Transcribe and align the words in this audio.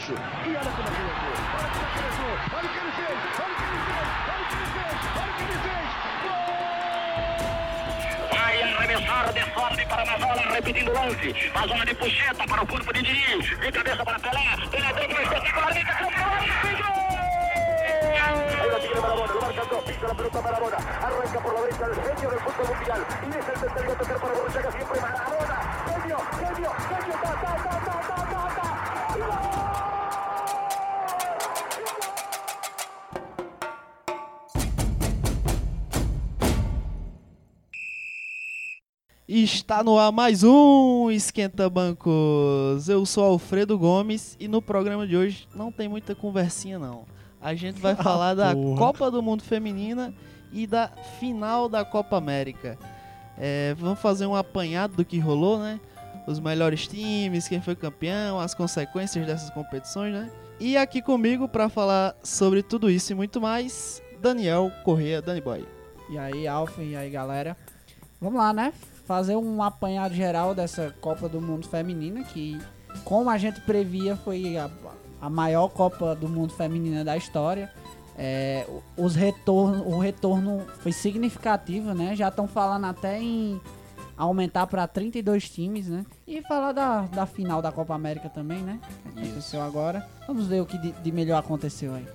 Gaúcho. 0.00 0.14
E 0.14 0.56
olha 0.56 0.70
como 0.70 0.88
ele 0.88 0.96
entrou. 0.96 1.34
Olha 2.56 2.64
o 2.64 2.72
que 2.72 2.78
ele 2.78 2.92
fez. 2.96 3.18
Olha 3.40 3.52
o 3.52 3.56
que 3.56 3.64
ele 3.64 3.80
fez. 3.86 4.08
Olha 4.30 4.40
o 4.40 4.46
que 4.46 4.54
ele 4.54 4.68
fez. 4.72 4.96
Olha 5.20 5.30
o 5.30 5.34
que 5.36 5.42
ele 5.42 5.58
fez. 5.60 5.88
Vai 8.32 8.54
arremessar 8.62 9.32
de 9.32 9.42
sorte 9.52 9.86
para 9.86 10.02
a 10.02 10.18
bola, 10.18 10.42
repetindo 10.54 10.90
o 10.90 10.94
lance. 10.94 11.34
A 11.54 11.66
zona 11.66 11.84
de 11.84 11.94
puxeta 11.94 12.46
para 12.46 12.62
o 12.62 12.66
corpo 12.66 12.92
de 12.92 13.02
Diniz. 13.02 13.58
De 13.58 13.72
cabeça 13.72 14.04
para 14.04 14.18
Pelé. 14.18 14.56
Pelé 14.70 14.92
dentro, 14.94 15.22
espetacularmente. 15.22 15.92
Ahí 18.22 18.70
lo 18.70 18.78
tiene 18.78 19.00
Marabona, 19.00 19.32
lo 19.34 19.40
marca 19.40 19.64
dos, 19.64 19.84
pisa 19.84 20.06
la 20.06 20.14
pelota 20.14 20.42
Marabona, 20.42 20.76
arranca 20.76 21.40
por 21.40 21.54
la 21.54 21.60
derecha 21.60 21.86
el 21.86 21.94
genio 21.94 22.30
del 22.30 22.40
fútbol 22.40 22.68
mundial, 22.76 23.06
y 23.22 23.28
es 23.28 23.34
el 23.36 23.42
tercero 23.60 23.94
tocar 23.94 24.18
para 24.20 24.34
Borruchaga, 24.34 24.72
siempre 24.72 25.00
Marabona, 25.00 25.56
genio, 25.86 26.18
genio, 26.38 26.70
genio, 26.88 27.14
ta, 27.22 27.32
ta, 27.32 27.52
ta, 27.56 27.74
ta, 27.80 27.96
ta, 28.00 28.18
ta, 28.30 28.40
ta, 28.54 29.59
Está 39.42 39.82
no 39.82 39.98
ar 39.98 40.12
mais 40.12 40.44
um 40.44 41.10
Esquenta 41.10 41.70
Bancos. 41.70 42.90
Eu 42.90 43.06
sou 43.06 43.24
Alfredo 43.24 43.78
Gomes 43.78 44.36
e 44.38 44.46
no 44.46 44.60
programa 44.60 45.06
de 45.06 45.16
hoje 45.16 45.48
não 45.54 45.72
tem 45.72 45.88
muita 45.88 46.14
conversinha 46.14 46.78
não. 46.78 47.06
A 47.40 47.54
gente 47.54 47.80
vai 47.80 47.96
falar 47.96 48.34
da 48.34 48.54
porra. 48.54 48.76
Copa 48.76 49.10
do 49.10 49.22
Mundo 49.22 49.42
Feminina 49.42 50.12
e 50.52 50.66
da 50.66 50.88
final 51.18 51.70
da 51.70 51.86
Copa 51.86 52.18
América. 52.18 52.78
É, 53.38 53.74
vamos 53.78 53.98
fazer 53.98 54.26
um 54.26 54.36
apanhado 54.36 54.96
do 54.96 55.04
que 55.06 55.18
rolou, 55.18 55.58
né? 55.58 55.80
Os 56.26 56.38
melhores 56.38 56.86
times, 56.86 57.48
quem 57.48 57.62
foi 57.62 57.74
campeão, 57.74 58.38
as 58.38 58.54
consequências 58.54 59.26
dessas 59.26 59.48
competições, 59.48 60.12
né? 60.12 60.30
E 60.60 60.76
aqui 60.76 61.00
comigo 61.00 61.48
para 61.48 61.70
falar 61.70 62.14
sobre 62.22 62.62
tudo 62.62 62.90
isso 62.90 63.12
e 63.12 63.14
muito 63.14 63.40
mais, 63.40 64.02
Daniel 64.20 64.70
Corrêa, 64.84 65.22
Dani 65.22 65.40
Boy. 65.40 65.66
E 66.10 66.18
aí, 66.18 66.46
Alfa, 66.46 66.82
e 66.82 66.94
aí, 66.94 67.08
galera? 67.08 67.56
Vamos 68.20 68.38
lá, 68.38 68.52
né? 68.52 68.74
Fazer 69.10 69.34
um 69.34 69.60
apanhado 69.60 70.14
geral 70.14 70.54
dessa 70.54 70.94
Copa 71.00 71.28
do 71.28 71.40
Mundo 71.40 71.66
Feminina, 71.66 72.22
que, 72.22 72.56
como 73.02 73.28
a 73.28 73.36
gente 73.36 73.60
previa, 73.62 74.14
foi 74.14 74.56
a, 74.56 74.70
a 75.20 75.28
maior 75.28 75.66
Copa 75.66 76.14
do 76.14 76.28
Mundo 76.28 76.52
Feminina 76.52 77.02
da 77.04 77.16
história. 77.16 77.72
É, 78.16 78.64
o- 78.68 79.04
os 79.04 79.16
retorno, 79.16 79.82
o 79.84 79.98
retorno 79.98 80.64
foi 80.78 80.92
significativo, 80.92 81.92
né? 81.92 82.14
Já 82.14 82.28
estão 82.28 82.46
falando 82.46 82.84
até 82.84 83.20
em 83.20 83.60
aumentar 84.16 84.68
para 84.68 84.86
32 84.86 85.50
times, 85.50 85.88
né? 85.88 86.06
E 86.24 86.40
falar 86.42 86.70
da, 86.70 87.00
da 87.06 87.26
final 87.26 87.60
da 87.60 87.72
Copa 87.72 87.92
América 87.92 88.28
também, 88.28 88.60
né? 88.62 88.78
Que 89.12 89.22
aconteceu 89.22 89.60
agora. 89.60 90.06
Vamos 90.28 90.46
ver 90.46 90.60
o 90.62 90.66
que 90.66 90.78
de, 90.78 90.92
de 90.92 91.10
melhor 91.10 91.38
aconteceu 91.40 91.96
aí. 91.96 92.06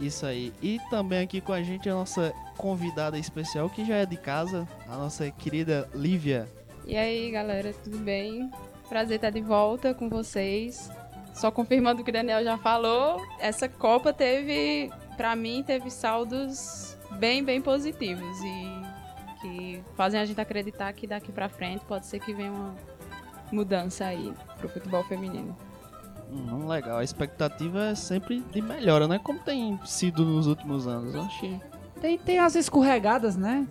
Isso 0.00 0.24
aí. 0.26 0.52
E 0.62 0.78
também 0.90 1.20
aqui 1.20 1.40
com 1.40 1.52
a 1.52 1.62
gente 1.62 1.88
a 1.88 1.94
nossa 1.94 2.32
convidada 2.56 3.18
especial, 3.18 3.68
que 3.68 3.84
já 3.84 3.96
é 3.96 4.06
de 4.06 4.16
casa, 4.16 4.66
a 4.88 4.96
nossa 4.96 5.30
querida 5.30 5.88
Lívia. 5.94 6.48
E 6.86 6.96
aí, 6.96 7.30
galera, 7.30 7.72
tudo 7.84 7.98
bem? 7.98 8.50
Prazer 8.88 9.16
estar 9.16 9.30
de 9.30 9.40
volta 9.40 9.92
com 9.92 10.08
vocês. 10.08 10.90
Só 11.34 11.50
confirmando 11.50 12.00
o 12.00 12.04
que 12.04 12.10
o 12.10 12.12
Daniel 12.12 12.42
já 12.42 12.58
falou, 12.58 13.20
essa 13.38 13.68
Copa 13.68 14.12
teve, 14.12 14.90
pra 15.16 15.36
mim, 15.36 15.62
teve 15.62 15.88
saldos 15.88 16.96
bem, 17.12 17.44
bem 17.44 17.60
positivos 17.60 18.40
e 18.40 18.78
que 19.40 19.84
fazem 19.96 20.18
a 20.18 20.24
gente 20.24 20.40
acreditar 20.40 20.92
que 20.92 21.06
daqui 21.06 21.30
pra 21.30 21.48
frente 21.48 21.84
pode 21.84 22.06
ser 22.06 22.18
que 22.18 22.34
venha 22.34 22.50
uma 22.50 22.74
mudança 23.52 24.06
aí 24.06 24.32
pro 24.58 24.68
futebol 24.68 25.04
feminino. 25.04 25.56
Hum, 26.30 26.68
legal. 26.68 26.98
A 26.98 27.04
expectativa 27.04 27.86
é 27.86 27.94
sempre 27.94 28.40
de 28.52 28.60
melhora, 28.60 29.08
né? 29.08 29.18
Como 29.22 29.38
tem 29.40 29.78
sido 29.84 30.24
nos 30.24 30.46
últimos 30.46 30.86
anos. 30.86 31.14
Eu 31.14 31.22
acho 31.22 31.40
que 31.40 31.60
Tem, 32.00 32.16
tem 32.16 32.38
as 32.38 32.54
escorregadas, 32.54 33.34
né? 33.36 33.66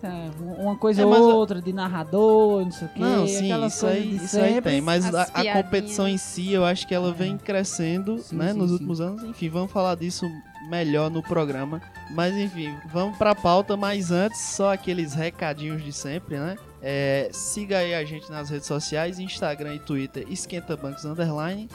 Uma 0.58 0.76
coisa 0.76 1.00
É, 1.00 1.06
ou 1.06 1.14
a- 1.14 1.34
outra 1.34 1.62
de 1.62 1.72
narrador, 1.72 2.62
não 2.62 2.70
sei 2.70 2.86
o 2.86 2.90
quê. 2.90 3.00
Não, 3.00 3.26
sim, 3.26 3.66
isso 3.66 3.86
aí, 3.86 4.16
isso 4.16 4.38
aí 4.38 4.60
tem. 4.60 4.80
Mas 4.82 5.06
as 5.06 5.14
a, 5.34 5.40
a 5.40 5.52
competição 5.62 6.06
em 6.06 6.18
si, 6.18 6.52
eu 6.52 6.62
acho 6.64 6.86
que 6.86 6.94
ela 6.94 7.10
vem 7.12 7.38
crescendo, 7.38 8.18
Sim, 8.18 8.36
né? 8.36 8.52
sim, 8.52 8.58
nos 8.58 8.66
sim. 8.68 8.72
últimos 8.74 9.00
anos. 9.00 9.22
Enfim, 9.24 9.48
vamos 9.48 9.72
falar 9.72 9.94
disso 9.94 10.26
melhor 10.68 11.10
no 11.10 11.22
programa. 11.22 11.80
Mas 12.10 12.34
enfim, 12.36 12.76
vamos 12.92 13.16
pra 13.16 13.34
pauta. 13.34 13.76
Mas 13.78 14.10
antes, 14.10 14.38
só 14.40 14.74
aqueles 14.74 15.14
recadinhos 15.14 15.82
de 15.82 15.92
sempre, 15.92 16.38
né? 16.38 16.56
É, 16.80 17.28
siga 17.32 17.78
aí 17.78 17.94
a 17.94 18.04
gente 18.04 18.30
nas 18.30 18.50
redes 18.50 18.66
sociais, 18.66 19.18
Instagram 19.18 19.74
e 19.74 19.78
Twitter, 19.78 20.24
Esquenta 20.28 20.76
Bancos 20.76 21.04
Underline. 21.04 21.68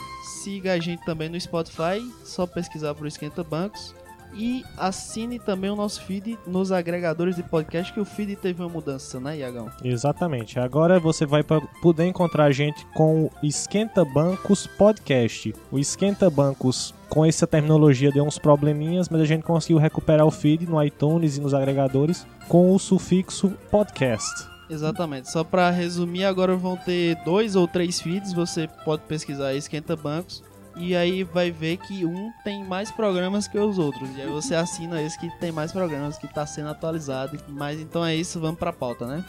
Siga 0.43 0.73
a 0.73 0.79
gente 0.79 1.03
também 1.03 1.29
no 1.29 1.39
Spotify, 1.39 1.99
só 2.23 2.45
pesquisar 2.45 2.93
por 2.95 3.07
Esquenta 3.07 3.43
Bancos. 3.43 3.93
E 4.35 4.63
assine 4.77 5.37
também 5.37 5.69
o 5.69 5.75
nosso 5.75 6.01
feed 6.01 6.39
nos 6.47 6.71
agregadores 6.71 7.35
de 7.35 7.43
podcast, 7.43 7.93
que 7.93 7.99
o 7.99 8.05
feed 8.05 8.35
teve 8.35 8.63
uma 8.63 8.69
mudança, 8.69 9.19
né, 9.19 9.37
Iagão? 9.37 9.69
Exatamente. 9.83 10.59
Agora 10.59 10.99
você 10.99 11.23
vai 11.23 11.43
poder 11.43 12.07
encontrar 12.07 12.45
a 12.45 12.51
gente 12.51 12.83
com 12.95 13.25
o 13.25 13.31
Esquenta 13.43 14.03
Bancos 14.03 14.65
Podcast. 14.65 15.53
O 15.71 15.77
Esquenta 15.77 16.31
Bancos, 16.31 16.95
com 17.09 17.23
essa 17.23 17.45
terminologia, 17.45 18.11
deu 18.11 18.23
uns 18.23 18.39
probleminhas, 18.39 19.07
mas 19.07 19.21
a 19.21 19.25
gente 19.25 19.43
conseguiu 19.43 19.77
recuperar 19.77 20.25
o 20.25 20.31
feed 20.31 20.65
no 20.65 20.83
iTunes 20.83 21.37
e 21.37 21.41
nos 21.41 21.53
agregadores 21.53 22.25
com 22.47 22.73
o 22.73 22.79
sufixo 22.79 23.51
podcast. 23.69 24.52
Exatamente. 24.73 25.29
Só 25.29 25.43
pra 25.43 25.69
resumir, 25.69 26.25
agora 26.25 26.55
vão 26.55 26.75
ter 26.75 27.15
dois 27.23 27.55
ou 27.55 27.67
três 27.67 28.01
feeds. 28.01 28.33
Você 28.33 28.67
pode 28.83 29.03
pesquisar 29.03 29.53
Esquenta 29.53 29.95
Bancos. 29.95 30.43
E 30.75 30.95
aí 30.95 31.23
vai 31.23 31.51
ver 31.51 31.77
que 31.77 32.03
um 32.03 32.31
tem 32.43 32.65
mais 32.65 32.89
programas 32.89 33.47
que 33.47 33.59
os 33.59 33.77
outros. 33.77 34.09
E 34.17 34.21
aí 34.21 34.27
você 34.27 34.55
assina 34.55 34.99
esse 34.99 35.19
que 35.19 35.29
tem 35.39 35.51
mais 35.51 35.71
programas, 35.71 36.17
que 36.17 36.27
tá 36.27 36.45
sendo 36.47 36.69
atualizado. 36.69 37.37
Mas 37.47 37.79
então 37.79 38.03
é 38.03 38.15
isso, 38.15 38.39
vamos 38.39 38.57
pra 38.57 38.73
pauta, 38.73 39.05
né? 39.05 39.23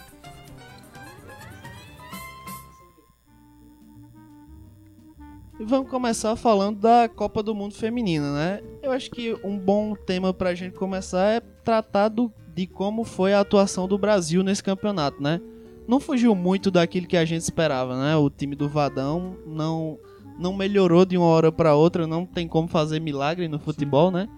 E 5.61 5.65
vamos 5.65 5.91
começar 5.91 6.35
falando 6.37 6.81
da 6.81 7.07
Copa 7.07 7.43
do 7.43 7.55
Mundo 7.55 7.75
Feminina, 7.75 8.33
né? 8.33 8.63
Eu 8.83 8.91
acho 8.91 9.11
que 9.11 9.39
um 9.45 9.59
bom 9.59 9.95
tema 9.95 10.33
pra 10.33 10.55
gente 10.55 10.75
começar 10.75 11.27
é 11.27 11.41
tratar 11.41 12.09
do, 12.09 12.33
de 12.55 12.67
como 12.67 13.05
foi 13.05 13.33
a 13.35 13.41
atuação 13.41 13.89
do 13.89 13.99
Brasil 13.99 14.43
nesse 14.43 14.63
campeonato, 14.63 15.23
né? 15.23 15.41
Não 15.87 16.01
fugiu 16.01 16.35
muito 16.35 16.71
daquilo 16.71 17.07
que 17.07 17.17
a 17.17 17.25
gente 17.25 17.43
esperava, 17.43 17.97
né? 18.01 18.17
O 18.17 18.31
time 18.31 18.55
do 18.57 18.69
Vadão 18.69 19.37
não 19.47 19.99
não 20.39 20.53
melhorou 20.53 21.05
de 21.05 21.17
uma 21.17 21.27
hora 21.27 21.53
pra 21.53 21.77
outra, 21.77 22.07
não 22.09 22.27
tem 22.27 22.49
como 22.49 22.67
fazer 22.67 22.99
milagre 23.01 23.47
no 23.47 23.59
futebol, 23.59 24.11
né? 24.11 24.29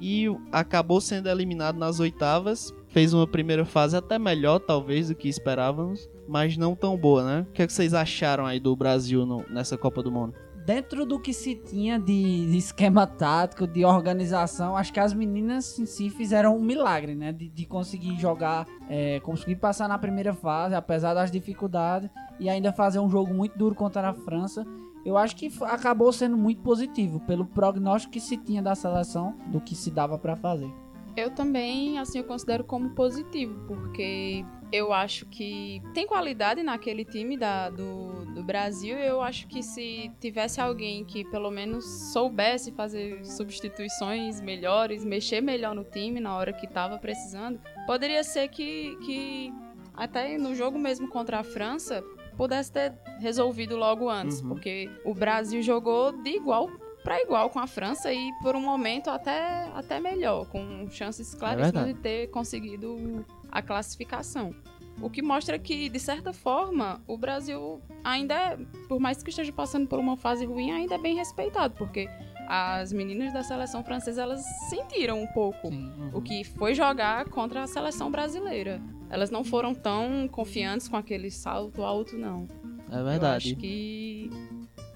E 0.00 0.26
acabou 0.50 1.00
sendo 1.00 1.28
eliminado 1.28 1.78
nas 1.78 2.00
oitavas, 2.00 2.74
fez 2.88 3.14
uma 3.14 3.24
primeira 3.26 3.64
fase 3.64 3.96
até 3.96 4.18
melhor, 4.18 4.58
talvez, 4.58 5.08
do 5.08 5.14
que 5.14 5.28
esperávamos, 5.28 6.08
mas 6.26 6.56
não 6.56 6.74
tão 6.74 6.96
boa, 6.96 7.22
né? 7.24 7.46
O 7.48 7.52
que, 7.52 7.62
é 7.62 7.66
que 7.68 7.72
vocês 7.72 7.94
acharam 7.94 8.44
aí 8.46 8.58
do 8.58 8.74
Brasil 8.74 9.24
no- 9.24 9.44
nessa 9.48 9.78
Copa 9.78 10.02
do 10.02 10.10
Mundo? 10.10 10.34
Dentro 10.64 11.04
do 11.04 11.20
que 11.20 11.34
se 11.34 11.54
tinha 11.54 11.98
de, 11.98 12.56
esquema 12.56 13.06
tático, 13.06 13.66
de 13.66 13.84
organização, 13.84 14.76
acho 14.76 14.92
que 14.92 14.98
as 14.98 15.12
meninas 15.12 15.78
em 15.78 15.84
si 15.84 16.08
fizeram 16.08 16.56
um 16.56 16.60
milagre, 16.60 17.14
né? 17.14 17.32
De, 17.32 17.50
de 17.50 17.66
conseguir 17.66 18.18
jogar, 18.18 18.66
é, 18.88 19.20
conseguir 19.20 19.56
passar 19.56 19.88
na 19.88 19.98
primeira 19.98 20.32
fase, 20.32 20.74
apesar 20.74 21.12
das 21.12 21.30
dificuldades, 21.30 22.08
e 22.40 22.48
ainda 22.48 22.72
fazer 22.72 22.98
um 22.98 23.10
jogo 23.10 23.34
muito 23.34 23.58
duro 23.58 23.74
contra 23.74 24.08
a 24.08 24.14
França. 24.14 24.66
Eu 25.04 25.18
acho 25.18 25.36
que 25.36 25.52
acabou 25.64 26.10
sendo 26.10 26.36
muito 26.36 26.62
positivo, 26.62 27.20
pelo 27.20 27.44
prognóstico 27.44 28.14
que 28.14 28.20
se 28.20 28.38
tinha 28.38 28.62
da 28.62 28.74
seleção, 28.74 29.34
do 29.48 29.60
que 29.60 29.74
se 29.74 29.90
dava 29.90 30.18
pra 30.18 30.34
fazer. 30.34 30.72
Eu 31.14 31.30
também, 31.30 31.98
assim, 31.98 32.18
eu 32.18 32.24
considero 32.24 32.64
como 32.64 32.90
positivo, 32.90 33.54
porque 33.68 34.44
eu 34.74 34.92
acho 34.92 35.26
que 35.26 35.80
tem 35.94 36.06
qualidade 36.06 36.62
naquele 36.62 37.04
time 37.04 37.36
da, 37.36 37.70
do, 37.70 38.24
do 38.34 38.42
Brasil. 38.42 38.96
Eu 38.98 39.22
acho 39.22 39.46
que 39.46 39.62
se 39.62 40.10
tivesse 40.20 40.60
alguém 40.60 41.04
que 41.04 41.24
pelo 41.24 41.50
menos 41.50 41.84
soubesse 42.12 42.72
fazer 42.72 43.24
substituições 43.24 44.40
melhores, 44.40 45.04
mexer 45.04 45.40
melhor 45.40 45.74
no 45.74 45.84
time 45.84 46.18
na 46.18 46.36
hora 46.36 46.52
que 46.52 46.66
tava 46.66 46.98
precisando, 46.98 47.60
poderia 47.86 48.24
ser 48.24 48.48
que, 48.48 48.96
que 49.04 49.52
até 49.94 50.36
no 50.38 50.54
jogo 50.54 50.78
mesmo 50.78 51.08
contra 51.08 51.38
a 51.38 51.44
França 51.44 52.02
pudesse 52.36 52.72
ter 52.72 52.92
resolvido 53.20 53.76
logo 53.76 54.08
antes, 54.10 54.40
Uhum. 54.40 54.48
porque 54.48 54.90
o 55.04 55.14
Brasil 55.14 55.62
jogou 55.62 56.10
de 56.10 56.30
igual 56.30 56.68
para 57.04 57.20
igual 57.20 57.50
com 57.50 57.58
a 57.58 57.66
França 57.66 58.10
e 58.12 58.32
por 58.42 58.56
um 58.56 58.60
momento 58.62 59.10
até, 59.10 59.68
até 59.74 60.00
melhor, 60.00 60.46
com 60.48 60.88
chances 60.90 61.34
claríssimas 61.34 61.84
verdade. 61.84 61.92
de 61.94 62.00
ter 62.00 62.26
conseguido 62.30 63.24
a 63.54 63.62
classificação. 63.62 64.54
O 65.00 65.08
que 65.10 65.22
mostra 65.22 65.58
que, 65.58 65.88
de 65.88 65.98
certa 65.98 66.32
forma, 66.32 67.00
o 67.06 67.16
Brasil 67.16 67.80
ainda 68.04 68.34
é, 68.34 68.56
por 68.88 69.00
mais 69.00 69.22
que 69.22 69.30
esteja 69.30 69.52
passando 69.52 69.88
por 69.88 69.98
uma 69.98 70.16
fase 70.16 70.44
ruim, 70.44 70.70
ainda 70.70 70.94
é 70.94 70.98
bem 70.98 71.16
respeitado, 71.16 71.74
porque 71.76 72.08
as 72.48 72.92
meninas 72.92 73.32
da 73.32 73.42
seleção 73.42 73.82
francesa, 73.82 74.22
elas 74.22 74.44
sentiram 74.68 75.20
um 75.22 75.26
pouco 75.28 75.68
o 76.12 76.20
que 76.20 76.44
foi 76.44 76.74
jogar 76.74 77.24
contra 77.30 77.62
a 77.62 77.66
seleção 77.66 78.10
brasileira. 78.10 78.80
Elas 79.10 79.30
não 79.30 79.42
foram 79.42 79.74
tão 79.74 80.28
confiantes 80.28 80.86
com 80.86 80.96
aquele 80.96 81.30
salto 81.30 81.82
alto, 81.82 82.16
não. 82.16 82.46
É 82.92 83.00
Eu 83.00 83.04
verdade. 83.04 83.48
acho 83.48 83.56
que 83.56 84.30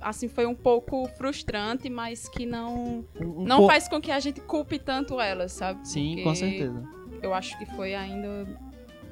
assim, 0.00 0.28
foi 0.28 0.46
um 0.46 0.55
pouco 0.55 1.08
frustrante, 1.16 1.90
mas 1.90 2.28
que 2.28 2.46
não, 2.46 3.05
Um- 3.20 3.40
um 3.40 3.44
não 3.44 3.58
po- 3.62 3.66
faz 3.66 3.88
com 3.88 4.00
que 4.00 4.12
a 4.12 4.20
gente 4.20 4.40
culpe 4.40 4.78
tanto 4.78 5.20
elas, 5.20 5.50
sabe? 5.52 5.81
Sim, 5.88 6.10
Porque 6.10 6.22
com 6.22 6.34
certeza. 6.37 6.84
Eu 7.23 7.35
acho 7.35 7.59
que 7.59 7.67
foi 7.67 7.94
ainda 7.94 8.47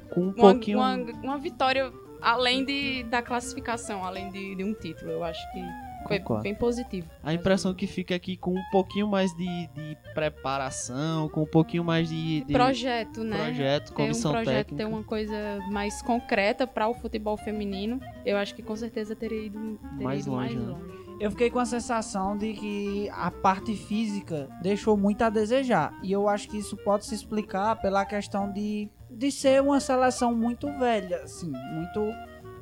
Com 0.09 0.21
um 0.21 0.23
uma, 0.25 0.33
pouquinho. 0.33 0.77
uma, 0.79 0.95
uma 1.23 1.37
vitória 1.37 1.91
além 2.21 2.65
de, 2.65 3.03
da 3.03 3.21
classificação, 3.21 4.03
além 4.03 4.29
de, 4.31 4.55
de 4.55 4.63
um 4.63 4.73
título. 4.73 5.11
Eu 5.11 5.23
acho 5.23 5.39
que 5.51 5.61
foi 6.07 6.19
Concordo. 6.19 6.43
bem 6.43 6.55
positivo. 6.55 7.09
A 7.21 7.33
impressão 7.33 7.73
que 7.73 7.85
fica 7.85 8.15
aqui 8.15 8.37
com 8.37 8.53
um 8.53 8.63
pouquinho 8.71 9.07
mais 9.07 9.31
de, 9.35 9.67
de 9.67 9.97
preparação, 10.13 11.27
com 11.29 11.41
um 11.43 11.45
pouquinho 11.45 11.83
mais 11.83 12.07
de, 12.07 12.41
de 12.45 12.53
Projeto, 12.53 13.23
né? 13.23 13.37
projeto, 13.37 13.87
ter 13.87 13.91
um 13.93 13.95
comissão 13.95 14.31
projeto, 14.31 14.55
técnica. 14.67 14.75
ter 14.77 14.85
uma 14.85 15.03
coisa 15.03 15.59
mais 15.69 16.01
concreta 16.01 16.65
para 16.65 16.87
o 16.87 16.93
futebol 16.93 17.35
feminino, 17.35 17.99
eu 18.25 18.37
acho 18.37 18.55
que 18.55 18.61
com 18.61 18.75
certeza 18.75 19.15
teria 19.15 19.47
ido, 19.47 19.77
teria 19.91 20.03
Mais 20.03 20.21
ido 20.25 20.31
longe, 20.35 20.55
mais 20.55 20.67
né? 20.67 20.73
longe. 20.73 21.06
Eu 21.19 21.31
fiquei 21.31 21.49
com 21.49 21.59
a 21.59 21.65
sensação 21.65 22.37
de 22.37 22.53
que 22.53 23.09
a 23.09 23.31
parte 23.31 23.75
física 23.75 24.47
deixou 24.61 24.95
muito 24.95 25.23
a 25.23 25.29
desejar. 25.29 25.97
E 26.03 26.11
eu 26.11 26.29
acho 26.29 26.47
que 26.47 26.57
isso 26.57 26.77
pode 26.77 27.05
se 27.05 27.15
explicar 27.15 27.75
pela 27.81 28.05
questão 28.05 28.51
de, 28.51 28.89
de 29.09 29.31
ser 29.31 29.61
uma 29.61 29.79
seleção 29.79 30.35
muito 30.35 30.67
velha, 30.77 31.23
assim, 31.23 31.51
muito 31.73 32.01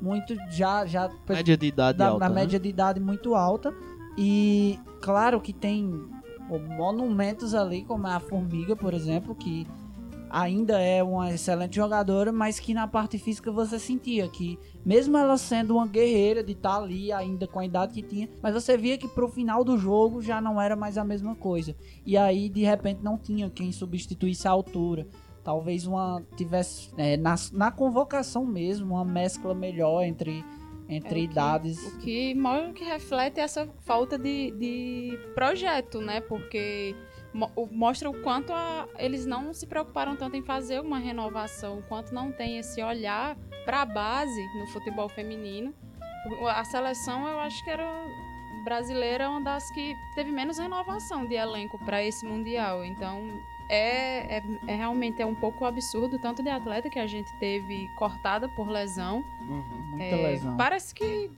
muito 0.01 0.35
já 0.49 0.85
já 0.85 1.09
Média 1.27 1.57
de 1.57 1.67
idade 1.67 1.97
da, 1.97 2.07
alta. 2.07 2.19
na 2.19 2.29
né? 2.29 2.41
média 2.41 2.59
de 2.59 2.69
idade 2.69 2.99
muito 2.99 3.35
alta. 3.35 3.73
E 4.17 4.79
claro 5.01 5.41
que 5.41 5.51
tem 5.51 5.89
monumentos 6.77 7.53
ali, 7.53 7.83
como 7.83 8.07
a 8.07 8.19
Formiga, 8.19 8.75
por 8.75 8.93
exemplo, 8.93 9.35
que 9.35 9.67
ainda 10.29 10.79
é 10.79 11.01
uma 11.03 11.31
excelente 11.31 11.75
jogadora, 11.75 12.31
mas 12.31 12.59
que 12.59 12.73
na 12.73 12.87
parte 12.87 13.17
física 13.17 13.51
você 13.51 13.77
sentia 13.79 14.27
que, 14.27 14.57
mesmo 14.85 15.17
ela 15.17 15.37
sendo 15.37 15.75
uma 15.75 15.87
guerreira 15.87 16.43
de 16.43 16.51
estar 16.53 16.77
ali 16.77 17.11
ainda 17.11 17.47
com 17.47 17.59
a 17.59 17.65
idade 17.65 17.93
que 17.93 18.01
tinha, 18.01 18.29
mas 18.41 18.53
você 18.53 18.77
via 18.77 18.97
que 18.97 19.07
pro 19.07 19.27
final 19.27 19.63
do 19.63 19.77
jogo 19.77 20.21
já 20.21 20.39
não 20.41 20.59
era 20.61 20.75
mais 20.75 20.97
a 20.97 21.03
mesma 21.03 21.35
coisa. 21.35 21.75
E 22.05 22.17
aí, 22.17 22.49
de 22.49 22.63
repente, 22.63 23.01
não 23.03 23.17
tinha 23.17 23.49
quem 23.49 23.71
substituísse 23.71 24.47
a 24.47 24.51
altura. 24.51 25.07
Talvez 25.43 25.85
uma 25.85 26.23
tivesse 26.35 26.89
é, 26.97 27.15
na, 27.17 27.35
na 27.53 27.71
convocação 27.71 28.45
mesmo 28.45 28.95
uma 28.95 29.05
mescla 29.05 29.53
melhor 29.53 30.03
entre, 30.03 30.43
entre 30.89 31.19
É, 31.21 31.23
o 31.23 31.27
que- 31.27 31.31
idades. 31.31 31.77
O 31.93 31.97
que, 31.99 32.35
que 32.73 32.83
reflete 32.83 33.39
essa 33.39 33.69
falta 33.81 34.17
de, 34.17 34.49
de 34.51 35.19
projeto, 35.35 36.01
né? 36.01 36.19
Porque 36.19 36.95
mostra 37.71 38.09
o 38.09 38.21
quanto 38.21 38.53
a- 38.53 38.87
eles 38.97 39.25
não 39.25 39.53
se 39.53 39.67
preocuparam 39.67 40.15
tanto 40.15 40.35
em 40.37 40.41
fazer 40.41 40.79
uma 40.79 40.97
renovação, 40.99 41.79
o 41.79 41.83
quanto 41.83 42.13
não 42.13 42.31
tem 42.31 42.57
esse 42.57 42.81
olhar 42.81 43.35
para 43.65 43.81
a 43.81 43.85
base 43.85 44.41
no 44.57 44.67
futebol 44.67 45.09
feminino. 45.09 45.73
A 46.49 46.63
seleção, 46.63 47.27
eu 47.27 47.39
acho 47.39 47.63
que 47.63 47.69
era 47.69 47.85
brasileira, 48.63 49.29
uma 49.29 49.41
das 49.41 49.69
que 49.71 49.93
teve 50.15 50.31
menos 50.31 50.57
renovação 50.57 51.25
de 51.27 51.35
elenco 51.35 51.77
para 51.85 52.03
esse 52.03 52.25
mundial. 52.25 52.83
Então, 52.83 53.21
é, 53.69 54.37
é, 54.37 54.43
é 54.67 54.75
realmente 54.75 55.21
é 55.21 55.25
um 55.25 55.35
pouco 55.35 55.65
absurdo 55.65 56.17
tanto 56.19 56.41
de 56.41 56.49
atleta 56.49 56.89
que 56.89 56.97
a 56.99 57.05
gente 57.05 57.29
teve 57.39 57.87
cortada 57.97 58.47
por 58.49 58.67
lesão 58.69 59.23
Uhum. 59.41 59.85
Muita 59.91 60.03
é, 60.05 60.15
lesão. 60.15 60.57
Parece 60.57 60.93
que 60.95 61.29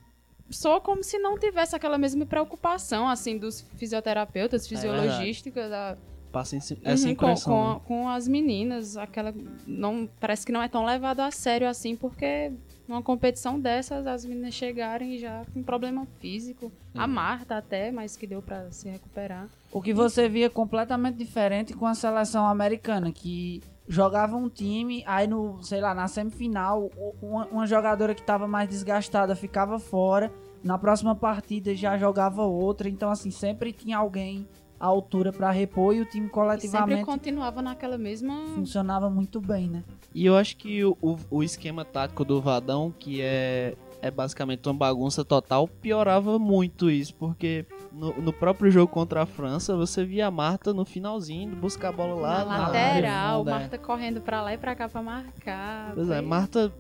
soa 0.50 0.80
como 0.82 1.04
se 1.04 1.18
não 1.20 1.38
tivesse 1.38 1.76
aquela 1.76 1.98
mesma 1.98 2.26
preocupação, 2.26 3.08
assim, 3.08 3.38
dos 3.38 3.62
fisioterapeutas, 3.78 4.68
fisiologísticas, 4.68 5.70
da- 5.70 5.98
Passa 6.32 6.58
esse- 6.58 6.78
essa 6.84 7.08
Uhum, 7.08 7.16
com, 7.16 7.26
impressão. 7.26 7.54
com, 7.54 7.74
né? 7.74 7.82
com 7.88 8.10
as 8.10 8.28
meninas, 8.28 8.98
aquela 8.98 9.34
não 9.66 10.08
parece 10.20 10.46
que 10.46 10.52
não 10.52 10.62
é 10.62 10.68
tão 10.68 10.84
levado 10.86 11.22
a 11.22 11.32
sério 11.32 11.68
assim, 11.68 11.96
porque 11.96 12.52
numa 12.88 13.02
competição 13.02 13.58
dessas 13.60 14.06
as 14.06 14.26
meninas 14.26 14.54
chegarem 14.54 15.18
já 15.18 15.44
com 15.54 15.64
problema 15.64 16.06
físico, 16.20 16.72
a 16.94 17.06
Uhum. 17.06 17.08
Marta 17.14 17.58
até, 17.58 17.92
mas 17.92 18.18
que 18.18 18.28
deu 18.28 18.42
pra 18.42 18.70
se 18.72 18.90
recuperar. 18.90 19.48
O 19.72 19.82
que 19.82 19.94
você 19.94 20.28
via 20.28 20.50
completamente 20.50 21.16
diferente 21.18 21.74
com 21.74 21.86
a 21.86 21.96
seleção 21.96 22.46
americana, 22.46 23.12
que 23.12 23.64
jogava 23.88 24.36
um 24.36 24.50
time, 24.50 25.04
aí 25.06 25.28
no, 25.28 25.62
sei 25.64 25.80
lá, 25.82 25.94
na 25.94 26.08
semifinal, 26.08 26.90
uma, 27.22 27.46
uma 27.48 27.66
jogadora 27.68 28.14
que 28.14 28.22
estava 28.22 28.48
mais 28.48 28.68
desgastada 28.70 29.36
ficava 29.36 29.80
fora, 29.80 30.32
na 30.64 30.78
próxima 30.78 31.16
partida 31.16 31.74
já 31.76 31.98
jogava 31.98 32.44
outra, 32.44 32.90
então 32.90 33.10
assim, 33.10 33.32
sempre 33.32 33.72
tinha 33.72 33.98
alguém 33.98 34.48
à 34.80 34.86
altura 34.86 35.32
para 35.32 35.50
repor 35.52 35.96
e 35.96 36.02
o 36.02 36.06
time 36.06 36.26
E 36.26 36.30
sempre 36.30 36.32
coletivamente 36.34 37.06
continuava 37.06 37.62
naquela 37.62 37.98
mesma 37.98 38.34
funcionava 38.54 39.10
muito 39.10 39.40
bem, 39.42 39.70
né? 39.70 39.84
E 40.14 40.26
eu 40.26 40.36
acho 40.36 40.58
que 40.58 40.84
o, 40.84 40.96
o- 41.02 41.18
o 41.32 41.44
esquema 41.44 41.84
tático 41.86 42.24
do 42.26 42.42
Vadão, 42.42 42.94
que 42.98 43.22
é, 43.22 43.76
é 44.02 44.12
basicamente 44.12 44.68
uma 44.68 44.76
bagunça 44.76 45.24
total, 45.26 45.68
piorava 45.68 46.38
muito 46.38 46.90
isso, 46.90 47.16
porque 47.16 47.66
no, 47.92 48.14
no 48.22 48.32
próprio 48.34 48.70
jogo 48.70 48.92
contra 48.92 49.24
a 49.24 49.26
França, 49.26 49.76
você 49.76 50.06
via 50.06 50.28
a 50.28 50.32
Marta 50.32 50.74
no 50.74 50.86
finalzinho, 50.86 51.56
buscar 51.56 51.90
a 51.90 51.92
bola 51.92 52.16
lá 52.16 52.46
na 52.46 52.46
na 52.46 52.68
lateral, 52.68 53.42
área, 53.42 53.60
Marta 53.60 53.78
correndo 53.78 54.22
pra 54.22 54.42
lá 54.42 54.54
e 54.54 54.58
pra 54.58 54.76
cá 54.76 54.88
pra 54.88 55.02
marcar. 55.02 55.94
Pois 55.96 56.10
é, 56.10 56.22
Marta, 56.22 56.72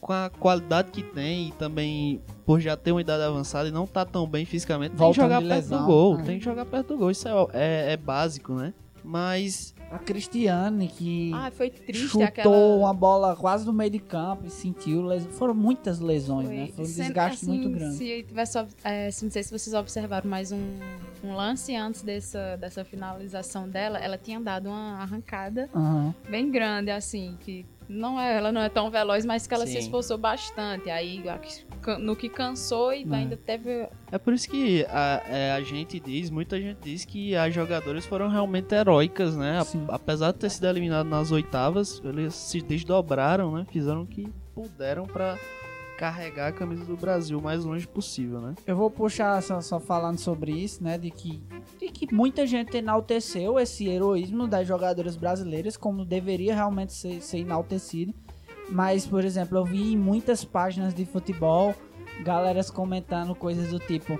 com 0.00 0.12
a 0.12 0.30
qualidade 0.30 0.90
que 0.90 1.02
tem 1.02 1.48
e 1.48 1.52
também 1.52 2.20
por 2.46 2.60
já 2.60 2.76
ter 2.76 2.92
uma 2.92 3.00
idade 3.00 3.22
avançada 3.22 3.68
e 3.68 3.72
não 3.72 3.86
tá 3.86 4.04
tão 4.04 4.26
bem 4.26 4.44
fisicamente, 4.44 4.96
tem 4.96 5.10
que 5.10 5.16
jogar 5.16 5.40
perto 5.40 5.48
lesão, 5.50 5.80
do 5.80 5.86
gol. 5.86 6.18
é. 6.20 6.22
Tem 6.22 6.38
que 6.38 6.44
jogar 6.44 6.64
perto 6.64 6.88
do 6.88 6.98
gol. 6.98 7.10
Isso 7.10 7.28
é, 7.28 7.32
é, 7.52 7.92
é 7.92 7.96
básico, 7.96 8.54
né? 8.54 8.72
Mas 9.04 9.71
A 9.92 9.98
Cristiane 9.98 10.88
que 10.88 11.30
Ah, 11.34 11.50
foi 11.50 11.68
triste 11.70 12.06
chutou 12.08 12.22
aquela. 12.24 12.56
uma 12.56 12.94
bola 12.94 13.36
quase 13.36 13.66
no 13.66 13.72
meio 13.72 13.90
de 13.90 13.98
campo 13.98 14.46
e 14.46 14.50
sentiu 14.50 15.02
les... 15.02 15.24
foram 15.26 15.54
muitas 15.54 16.00
lesões, 16.00 16.48
né? 16.48 16.68
Foi 16.74 16.84
um 16.84 16.88
Sempre, 16.88 17.02
desgaste 17.04 17.44
assim, 17.44 17.46
muito 17.46 17.70
grande. 17.70 17.96
Se 17.96 18.22
tivesse, 18.22 18.58
é, 18.84 19.10
se- 19.10 19.24
não 19.24 19.30
sei 19.30 19.42
se 19.42 19.50
vocês 19.58 19.74
observaram 19.74 20.28
mais 20.30 20.50
um, 20.50 20.60
um 21.22 21.34
lance 21.34 21.74
antes 21.76 22.02
dessa, 22.02 22.56
dessa 22.56 22.84
finalização 22.84 23.68
dela, 23.68 23.98
ela 23.98 24.16
tinha 24.16 24.40
dado 24.40 24.68
uma 24.70 25.02
arrancada 25.02 25.68
Aham. 25.74 26.14
bem 26.28 26.50
grande, 26.50 26.90
assim, 26.90 27.36
que 27.40 27.66
não 27.92 28.18
é, 28.20 28.36
ela 28.36 28.50
não 28.50 28.60
é 28.60 28.68
tão 28.68 28.90
veloz, 28.90 29.24
mas 29.24 29.46
que 29.46 29.54
ela 29.54 29.66
se 29.66 29.72
Sim. 29.74 29.78
esforçou 29.80 30.16
bastante. 30.18 30.90
Aí, 30.90 31.22
no 32.00 32.16
que 32.16 32.28
cansou 32.28 32.92
e 32.92 33.02
É. 33.10 33.14
ainda 33.14 33.36
teve. 33.36 33.88
é 34.10 34.18
por 34.18 34.32
isso 34.32 34.48
que 34.48 34.84
a, 34.88 35.22
é, 35.28 35.52
a 35.52 35.60
gente 35.62 36.00
diz, 36.00 36.30
muita 36.30 36.60
gente 36.60 36.78
diz 36.82 37.04
que 37.04 37.34
as 37.36 37.52
jogadoras 37.54 38.04
foram 38.06 38.28
realmente 38.28 38.74
heróicas, 38.74 39.36
né? 39.36 39.62
Sim. 39.64 39.84
apesar 39.88 40.32
de 40.32 40.38
ter 40.38 40.50
sido 40.50 40.66
eliminado 40.68 41.06
nas 41.06 41.30
oitavas, 41.30 42.00
eles 42.04 42.34
se 42.34 42.60
desdobraram, 42.62 43.52
né? 43.52 43.66
Fizeram 43.70 44.02
o 44.02 44.06
que 44.06 44.28
puderam 44.54 45.06
pra 45.06 45.36
carregar 46.02 46.48
a 46.48 46.52
camisa 46.52 46.84
do 46.84 46.96
Brasil 46.96 47.38
o 47.38 47.42
mais 47.42 47.64
longe 47.64 47.86
possível, 47.86 48.40
né? 48.40 48.56
Eu 48.66 48.74
vou 48.74 48.90
puxar 48.90 49.40
só, 49.40 49.60
só 49.60 49.78
falando 49.78 50.18
sobre 50.18 50.50
isso, 50.50 50.82
né? 50.82 50.98
De 50.98 51.12
que, 51.12 51.40
de 51.78 51.86
que 51.90 52.12
muita 52.12 52.44
gente 52.44 52.76
enalteceu 52.76 53.56
esse 53.56 53.86
heroísmo 53.88 54.48
das 54.48 54.66
jogadoras 54.66 55.14
brasileiras, 55.14 55.76
como 55.76 56.04
deveria 56.04 56.56
realmente 56.56 56.92
ser, 56.92 57.22
ser 57.22 57.38
enaltecido. 57.38 58.12
Mas, 58.68 59.06
por 59.06 59.24
exemplo, 59.24 59.56
eu 59.58 59.64
vi 59.64 59.92
em 59.92 59.96
muitas 59.96 60.44
páginas 60.44 60.92
de 60.92 61.04
futebol 61.06 61.72
galeras 62.24 62.68
comentando 62.68 63.32
coisas 63.32 63.68
do 63.68 63.78
tipo. 63.78 64.18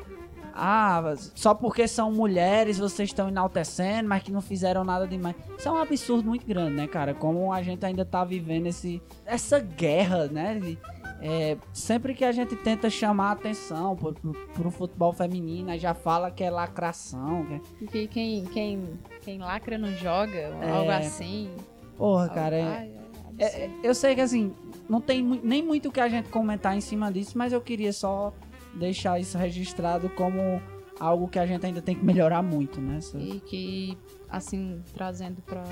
Ah, 0.55 1.15
só 1.35 1.53
porque 1.53 1.89
são 1.89 2.13
mulheres 2.13 2.79
vocês 2.79 3.09
estão 3.09 3.27
enaltecendo, 3.27 4.09
mas 4.09 4.23
que 4.23 4.31
não 4.31 4.41
fizeram 4.43 4.85
nada 4.85 5.09
demais. 5.09 5.35
Isso 5.59 5.67
é 5.67 5.73
um 5.73 5.79
absurdo 5.79 6.29
muito 6.29 6.47
grande, 6.47 6.77
né, 6.77 6.87
cara? 6.87 7.13
Como 7.13 7.53
a 7.53 7.61
gente 7.61 7.85
ainda 7.85 8.05
tá 8.05 8.23
vivendo 8.23 8.67
esse, 8.69 9.03
essa 9.27 9.59
guerra, 9.59 10.29
né? 10.29 10.61
de- 10.61 10.79
é, 11.23 11.57
sempre 11.73 12.15
que 12.15 12.25
a 12.25 12.33
gente 12.33 12.57
tenta 12.57 12.91
chamar 12.91 13.29
a 13.29 13.33
atenção 13.33 13.95
pro, 13.97 14.13
pro, 14.13 14.33
pro 14.33 14.71
futebol 14.71 15.13
feminino, 15.13 15.71
aí 15.71 15.79
já 15.79 15.95
fala 15.95 16.31
que 16.31 16.43
é 16.43 16.51
lacração. 16.51 17.47
Que 17.47 17.55
é... 17.55 17.87
Que 17.87 18.07
quem, 18.09 18.45
quem, 18.47 18.99
quem 19.23 19.39
lacra 19.39 19.79
não 19.79 19.93
joga, 19.93 20.37
É. 20.37 20.71
algo 20.71 20.91
assim. 20.91 21.51
Porra, 21.97 22.29
cara, 22.29 22.57
é, 22.57 22.61
é 22.61 23.03
é- 23.39 23.65
é- 23.65 23.71
eu 23.83 23.95
sei 23.95 24.15
que 24.15 24.21
assim, 24.21 24.53
não 24.89 25.01
tem 25.01 25.23
nem 25.23 25.63
muito 25.63 25.89
o 25.89 25.93
que 25.93 26.01
a 26.01 26.09
gente 26.09 26.29
comentar 26.29 26.77
em 26.77 26.81
cima 26.81 27.11
disso, 27.13 27.39
mas 27.39 27.53
eu 27.53 27.61
queria 27.61 27.93
só 27.93 28.33
deixar 28.75 29.21
isso 29.21 29.39
registrado 29.39 30.09
como 30.11 30.61
algo 30.99 31.29
que 31.29 31.39
a 31.39 31.47
gente 31.47 31.65
ainda 31.65 31.81
tem 31.83 31.95
que 31.95 32.05
melhorar 32.05 32.43
muito, 32.43 32.81
né? 32.81 32.99
E 33.19 33.41
que, 33.41 33.99
assim, 34.29 34.83
trazendo 34.95 35.41
para 35.43 35.63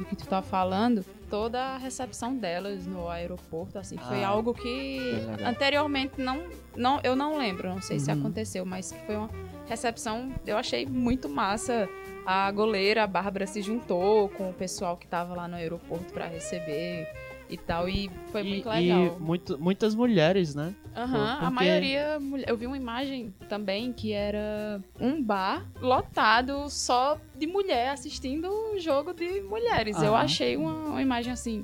o 0.00 0.04
que 0.04 0.16
tu 0.16 0.26
tá 0.26 0.42
falando, 0.42 1.04
toda 1.30 1.60
a 1.60 1.76
recepção 1.78 2.36
delas 2.36 2.86
no 2.86 3.08
aeroporto, 3.08 3.78
assim, 3.78 3.96
foi 3.98 4.22
Ah, 4.24 4.28
algo 4.28 4.54
que 4.54 5.12
anteriormente 5.44 6.14
não, 6.20 6.42
não, 6.76 7.00
eu 7.02 7.14
não 7.16 7.36
lembro, 7.38 7.68
não 7.68 7.82
sei 7.82 7.98
se 7.98 8.10
Uhum. 8.10 8.18
aconteceu, 8.20 8.64
mas 8.64 8.92
que 8.92 8.98
foi 9.06 9.16
uma 9.16 9.30
recepção, 9.68 10.32
eu 10.46 10.56
achei 10.56 10.86
muito 10.86 11.28
massa. 11.28 11.88
A 12.30 12.50
goleira, 12.50 13.04
a 13.04 13.06
Bárbara, 13.06 13.46
se 13.46 13.62
juntou 13.62 14.28
com 14.30 14.50
o 14.50 14.52
pessoal 14.52 14.98
que 14.98 15.06
tava 15.06 15.34
lá 15.34 15.48
no 15.48 15.56
aeroporto 15.56 16.12
para 16.12 16.26
receber 16.26 17.06
e 17.48 17.56
tal, 17.56 17.88
e 17.88 18.10
foi 18.30 18.42
E- 18.42 18.44
muito 18.44 18.68
e 18.68 18.80
legal. 18.80 19.18
muito- 19.20 19.58
muitas 19.58 19.94
mulheres, 19.94 20.54
né? 20.54 20.74
Aham, 20.96 21.28
Porque- 21.30 21.44
a 21.46 21.50
maioria. 21.50 22.20
mulher- 22.20 22.48
Eu 22.48 22.56
vi 22.56 22.66
uma 22.66 22.76
imagem 22.76 23.32
também 23.48 23.92
que 23.92 24.12
era 24.12 24.80
um 25.00 25.22
bar 25.22 25.64
lotado 25.80 26.68
só 26.68 27.18
de 27.36 27.46
mulher 27.46 27.90
assistindo 27.90 28.48
um 28.50 28.78
jogo 28.78 29.14
de 29.14 29.40
mulheres. 29.42 29.96
Eu 30.02 30.14
Aham. 30.14 30.24
achei 30.24 30.56
uma, 30.56 30.72
uma 30.72 31.02
imagem 31.02 31.32
assim 31.32 31.62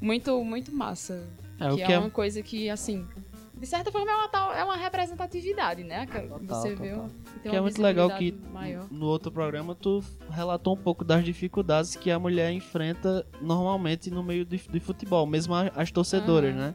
muito, 0.00 0.42
muito 0.44 0.72
massa. 0.72 1.26
É, 1.60 1.66
o 1.72 1.76
que, 1.76 1.84
que 1.84 1.92
é 1.92 1.96
é 1.96 1.98
uma 1.98 2.10
coisa 2.10 2.40
que, 2.40 2.70
assim, 2.70 3.04
de 3.58 3.66
certa 3.66 3.90
forma, 3.90 4.10
é 4.10 4.14
uma, 4.14 4.28
tal, 4.28 4.52
é 4.54 4.64
uma 4.64 4.76
representatividade, 4.76 5.82
né? 5.82 6.06
Que 6.06 6.20
Total, 6.20 6.38
você 6.38 6.70
total. 6.76 7.08
tem 7.42 7.42
Que 7.42 7.48
é 7.48 7.52
uma 7.52 7.62
muito 7.62 7.82
legal 7.82 8.10
que 8.10 8.32
maior. 8.52 8.86
no 8.90 9.06
outro 9.06 9.30
programa 9.32 9.74
tu 9.74 10.02
relatou 10.30 10.74
um 10.74 10.76
pouco 10.76 11.04
das 11.04 11.24
dificuldades 11.24 11.96
que 11.96 12.10
a 12.10 12.18
mulher 12.18 12.52
enfrenta 12.52 13.26
normalmente 13.40 14.10
no 14.10 14.22
meio 14.22 14.44
de, 14.44 14.58
de 14.58 14.80
futebol, 14.80 15.26
mesmo 15.26 15.54
as 15.54 15.90
torcedoras, 15.90 16.50
Aham. 16.54 16.58
né? 16.68 16.74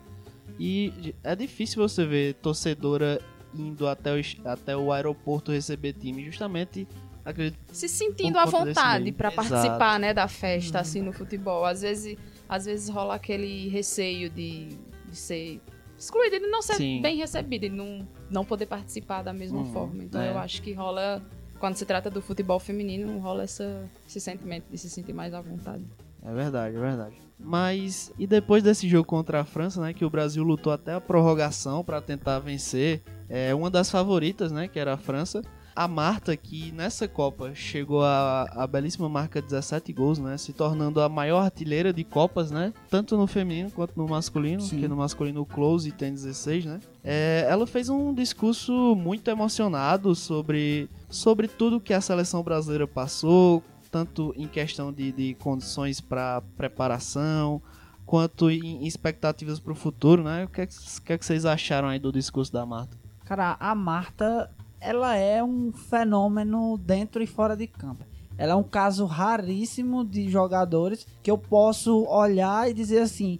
E 0.59 1.15
é 1.23 1.35
difícil 1.35 1.81
você 1.81 2.05
ver 2.05 2.35
torcedora 2.35 3.19
indo 3.55 3.87
até 3.87 4.11
o, 4.13 4.21
até 4.45 4.75
o 4.75 4.91
aeroporto 4.91 5.51
receber 5.51 5.93
time, 5.93 6.23
justamente 6.25 6.87
acredito 7.25 7.57
se 7.71 7.87
sentindo 7.87 8.37
à 8.37 8.45
vontade 8.45 9.09
Exato. 9.09 9.35
participar, 9.35 9.99
né, 9.99 10.13
da 10.13 10.27
festa 10.27 10.79
assim 10.79 11.01
no 11.01 11.13
futebol. 11.13 11.63
Às 11.65 11.81
vezes, 11.81 12.17
às 12.49 12.65
vezes 12.65 12.89
rola 12.89 13.15
aquele 13.15 13.69
receio 13.69 14.29
de, 14.29 14.77
de 15.07 15.15
ser 15.15 15.61
excluído, 16.05 16.39
de 16.39 16.47
não 16.47 16.61
ser 16.61 16.75
Sim. 16.75 17.01
bem 17.01 17.17
recebido, 17.17 17.61
de 17.61 17.69
não 17.69 18.07
não 18.29 18.43
poder 18.45 18.65
participar 18.65 19.21
da 19.21 19.31
mesma 19.33 19.59
Uhum, 19.59 19.65
forma. 19.73 20.03
Então 20.03 20.21
é. 20.21 20.29
eu 20.31 20.37
acho 20.37 20.61
que 20.61 20.73
rola 20.73 21.21
quando 21.59 21.75
se 21.75 21.85
trata 21.85 22.09
do 22.09 22.21
futebol 22.21 22.59
feminino, 22.59 23.17
rola 23.19 23.43
essa, 23.43 23.85
esse 24.07 24.19
sentimento 24.19 24.65
de 24.69 24.77
se 24.77 24.89
sentir 24.89 25.13
mais 25.13 25.33
à 25.33 25.39
vontade. 25.41 25.83
É 26.21 26.33
verdade, 26.33 26.75
é 26.75 26.79
verdade. 26.79 27.15
Mas 27.39 28.11
e 28.17 28.25
depois 28.25 28.63
desse 28.63 28.87
jogo 28.87 29.05
contra 29.05 29.41
a 29.41 29.45
França, 29.45 29.81
né, 29.81 29.93
que 29.93 30.03
o 30.05 30.09
Brasil 30.09 30.43
lutou 30.43 30.71
até 30.73 30.93
a 30.93 31.01
prorrogação 31.01 31.83
pra 31.83 32.01
tentar 32.01 32.39
vencer, 32.39 33.01
é 33.29 33.53
uma 33.53 33.69
das 33.69 33.89
favoritas, 33.91 34.51
né, 34.51 34.67
que 34.67 34.79
era 34.79 34.93
a 34.93 34.97
França. 34.97 35.41
A 35.75 35.87
Marta, 35.87 36.35
que 36.37 36.71
nessa 36.71 37.07
Copa 37.07 37.53
chegou 37.55 38.03
a, 38.03 38.43
a 38.51 38.67
belíssima 38.67 39.09
marca 39.09 39.41
de 39.41 39.47
17 39.47 39.91
gols, 39.91 40.19
né, 40.19 40.37
se 40.37 40.53
tornando 40.53 41.01
a 41.01 41.09
maior 41.09 41.39
artilheira 41.39 41.91
de 41.91 42.03
Copas, 42.03 42.51
né, 42.51 42.73
tanto 42.89 43.17
no 43.17 43.25
feminino 43.25 43.71
quanto 43.71 43.97
no 43.97 44.07
masculino, 44.07 44.61
Sim. 44.61 44.79
que 44.79 44.87
no 44.87 44.95
masculino 44.95 45.41
o 45.41 45.45
Close 45.45 45.91
tem 45.91 46.13
16, 46.13 46.65
né. 46.65 46.79
É, 47.03 47.45
ela 47.49 47.65
fez 47.65 47.89
um 47.89 48.13
discurso 48.13 48.95
muito 48.95 49.29
emocionado 49.29 50.13
sobre, 50.15 50.89
sobre 51.09 51.47
tudo 51.47 51.79
que 51.79 51.93
a 51.93 52.01
seleção 52.01 52.43
brasileira 52.43 52.87
passou, 52.87 53.63
tanto 53.89 54.33
em 54.37 54.47
questão 54.47 54.91
de, 54.91 55.11
de 55.11 55.33
condições 55.35 56.01
para 56.01 56.41
preparação, 56.57 57.61
quanto 58.05 58.49
em 58.49 58.85
expectativas 58.85 59.59
para 59.59 59.71
o 59.71 59.75
futuro, 59.75 60.23
né? 60.23 60.45
O 60.45 60.47
que, 60.47 60.61
é 60.61 60.65
que, 60.65 60.75
que 61.01 61.13
é 61.13 61.17
que 61.17 61.25
vocês 61.25 61.45
acharam 61.45 61.87
aí 61.87 61.99
do 61.99 62.11
discurso 62.11 62.51
da 62.51 62.65
Marta? 62.65 62.97
Cara, 63.23 63.55
a 63.59 63.73
Marta, 63.73 64.49
ela 64.83 65.15
é 65.15 65.41
um 65.41 65.71
fenômeno 65.71 66.77
dentro 66.77 67.23
e 67.23 67.27
fora 67.27 67.55
de 67.55 67.67
campo. 67.67 68.05
Ela 68.37 68.53
é 68.53 68.55
um 68.55 68.63
caso 68.63 69.05
raríssimo 69.05 70.03
de 70.03 70.29
jogadores 70.29 71.07
que 71.21 71.31
eu 71.31 71.37
posso 71.37 72.03
olhar 72.05 72.69
e 72.69 72.73
dizer 72.73 72.99
assim: 72.99 73.39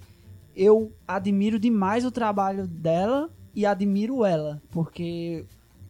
eu 0.56 0.92
admiro 1.08 1.60
demais 1.60 2.06
o 2.06 2.12
trabalho 2.12 2.68
dela 2.68 3.30
e 3.54 3.66
admiro 3.66 4.24
ela, 4.24 4.62
porque 4.72 5.46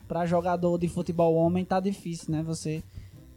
para 0.08 0.26
jogador 0.26 0.78
de 0.78 0.88
futebol 0.88 1.36
homem 1.36 1.64
tá 1.64 1.80
difícil, 1.80 2.32
né? 2.32 2.44
Você 2.44 2.84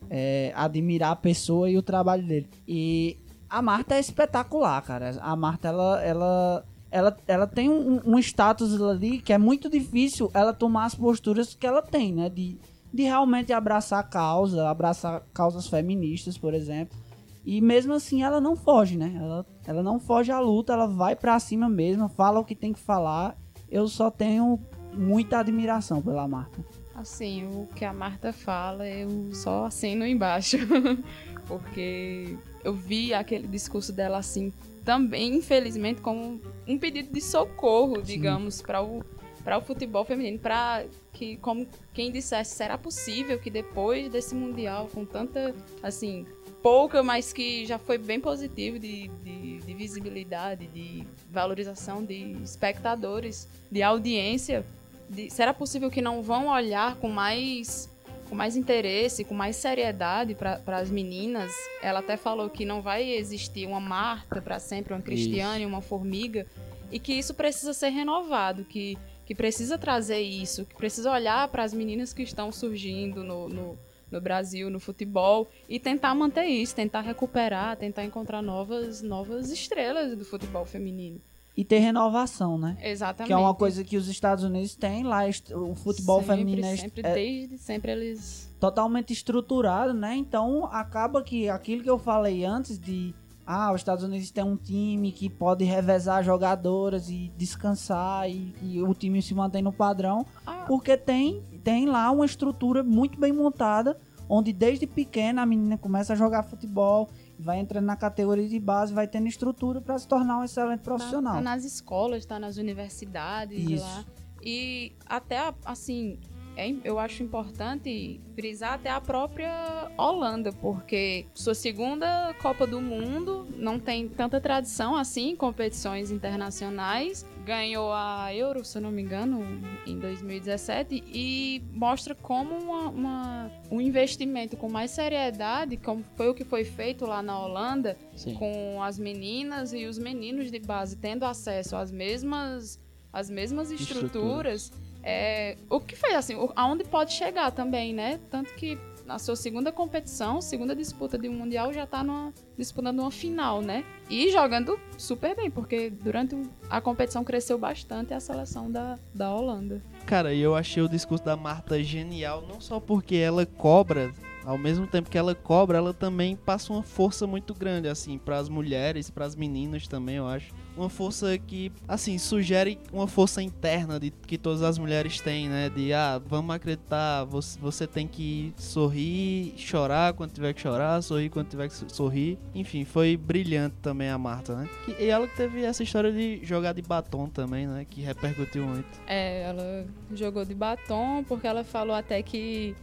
é, 0.08 0.52
admirar 0.54 1.12
a 1.12 1.16
pessoa 1.16 1.68
e 1.68 1.76
o 1.76 1.82
trabalho 1.82 2.26
dele. 2.26 2.48
E 2.66 3.18
a 3.48 3.60
Marta 3.60 3.94
é 3.94 4.00
espetacular, 4.00 4.82
cara. 4.82 5.16
A 5.20 5.36
Marta, 5.36 5.68
ela, 5.68 6.02
ela, 6.02 6.64
ela, 6.96 7.14
ela 7.26 7.46
tem 7.46 7.68
um, 7.68 8.00
um 8.06 8.18
status 8.18 8.80
ali 8.80 9.20
que 9.20 9.30
é 9.30 9.36
muito 9.36 9.68
difícil 9.68 10.30
ela 10.32 10.54
tomar 10.54 10.86
as 10.86 10.94
posturas 10.94 11.54
que 11.54 11.66
ela 11.66 11.82
tem, 11.82 12.10
né? 12.14 12.30
De, 12.30 12.58
de 12.90 13.02
realmente 13.02 13.52
abraçar 13.52 14.00
a 14.00 14.02
causa, 14.02 14.66
abraçar 14.66 15.22
causas 15.34 15.66
feministas, 15.66 16.38
por 16.38 16.54
exemplo. 16.54 16.96
E 17.44 17.60
mesmo 17.60 17.92
assim 17.92 18.22
ela 18.22 18.40
não 18.40 18.56
foge, 18.56 18.96
né? 18.96 19.14
Ela, 19.14 19.46
ela 19.66 19.82
não 19.82 20.00
foge 20.00 20.32
à 20.32 20.40
luta, 20.40 20.72
ela 20.72 20.86
vai 20.86 21.14
pra 21.14 21.38
cima 21.38 21.68
mesmo, 21.68 22.08
fala 22.08 22.40
o 22.40 22.44
que 22.44 22.54
tem 22.54 22.72
que 22.72 22.80
falar. 22.80 23.36
Eu 23.70 23.86
só 23.88 24.10
tenho 24.10 24.58
muita 24.94 25.40
admiração 25.40 26.00
pela 26.00 26.26
Marta. 26.26 26.64
Assim, 26.94 27.44
o 27.44 27.68
que 27.74 27.84
a 27.84 27.92
Marta 27.92 28.32
fala, 28.32 28.88
eu 28.88 29.34
só 29.34 29.66
assino 29.66 30.06
embaixo. 30.06 30.56
Porque 31.46 32.38
eu 32.64 32.72
vi 32.72 33.12
aquele 33.12 33.46
discurso 33.46 33.92
dela 33.92 34.16
assim, 34.16 34.50
também, 34.86 35.34
infelizmente, 35.34 36.00
como 36.00 36.40
um 36.66 36.78
pedido 36.78 37.12
de 37.12 37.20
socorro, 37.20 38.00
digamos, 38.00 38.62
para 38.62 38.80
o 38.82 39.04
para 39.44 39.58
o 39.58 39.60
futebol 39.60 40.04
feminino, 40.04 40.40
para 40.40 40.84
que 41.12 41.36
como 41.36 41.68
quem 41.94 42.10
dissesse, 42.10 42.56
será 42.56 42.76
possível 42.76 43.38
que 43.38 43.48
depois 43.48 44.10
desse 44.10 44.34
mundial 44.34 44.90
com 44.92 45.04
tanta 45.04 45.54
assim, 45.84 46.26
pouca, 46.60 47.00
mas 47.00 47.32
que 47.32 47.64
já 47.64 47.78
foi 47.78 47.96
bem 47.96 48.18
positivo 48.18 48.76
de, 48.76 49.06
de, 49.22 49.58
de 49.58 49.72
visibilidade, 49.74 50.66
de 50.66 51.06
valorização 51.30 52.04
de 52.04 52.32
espectadores, 52.42 53.46
de 53.70 53.84
audiência, 53.84 54.66
de- 55.08 55.30
será 55.30 55.54
possível 55.54 55.92
que 55.92 56.02
não 56.02 56.22
vão 56.24 56.48
olhar 56.48 56.96
com 56.96 57.08
mais 57.08 57.88
com 58.28 58.34
mais 58.34 58.56
interesse, 58.56 59.24
com 59.24 59.34
mais 59.34 59.56
seriedade 59.56 60.34
para 60.34 60.78
as 60.78 60.90
meninas? 60.90 61.52
Ela 61.82 62.00
até 62.00 62.16
falou 62.16 62.50
que 62.50 62.64
não 62.64 62.82
vai 62.82 63.10
existir 63.10 63.66
uma 63.66 63.80
Marta 63.80 64.40
para 64.42 64.58
sempre, 64.58 64.92
uma 64.92 65.02
Cristiane, 65.02 65.64
uma 65.66 65.80
Formiga, 65.80 66.46
e 66.90 66.98
que 66.98 67.12
isso 67.12 67.34
precisa 67.34 67.72
ser 67.72 67.88
renovado, 67.88 68.64
que, 68.64 68.96
que 69.24 69.34
precisa 69.34 69.78
trazer 69.78 70.20
isso, 70.20 70.64
que 70.64 70.74
precisa 70.74 71.10
olhar 71.10 71.48
para 71.48 71.64
as 71.64 71.72
meninas 71.72 72.12
que 72.12 72.22
estão 72.22 72.52
surgindo 72.52 73.24
no, 73.24 73.48
no, 73.48 73.78
no 74.10 74.20
Brasil, 74.20 74.70
no 74.70 74.78
futebol, 74.78 75.48
e 75.68 75.78
tentar 75.78 76.14
manter 76.14 76.46
isso, 76.46 76.74
tentar 76.74 77.00
recuperar, 77.00 77.76
tentar 77.76 78.04
encontrar 78.04 78.42
novas, 78.42 79.02
novas 79.02 79.50
estrelas 79.50 80.16
do 80.16 80.24
futebol 80.24 80.64
feminino. 80.64 81.20
E 81.56 81.64
ter 81.64 81.78
renovação, 81.78 82.58
né? 82.58 82.76
Exatamente. 82.82 83.28
Que 83.28 83.32
é 83.32 83.36
uma 83.36 83.54
coisa 83.54 83.82
que 83.82 83.96
os 83.96 84.08
Estados 84.08 84.44
Unidos 84.44 84.76
têm 84.76 85.04
lá. 85.04 85.22
O 85.54 85.74
futebol 85.74 86.20
sempre, 86.20 86.36
feminino 86.36 86.66
é, 86.66 86.76
sempre, 86.76 87.02
é 87.04 87.14
desde 87.14 87.58
sempre 87.58 87.92
eles 87.92 88.54
totalmente 88.60 89.12
estruturado, 89.12 89.94
né? 89.94 90.14
Então 90.16 90.66
acaba 90.66 91.22
que 91.22 91.48
aquilo 91.48 91.82
que 91.82 91.90
eu 91.90 91.98
falei 91.98 92.44
antes 92.44 92.78
de 92.78 93.14
ah, 93.46 93.72
os 93.72 93.80
Estados 93.80 94.02
Unidos 94.04 94.30
tem 94.30 94.42
um 94.42 94.56
time 94.56 95.12
que 95.12 95.30
pode 95.30 95.64
revezar 95.64 96.22
jogadoras 96.24 97.08
e 97.08 97.32
descansar 97.36 98.28
e, 98.28 98.52
e 98.60 98.82
o 98.82 98.92
time 98.92 99.22
se 99.22 99.34
mantém 99.34 99.62
no 99.62 99.72
padrão, 99.72 100.26
Ah. 100.46 100.64
porque 100.66 100.96
tem 100.96 101.42
tem 101.62 101.86
lá 101.86 102.10
uma 102.10 102.26
estrutura 102.26 102.82
muito 102.82 103.18
bem 103.18 103.32
montada, 103.32 103.96
onde 104.28 104.52
desde 104.52 104.86
pequena 104.86 105.42
a 105.42 105.46
menina 105.46 105.78
começa 105.78 106.12
a 106.12 106.16
jogar 106.16 106.42
futebol, 106.42 107.08
vai 107.38 107.58
entrando 107.58 107.84
na 107.84 107.96
categoria 107.96 108.48
de 108.48 108.58
base, 108.58 108.92
vai 108.92 109.06
tendo 109.06 109.26
estrutura 109.28 109.80
para 109.80 109.98
se 109.98 110.08
tornar 110.08 110.38
um 110.38 110.44
excelente 110.44 110.80
profissional. 110.80 111.34
Tá, 111.34 111.38
tá 111.38 111.44
nas 111.44 111.64
escolas, 111.64 112.24
tá 112.24 112.38
nas 112.38 112.56
universidades 112.56 113.70
Isso. 113.70 113.84
lá. 113.84 114.04
E 114.42 114.92
até, 115.06 115.52
assim, 115.64 116.18
é 116.56 116.74
eu 116.84 116.98
acho 116.98 117.22
importante 117.22 118.20
frisar 118.34 118.72
até 118.74 118.90
a 118.90 119.00
própria 119.00 119.90
Holanda, 119.96 120.52
porque 120.52 121.26
sua 121.34 121.54
segunda 121.54 122.34
Copa 122.40 122.66
do 122.66 122.80
Mundo 122.80 123.46
não 123.56 123.78
tem 123.78 124.08
tanta 124.08 124.40
tradição 124.40 124.96
assim 124.96 125.30
em 125.30 125.36
competições 125.36 126.10
internacionais. 126.10 127.26
Ganhou 127.44 127.92
a 127.92 128.34
Euro, 128.34 128.64
se 128.64 128.78
eu 128.78 128.82
não 128.82 128.90
me 128.90 129.02
engano, 129.02 129.40
em 129.86 129.98
2017 129.98 131.04
e 131.06 131.62
mostra 131.72 132.14
como 132.14 132.54
uma- 132.58 132.88
uma- 132.88 133.50
um 133.70 133.80
investimento 133.80 134.56
com 134.56 134.68
mais 134.68 134.90
seriedade, 134.90 135.76
como 135.76 136.02
foi 136.16 136.28
o 136.28 136.34
que 136.34 136.44
foi 136.44 136.64
feito 136.64 137.04
lá 137.06 137.22
na 137.22 137.38
Holanda, 137.38 137.96
Sim. 138.14 138.34
com 138.34 138.82
as 138.82 138.98
meninas 138.98 139.72
e 139.72 139.84
os 139.86 139.98
meninos 139.98 140.50
de 140.50 140.58
base 140.58 140.96
tendo 140.96 141.24
acesso 141.24 141.76
às 141.76 141.90
mesmas 141.92 142.80
às 143.12 143.30
mesmas 143.30 143.70
estruturas, 143.70 144.70
é, 145.06 145.56
o 145.70 145.78
que 145.78 145.94
fez 145.94 146.16
assim, 146.16 146.34
aonde 146.56 146.82
pode 146.82 147.12
chegar 147.12 147.52
também, 147.52 147.94
né? 147.94 148.18
Tanto 148.28 148.52
que 148.54 148.76
na 149.06 149.20
sua 149.20 149.36
segunda 149.36 149.70
competição, 149.70 150.42
segunda 150.42 150.74
disputa 150.74 151.16
de 151.16 151.28
um 151.28 151.32
mundial 151.32 151.72
já 151.72 151.86
tá 151.86 152.02
numa, 152.02 152.34
disputando 152.58 152.98
uma 152.98 153.10
final, 153.12 153.62
né? 153.62 153.84
E 154.10 154.32
jogando 154.32 154.78
super 154.98 155.36
bem, 155.36 155.48
porque 155.48 155.90
durante 155.90 156.36
a 156.68 156.80
competição 156.80 157.22
cresceu 157.22 157.56
bastante 157.56 158.12
a 158.12 158.18
seleção 158.18 158.68
da, 158.68 158.98
da 159.14 159.32
Holanda. 159.32 159.80
Cara, 160.04 160.34
eu 160.34 160.56
achei 160.56 160.82
o 160.82 160.88
discurso 160.88 161.24
da 161.24 161.36
Marta 161.36 161.80
genial, 161.80 162.42
não 162.42 162.60
só 162.60 162.80
porque 162.80 163.14
ela 163.14 163.46
cobra, 163.46 164.12
ao 164.46 164.56
mesmo 164.56 164.86
tempo 164.86 165.10
que 165.10 165.18
ela 165.18 165.34
cobra, 165.34 165.76
ela 165.78 165.92
também 165.92 166.36
passa 166.36 166.72
uma 166.72 166.82
força 166.82 167.26
muito 167.26 167.52
grande, 167.52 167.88
assim, 167.88 168.16
para 168.16 168.36
as 168.38 168.48
mulheres, 168.48 169.10
para 169.10 169.24
as 169.24 169.34
meninas 169.34 169.86
também, 169.88 170.16
eu 170.16 170.26
acho. 170.28 170.54
Uma 170.76 170.88
força 170.88 171.36
que, 171.38 171.72
assim, 171.88 172.16
sugere 172.18 172.78
uma 172.92 173.08
força 173.08 173.42
interna 173.42 173.98
de 173.98 174.10
que 174.10 174.36
todas 174.38 174.62
as 174.62 174.78
mulheres 174.78 175.20
têm, 175.20 175.48
né? 175.48 175.68
De, 175.70 175.92
ah, 175.92 176.20
vamos 176.24 176.54
acreditar, 176.54 177.24
você, 177.24 177.58
você 177.58 177.86
tem 177.86 178.06
que 178.06 178.52
sorrir, 178.56 179.54
chorar 179.56 180.12
quando 180.12 180.32
tiver 180.32 180.52
que 180.52 180.60
chorar, 180.60 181.02
sorrir 181.02 181.30
quando 181.30 181.48
tiver 181.48 181.68
que 181.68 181.74
so- 181.74 181.86
sorrir. 181.88 182.38
Enfim, 182.54 182.84
foi 182.84 183.16
brilhante 183.16 183.74
também 183.82 184.08
a 184.10 184.18
Marta, 184.18 184.54
né? 184.54 184.68
E 184.98 185.06
ela 185.06 185.26
teve 185.26 185.62
essa 185.62 185.82
história 185.82 186.12
de 186.12 186.40
jogar 186.44 186.72
de 186.74 186.82
batom 186.82 187.26
também, 187.28 187.66
né? 187.66 187.86
Que 187.88 188.02
repercutiu 188.02 188.64
muito. 188.66 188.86
É, 189.06 189.42
ela 189.44 189.86
jogou 190.14 190.44
de 190.44 190.54
batom 190.54 191.24
porque 191.26 191.46
ela 191.46 191.64
falou 191.64 191.96
até 191.96 192.22
que 192.22 192.76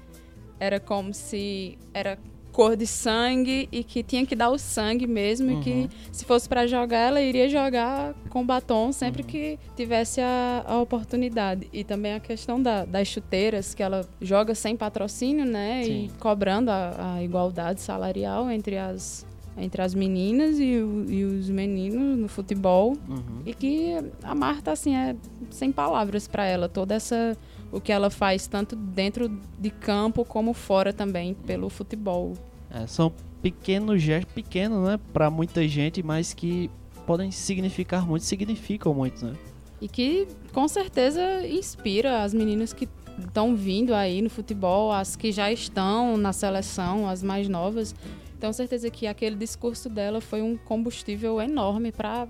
era 0.63 0.79
como 0.79 1.13
se 1.13 1.77
era 1.93 2.17
cor 2.51 2.75
de 2.77 2.85
sangue 2.85 3.67
e 3.71 3.83
que 3.83 4.03
tinha 4.03 4.23
que 4.27 4.35
dar 4.35 4.49
o 4.51 4.59
sangue 4.59 5.07
mesmo 5.07 5.49
e 5.49 5.59
que 5.63 5.89
se 6.11 6.23
fosse 6.23 6.47
pra 6.47 6.67
jogar 6.67 6.99
ela 6.99 7.19
iria 7.19 7.49
jogar 7.49 8.13
com 8.29 8.45
batom 8.45 8.91
sempre 8.91 9.23
que 9.23 9.57
tivesse 9.75 10.21
a, 10.21 10.63
a 10.67 10.79
oportunidade. 10.79 11.67
E 11.73 11.83
também 11.83 12.13
a 12.13 12.19
questão 12.19 12.61
da- 12.61 12.85
das 12.85 13.07
chuteiras 13.07 13.73
que 13.73 13.81
ela 13.81 14.07
joga 14.21 14.53
sem 14.53 14.75
patrocínio 14.77 15.45
né 15.45 15.83
Sim. 15.83 16.05
e 16.05 16.19
cobrando 16.19 16.69
a, 16.69 17.15
a 17.15 17.23
igualdade 17.23 17.81
salarial 17.81 18.49
entre 18.51 18.77
as 18.77 19.25
entre 19.55 19.83
as 19.83 19.93
meninas 19.93 20.57
e, 20.59 20.77
o- 20.77 21.05
e 21.07 21.23
os 21.25 21.47
meninos 21.49 22.17
no 22.17 22.27
futebol. 22.27 22.93
Uhum. 23.07 23.41
e 23.45 23.53
que 23.53 23.93
a 24.23 24.33
Marta 24.35 24.71
assim 24.71 24.95
é 24.95 25.15
sem 25.51 25.71
palavras 25.71 26.27
pra 26.27 26.43
ela. 26.45 26.67
Toda 26.69 26.95
essa 26.95 27.37
o 27.73 27.81
que 27.81 27.91
ela 27.91 28.09
faz 28.09 28.45
tanto 28.45 28.75
dentro 28.75 29.27
de 29.59 29.71
campo 29.71 30.23
como 30.23 30.53
fora 30.53 30.93
também 30.93 31.33
pelo 31.33 31.69
futebol 31.69 32.33
É, 32.69 32.85
são 32.87 33.11
pequenos 33.41 34.01
gestos, 34.01 34.33
pequenos, 34.33 34.87
né, 34.87 34.99
pra 35.11 35.29
muita 35.29 35.67
gente, 35.67 36.01
mas 36.01 36.33
que 36.33 36.69
podem 37.05 37.31
significar 37.31 38.07
muito, 38.07 38.23
significam 38.23 38.93
muito, 38.93 39.25
né? 39.25 39.33
E 39.81 39.87
que 39.87 40.27
com 40.53 40.67
certeza 40.67 41.45
inspira 41.45 42.23
as 42.23 42.33
meninas 42.33 42.71
que 42.71 42.87
estão 43.19 43.55
vindo 43.55 43.93
aí 43.93 44.21
no 44.21 44.29
futebol, 44.29 44.91
as 44.91 45.15
que 45.15 45.31
já 45.31 45.51
estão 45.51 46.15
na 46.15 46.31
seleção, 46.31 47.09
as 47.09 47.21
mais 47.21 47.49
novas. 47.49 47.93
Tenho 48.39 48.53
certeza 48.53 48.89
que 48.89 49.07
aquele 49.07 49.35
discurso 49.35 49.89
dela 49.89 50.21
foi 50.21 50.41
um 50.41 50.55
combustível 50.55 51.41
enorme 51.41 51.91
para 51.91 52.27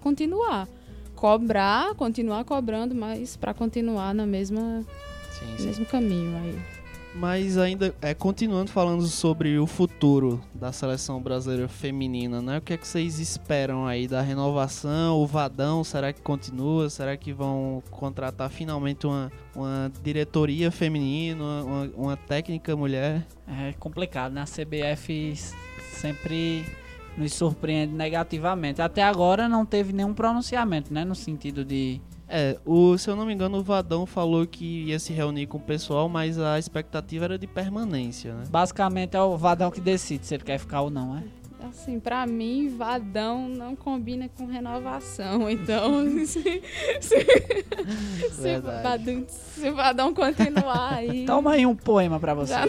continuar. 0.00 0.66
Cobrar, 1.18 1.94
continuar 1.96 2.44
cobrando, 2.44 2.94
mas 2.94 3.36
para 3.36 3.52
continuar 3.52 4.14
na 4.14 4.24
mesma, 4.24 4.84
Sim, 5.32 5.46
no 5.52 5.58
sim. 5.58 5.66
mesmo 5.66 5.86
caminho 5.86 6.36
aí. 6.36 6.58
Mas 7.14 7.58
ainda, 7.58 7.92
é, 8.00 8.14
continuando 8.14 8.70
falando 8.70 9.04
sobre 9.08 9.58
o 9.58 9.66
futuro 9.66 10.40
da 10.54 10.70
seleção 10.70 11.20
brasileira 11.20 11.66
feminina, 11.66 12.40
né? 12.40 12.58
O 12.58 12.60
que 12.60 12.74
é 12.74 12.76
que 12.76 12.86
vocês 12.86 13.18
esperam 13.18 13.84
aí 13.86 14.06
da 14.06 14.20
renovação? 14.20 15.16
O 15.16 15.26
Vadão, 15.26 15.82
será 15.82 16.12
que 16.12 16.20
continua? 16.20 16.88
Será 16.88 17.16
que 17.16 17.32
vão 17.32 17.82
contratar 17.90 18.48
finalmente 18.50 19.04
uma, 19.04 19.32
uma 19.56 19.90
diretoria 20.04 20.70
feminina, 20.70 21.42
uma, 21.42 21.62
uma- 21.64 21.90
uma 21.96 22.16
técnica 22.16 22.76
mulher? 22.76 23.26
É 23.48 23.72
complicado, 23.80 24.32
né? 24.34 24.42
A 24.42 24.46
CBF 24.46 25.34
sempre 25.94 26.64
nos 27.16 27.32
surpreende 27.34 27.92
negativamente. 27.94 28.80
Até 28.82 29.02
agora 29.02 29.48
não 29.48 29.64
teve 29.66 29.92
nenhum 29.92 30.14
pronunciamento, 30.14 30.92
né? 30.92 31.04
No 31.04 31.14
sentido 31.14 31.64
de. 31.64 32.00
É, 32.28 32.58
o, 32.66 32.96
se 32.98 33.08
eu 33.08 33.16
não 33.16 33.24
me 33.24 33.32
engano, 33.32 33.56
o 33.58 33.62
Vadão 33.62 34.04
falou 34.04 34.46
que 34.46 34.84
ia 34.84 34.98
se 34.98 35.12
reunir 35.14 35.46
com 35.46 35.56
o 35.56 35.60
pessoal, 35.60 36.08
mas 36.10 36.38
a 36.38 36.58
expectativa 36.58 37.24
era 37.24 37.38
de 37.38 37.46
permanência, 37.46 38.34
né? 38.34 38.44
Basicamente 38.50 39.16
é 39.16 39.22
o 39.22 39.36
Vadão 39.36 39.70
que 39.70 39.80
decide 39.80 40.26
se 40.26 40.34
ele 40.34 40.44
quer 40.44 40.58
ficar 40.58 40.82
ou 40.82 40.90
não, 40.90 41.16
é? 41.16 41.22
Assim, 41.68 41.98
pra 41.98 42.24
mim, 42.26 42.68
Vadão 42.68 43.48
não 43.48 43.74
combina 43.74 44.28
com 44.36 44.46
renovação. 44.46 45.48
Então, 45.50 46.04
se, 46.24 46.62
se, 47.00 47.26
se. 48.30 48.58
Vadão, 48.60 49.24
se 49.26 49.70
Vadão 49.72 50.14
continuar 50.14 50.94
aí. 50.94 51.24
Toma 51.26 51.52
aí 51.52 51.66
um 51.66 51.74
poema 51.74 52.20
pra 52.20 52.32
você. 52.34 52.52
Já- 52.52 52.66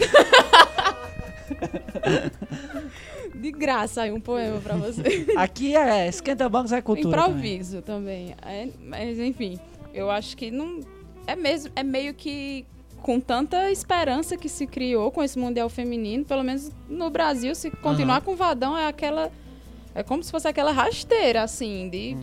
De 3.40 3.50
graça 3.50 4.02
aí 4.02 4.12
um 4.12 4.20
poema 4.20 4.60
pra 4.60 4.76
você. 4.76 5.26
Aqui 5.36 5.74
é 5.74 6.08
Esquenta 6.08 6.48
Bancos 6.48 6.72
é 6.72 6.80
cultura. 6.80 7.16
também. 7.16 7.30
Improviso 7.30 7.82
também. 7.82 8.34
É, 8.42 8.68
mas 8.84 9.18
enfim, 9.18 9.58
eu 9.94 10.10
acho 10.10 10.36
que 10.36 10.50
não. 10.50 10.80
É 11.26 11.34
mesmo, 11.34 11.70
é 11.74 11.82
meio 11.82 12.12
que 12.14 12.66
com 13.02 13.18
tanta 13.18 13.70
esperança 13.70 14.36
que 14.36 14.48
se 14.48 14.66
criou 14.66 15.10
com 15.10 15.22
esse 15.22 15.38
Mundial 15.38 15.68
Feminino, 15.68 16.24
pelo 16.24 16.42
menos 16.42 16.70
no 16.88 17.08
Brasil, 17.10 17.54
se 17.54 17.70
continuar 17.70 18.20
com 18.20 18.32
o 18.32 18.36
Vadão, 18.36 18.76
é 18.76 18.86
aquela. 18.86 19.30
É 19.94 20.02
como 20.02 20.22
se 20.22 20.30
fosse 20.30 20.46
aquela 20.46 20.70
rasteira, 20.70 21.42
assim, 21.42 21.88
de 21.88 22.16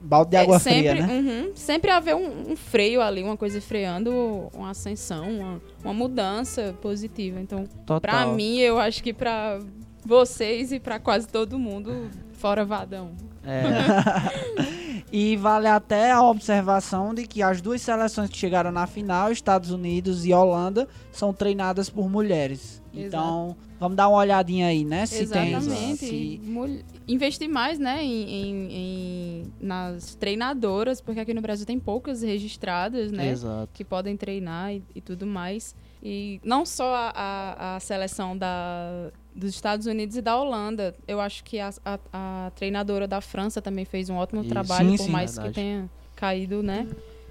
Balde 0.00 0.30
de 0.30 0.36
é, 0.36 0.40
água 0.40 0.58
sempre, 0.58 0.88
fria, 0.88 1.06
né? 1.06 1.12
uhum, 1.12 1.52
sempre 1.54 1.90
haver 1.90 2.14
um, 2.16 2.52
um 2.52 2.56
freio 2.56 3.02
ali, 3.02 3.22
uma 3.22 3.36
coisa 3.36 3.60
freando 3.60 4.50
uma 4.54 4.70
ascensão, 4.70 5.30
uma, 5.30 5.62
uma 5.84 5.92
mudança 5.92 6.74
positiva. 6.80 7.38
Então, 7.38 7.68
pra 8.00 8.26
mim, 8.26 8.58
eu 8.58 8.78
acho 8.78 9.02
que 9.02 9.12
pra 9.12 9.60
vocês 10.04 10.72
e 10.72 10.80
pra 10.80 10.98
quase 10.98 11.26
todo 11.28 11.58
mundo, 11.58 12.10
fora 12.32 12.64
Vadão. 12.64 13.12
É, 13.44 13.62
E 15.12 15.36
vale 15.36 15.66
até 15.66 16.12
a 16.12 16.22
observação 16.22 17.12
de 17.14 17.26
que 17.26 17.42
as 17.42 17.60
duas 17.60 17.80
seleções 17.82 18.30
que 18.30 18.36
chegaram 18.36 18.70
na 18.70 18.86
final, 18.86 19.32
Estados 19.32 19.70
Unidos 19.70 20.24
e 20.24 20.32
Holanda, 20.32 20.86
são 21.10 21.32
treinadas 21.32 21.90
por 21.90 22.08
mulheres. 22.08 22.80
Então, 22.94 23.56
vamos 23.78 23.96
dar 23.96 24.08
uma 24.08 24.18
olhadinha 24.18 24.66
aí, 24.68 24.84
né? 24.84 25.06
Se 25.06 25.26
tem. 25.26 25.54
Exatamente. 25.54 25.96
Se... 26.06 26.40
Mul- 26.44 26.80
Investir 27.08 27.48
mais, 27.48 27.78
né, 27.78 28.04
em, 28.04 28.22
em- 28.30 28.72
em- 28.72 29.42
nas 29.60 30.14
treinadoras, 30.14 31.00
porque 31.00 31.18
aqui 31.20 31.34
no 31.34 31.40
Brasil 31.40 31.66
tem 31.66 31.78
poucas 31.78 32.22
registradas, 32.22 33.10
né? 33.10 33.30
exato. 33.30 33.68
que 33.74 33.84
podem 33.84 34.16
treinar 34.16 34.72
e, 34.72 34.82
e 34.94 35.00
tudo 35.00 35.26
mais. 35.26 35.74
E 36.02 36.40
não 36.44 36.64
só 36.64 36.94
a, 36.94 37.12
a- 37.14 37.76
a 37.76 37.80
seleção 37.80 38.36
da, 38.38 39.10
dos 39.34 39.50
Estados 39.50 39.86
Unidos 39.86 40.16
e 40.16 40.22
da 40.22 40.36
Holanda. 40.36 40.94
Eu 41.06 41.20
acho 41.20 41.42
que 41.44 41.58
a, 41.60 41.70
a- 41.84 41.98
a 42.12 42.50
treinadora 42.56 43.06
da 43.08 43.20
França 43.20 43.60
também 43.62 43.84
fez 43.84 44.08
um 44.10 44.16
ótimo 44.16 44.44
trabalho, 44.44 44.90
Sim, 44.90 44.96
por 44.96 45.04
sim. 45.04 45.10
mais 45.10 45.30
Verdade. 45.34 45.54
que 45.54 45.60
tenha 45.60 45.90
caído, 46.16 46.62
né? 46.62 46.86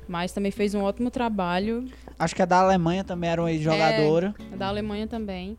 Mas 0.07 0.31
também 0.31 0.51
fez 0.51 0.73
um 0.73 0.81
ótimo 0.81 1.11
trabalho. 1.11 1.85
Acho 2.17 2.35
que 2.35 2.41
a 2.41 2.45
da 2.45 2.59
Alemanha 2.61 3.03
também 3.03 3.29
era 3.29 3.41
uma 3.41 3.51
ex-jogadora. 3.51 4.33
A 4.51 4.55
da 4.55 4.67
Alemanha 4.67 5.05
também. 5.07 5.55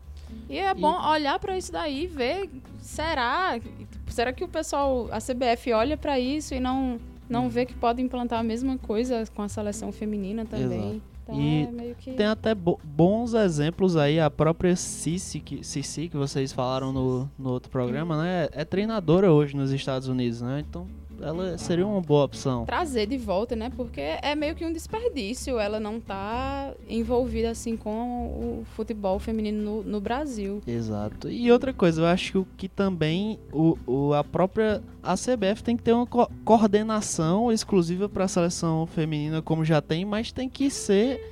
E 0.49 0.57
é 0.57 0.73
bom 0.73 0.93
olhar 1.09 1.39
pra 1.39 1.57
isso 1.57 1.71
daí 1.71 2.03
e 2.03 2.07
ver, 2.07 2.49
será? 2.81 3.59
Será 4.07 4.33
que 4.33 4.43
o 4.43 4.47
pessoal, 4.47 5.07
a 5.11 5.19
CBF 5.19 5.71
olha 5.73 5.95
pra 5.97 6.19
isso 6.19 6.53
e 6.53 6.59
não, 6.59 6.99
não 7.29 7.49
vê 7.49 7.65
que 7.65 7.73
pode 7.73 8.01
implantar 8.01 8.39
a 8.39 8.43
mesma 8.43 8.77
coisa 8.77 9.23
com 9.33 9.41
a 9.41 9.47
seleção 9.49 9.91
feminina 9.91 10.43
também? 10.45 10.89
Exato. 10.89 11.01
Então 11.31 11.85
E 11.85 11.91
é 11.91 11.95
que... 11.97 12.11
Tem 12.13 12.25
até 12.25 12.53
bo- 12.53 12.79
bons 12.83 13.33
exemplos 13.33 13.95
aí, 13.95 14.19
a 14.19 14.29
própria 14.29 14.75
Cici 14.75 15.39
que, 15.39 15.63
Cici, 15.63 16.07
que 16.09 16.17
vocês 16.17 16.51
falaram 16.51 16.91
no, 16.91 17.29
no 17.37 17.49
outro 17.51 17.69
programa, 17.71 18.21
né? 18.21 18.49
É 18.51 18.65
treinadora 18.65 19.31
hoje 19.31 19.55
nos 19.55 19.71
Estados 19.71 20.07
Unidos, 20.07 20.41
né? 20.41 20.63
Então 20.67 20.87
ela 21.21 21.57
seria 21.57 21.85
uma 21.85 22.01
boa 22.01 22.25
opção. 22.25 22.65
trazer 22.65 23.05
de 23.05 23.17
volta, 23.17 23.55
né? 23.55 23.71
Porque 23.75 24.01
é 24.01 24.35
meio 24.35 24.55
que 24.55 24.65
um 24.65 24.71
desperdício 24.73 25.59
ela 25.59 25.79
não 25.79 25.99
tá 25.99 26.73
envolvida 26.89 27.49
assim 27.51 27.75
com 27.77 27.91
o 28.27 28.65
futebol 28.75 29.19
feminino 29.19 29.61
no, 29.63 29.83
no 29.83 30.01
Brasil. 30.01 30.61
Exato. 30.67 31.29
E 31.29 31.51
outra 31.51 31.73
coisa, 31.73 32.01
eu 32.01 32.05
acho 32.05 32.31
que 32.31 32.37
o 32.37 32.47
que 32.57 32.67
também 32.67 33.39
o, 33.51 33.77
o- 33.85 34.13
a 34.13 34.23
própria 34.23 34.81
a 35.03 35.15
CBF 35.15 35.63
tem 35.63 35.75
que 35.77 35.83
ter 35.83 35.93
uma 35.93 36.05
co- 36.05 36.29
coordenação 36.43 37.51
exclusiva 37.51 38.07
para 38.09 38.25
a 38.25 38.27
seleção 38.27 38.85
feminina, 38.87 39.41
como 39.41 39.63
já 39.65 39.81
tem, 39.81 40.05
mas 40.05 40.31
tem 40.31 40.49
que 40.49 40.69
ser 40.69 41.31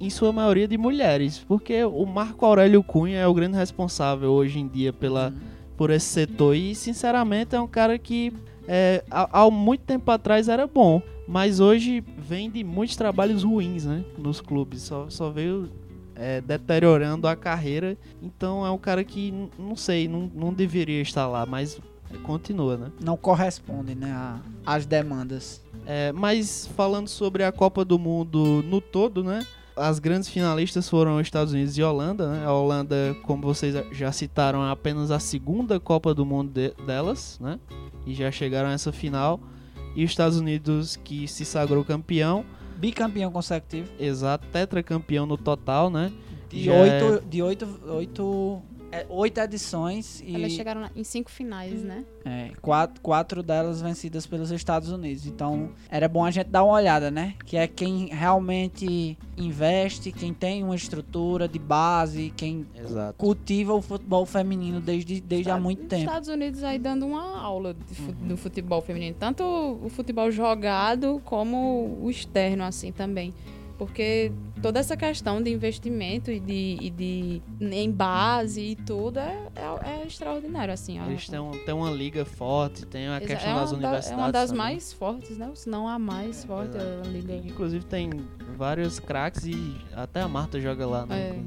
em 0.00 0.08
sua 0.08 0.32
maioria 0.32 0.66
de 0.66 0.78
mulheres, 0.78 1.44
porque 1.46 1.84
o 1.84 2.06
Marco 2.06 2.46
Aurélio 2.46 2.82
Cunha 2.82 3.18
é 3.18 3.26
o 3.26 3.34
grande 3.34 3.56
responsável 3.56 4.30
hoje 4.30 4.58
em 4.58 4.66
dia 4.68 4.92
pela 4.92 5.32
por 5.76 5.90
esse 5.90 6.06
setor 6.06 6.54
e 6.54 6.74
sinceramente 6.74 7.54
é 7.56 7.60
um 7.60 7.66
cara 7.66 7.98
que 7.98 8.32
é, 8.66 9.04
há, 9.10 9.42
há 9.42 9.50
muito 9.50 9.82
tempo 9.82 10.10
atrás 10.10 10.48
era 10.48 10.66
bom, 10.66 11.02
mas 11.26 11.60
hoje 11.60 12.02
vem 12.18 12.50
de 12.50 12.62
muitos 12.62 12.96
trabalhos 12.96 13.42
ruins, 13.42 13.84
né, 13.84 14.04
nos 14.18 14.40
clubes. 14.40 14.82
Só, 14.82 15.08
só 15.08 15.30
veio 15.30 15.70
é, 16.14 16.40
deteriorando 16.40 17.26
a 17.26 17.36
carreira. 17.36 17.96
Então 18.22 18.64
é 18.64 18.70
um 18.70 18.78
cara 18.78 19.04
que, 19.04 19.32
não 19.58 19.76
sei, 19.76 20.08
não, 20.08 20.30
não 20.34 20.52
deveria 20.52 21.00
estar 21.00 21.26
lá, 21.26 21.44
mas 21.46 21.80
continua, 22.22 22.76
né? 22.76 22.92
Não 23.02 23.16
corresponde, 23.16 23.94
né? 23.94 24.40
às 24.64 24.86
demandas. 24.86 25.60
É, 25.86 26.12
mas 26.12 26.66
falando 26.76 27.08
sobre 27.08 27.44
a 27.44 27.52
Copa 27.52 27.84
do 27.84 27.98
Mundo 27.98 28.62
no 28.62 28.80
todo, 28.80 29.22
né? 29.22 29.44
As 29.76 29.98
grandes 29.98 30.28
finalistas 30.28 30.88
foram 30.88 31.20
Estados 31.20 31.52
Unidos 31.52 31.76
e 31.76 31.82
Holanda, 31.82 32.28
né? 32.28 32.46
A 32.46 32.52
Holanda, 32.52 33.16
como 33.24 33.42
vocês 33.42 33.74
já 33.90 34.12
citaram, 34.12 34.64
é 34.64 34.70
apenas 34.70 35.10
a 35.10 35.18
segunda 35.18 35.80
Copa 35.80 36.14
do 36.14 36.24
Mundo 36.24 36.52
de- 36.52 36.72
delas, 36.86 37.38
né? 37.40 37.58
E 38.06 38.14
já 38.14 38.30
chegaram 38.30 38.68
a 38.68 38.72
essa 38.72 38.92
final. 38.92 39.40
E 39.96 40.04
os 40.04 40.10
Estados 40.10 40.38
Unidos, 40.38 40.94
que 40.96 41.26
se 41.26 41.44
sagrou 41.44 41.84
campeão, 41.84 42.44
Bicampeão 42.76 43.32
consecutivo. 43.32 43.88
exato, 43.98 44.46
tetracampeão 44.52 45.26
no 45.26 45.36
total, 45.36 45.90
né? 45.90 46.12
De 46.48 46.64
Já 46.64 46.72
é- 46.74 47.02
oito, 47.02 47.26
de 47.28 47.42
oito, 47.42 47.80
oito, 47.88 48.62
oito 49.08 49.38
edições 49.38 50.22
e 50.24 50.34
Elas 50.34 50.52
chegaram 50.52 50.80
na- 50.82 50.90
em 50.94 51.04
cinco 51.04 51.30
finais, 51.30 51.82
né? 51.82 52.04
é, 52.24 52.50
quatro, 52.62 53.00
quatro 53.02 53.42
delas 53.42 53.82
vencidas 53.82 54.26
pelos 54.26 54.50
Estados 54.50 54.88
Unidos. 54.90 55.26
Então, 55.26 55.70
era 55.90 56.08
bom 56.08 56.24
a 56.24 56.30
gente 56.30 56.48
dar 56.48 56.64
uma 56.64 56.74
olhada, 56.74 57.10
né? 57.10 57.34
Que 57.44 57.56
é 57.56 57.66
quem 57.66 58.06
realmente 58.06 59.18
investe, 59.36 60.10
quem 60.12 60.32
tem 60.32 60.62
uma 60.62 60.74
estrutura 60.76 61.46
de 61.48 61.58
base, 61.58 62.32
quem 62.36 62.66
Exato. 62.74 63.18
cultiva 63.18 63.74
o 63.74 63.82
futebol 63.82 64.24
feminino 64.24 64.80
desde, 64.80 65.20
desde 65.20 65.50
há 65.50 65.58
muito 65.58 65.82
Os 65.82 65.88
tempo. 65.88 66.02
Estados 66.02 66.28
Unidos 66.28 66.62
aí 66.62 66.78
dando 66.78 67.04
uma 67.06 67.40
aula 67.40 67.76
Uhum. 67.98 68.28
do 68.28 68.36
futebol 68.36 68.80
feminino, 68.80 69.16
tanto 69.18 69.42
o 69.44 69.88
futebol 69.88 70.30
jogado 70.30 71.20
como 71.24 71.98
o 72.02 72.10
externo 72.10 72.64
assim 72.64 72.92
também. 72.92 73.34
Porque 73.86 74.32
toda 74.62 74.78
essa 74.80 74.96
questão 74.96 75.42
de 75.42 75.50
investimento 75.50 76.30
e 76.30 76.40
de, 76.40 76.78
e 76.80 76.90
de 76.90 77.42
em 77.60 77.90
base 77.90 78.60
e 78.60 78.76
tudo 78.76 79.18
é, 79.18 79.48
é, 79.54 80.02
é 80.02 80.06
extraordinário, 80.06 80.72
assim. 80.72 81.00
ó. 81.00 81.04
Eles 81.06 81.28
têm, 81.28 81.40
têm 81.64 81.74
uma 81.74 81.90
liga 81.90 82.24
forte, 82.24 82.86
tem 82.86 83.08
a 83.08 83.18
Exa- 83.18 83.26
questão 83.26 83.50
é 83.50 83.54
das 83.54 83.70
da- 83.70 83.76
universidades. 83.76 84.10
É 84.12 84.16
uma 84.16 84.32
das 84.32 84.50
também. 84.50 84.64
mais 84.64 84.92
fortes, 84.92 85.36
né? 85.38 85.50
Se 85.54 85.68
não 85.68 85.86
a 85.88 85.98
mais 85.98 86.44
forte, 86.44 86.72
verdade. 86.72 87.08
a 87.08 87.10
liga. 87.10 87.34
Inclusive 87.36 87.84
tem 87.84 88.10
vários 88.56 88.98
craques 88.98 89.44
e 89.46 89.76
até 89.94 90.20
a 90.20 90.28
Marta 90.28 90.60
joga 90.60 90.86
lá, 90.86 91.06
né? 91.06 91.18
É. 91.20 91.38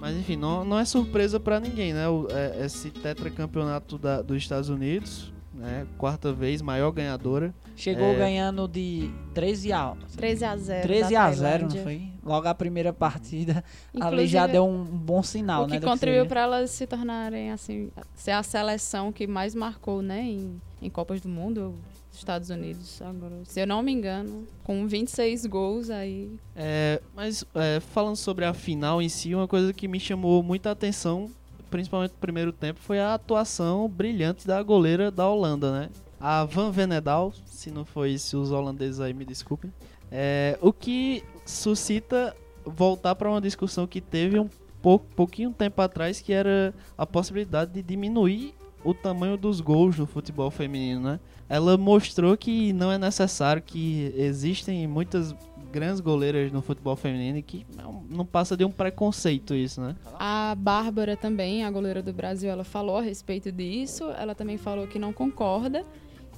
Mas 0.00 0.16
enfim, 0.16 0.36
não, 0.36 0.64
não 0.64 0.78
é 0.78 0.84
surpresa 0.84 1.40
pra 1.40 1.58
ninguém, 1.58 1.92
né? 1.92 2.08
O- 2.08 2.28
é- 2.30 2.64
esse 2.64 2.90
tetracampeonato 2.90 3.98
da, 3.98 4.22
dos 4.22 4.36
Estados 4.36 4.68
Unidos, 4.68 5.32
né? 5.58 5.86
Quarta 5.98 6.32
vez, 6.32 6.62
maior 6.62 6.90
ganhadora. 6.92 7.52
Chegou 7.76 8.06
É. 8.06 8.14
ganhando 8.16 8.66
de 8.68 9.10
13 9.34 9.72
a 9.72 9.94
13 10.16 10.44
a 10.44 10.56
0 10.56 10.82
13 10.82 11.14
da 11.14 11.24
a 11.24 11.32
0, 11.32 11.68
não 11.68 11.82
foi? 11.82 12.08
Logo 12.24 12.48
a 12.48 12.54
primeira 12.54 12.92
partida, 12.92 13.64
ali 13.94 14.06
Inclusive, 14.06 14.26
já 14.28 14.46
deu 14.46 14.66
um 14.66 14.84
bom 14.84 15.22
sinal, 15.22 15.64
o 15.64 15.66
né? 15.66 15.74
que 15.74 15.80
do 15.80 15.86
contribuiu 15.86 16.26
para 16.26 16.42
elas 16.42 16.70
se 16.70 16.86
tornarem 16.86 17.50
assim, 17.50 17.90
ser 18.14 18.32
a 18.32 18.42
seleção 18.42 19.12
que 19.12 19.26
mais 19.26 19.54
marcou, 19.54 20.02
né, 20.02 20.22
em, 20.22 20.60
em 20.82 20.90
Copas 20.90 21.20
do 21.20 21.28
Mundo, 21.28 21.74
os 22.12 22.18
Estados 22.18 22.50
Unidos 22.50 23.00
agora, 23.00 23.36
se 23.44 23.60
eu 23.60 23.66
não 23.66 23.80
me 23.82 23.92
engano, 23.92 24.46
com 24.64 24.86
26 24.86 25.46
gols 25.46 25.88
aí. 25.90 26.30
É, 26.54 27.00
mas 27.14 27.44
é, 27.54 27.80
falando 27.80 28.16
sobre 28.16 28.44
a 28.44 28.52
final 28.52 29.00
em 29.00 29.08
si, 29.08 29.34
uma 29.34 29.46
coisa 29.48 29.72
que 29.72 29.86
me 29.88 30.00
chamou 30.00 30.42
muita 30.42 30.70
atenção, 30.70 31.30
principalmente 31.70 32.12
no 32.12 32.18
primeiro 32.18 32.52
tempo, 32.52 32.80
foi 32.80 32.98
a 32.98 33.14
atuação 33.14 33.88
brilhante 33.88 34.46
da 34.46 34.62
goleira 34.62 35.10
da 35.10 35.28
Holanda, 35.28 35.72
né? 35.72 35.90
A 36.20 36.44
Van 36.44 36.70
Venedal, 36.70 37.32
se 37.46 37.70
não 37.70 37.84
foi 37.84 38.10
isso, 38.10 38.40
os 38.40 38.50
holandeses 38.50 39.00
aí 39.00 39.14
me 39.14 39.24
desculpem. 39.24 39.72
É, 40.10 40.58
o 40.60 40.72
que 40.72 41.22
suscita 41.44 42.34
voltar 42.64 43.14
para 43.14 43.30
uma 43.30 43.40
discussão 43.40 43.86
que 43.86 44.00
teve 44.00 44.38
um 44.38 44.48
pouco, 44.82 45.06
pouquinho 45.14 45.52
tempo 45.52 45.80
atrás, 45.80 46.20
que 46.20 46.32
era 46.32 46.74
a 46.96 47.06
possibilidade 47.06 47.72
de 47.72 47.82
diminuir 47.82 48.54
o 48.84 48.94
tamanho 48.94 49.36
dos 49.36 49.60
gols 49.60 49.98
no 49.98 50.06
futebol 50.06 50.50
feminino, 50.50 51.00
né? 51.00 51.20
Ela 51.48 51.76
mostrou 51.76 52.36
que 52.36 52.72
não 52.72 52.92
é 52.92 52.98
necessário, 52.98 53.62
que 53.62 54.12
existem 54.16 54.86
muitas 54.86 55.34
grandes 55.70 56.00
goleiras 56.00 56.50
no 56.52 56.62
futebol 56.62 56.96
feminino 56.96 57.42
que 57.42 57.66
não, 57.76 58.24
passa 58.24 58.56
de 58.56 58.64
um 58.64 58.70
preconceito 58.70 59.54
isso, 59.54 59.80
né? 59.80 59.94
A 60.18 60.54
Bárbara 60.56 61.16
também, 61.16 61.64
a 61.64 61.70
goleira 61.70 62.02
do 62.02 62.12
Brasil, 62.12 62.50
ela 62.50 62.64
falou 62.64 62.96
a 62.96 63.02
respeito 63.02 63.52
disso. 63.52 64.10
Ela 64.10 64.34
também 64.34 64.56
falou 64.56 64.86
que 64.86 64.98
não 64.98 65.12
concorda, 65.12 65.84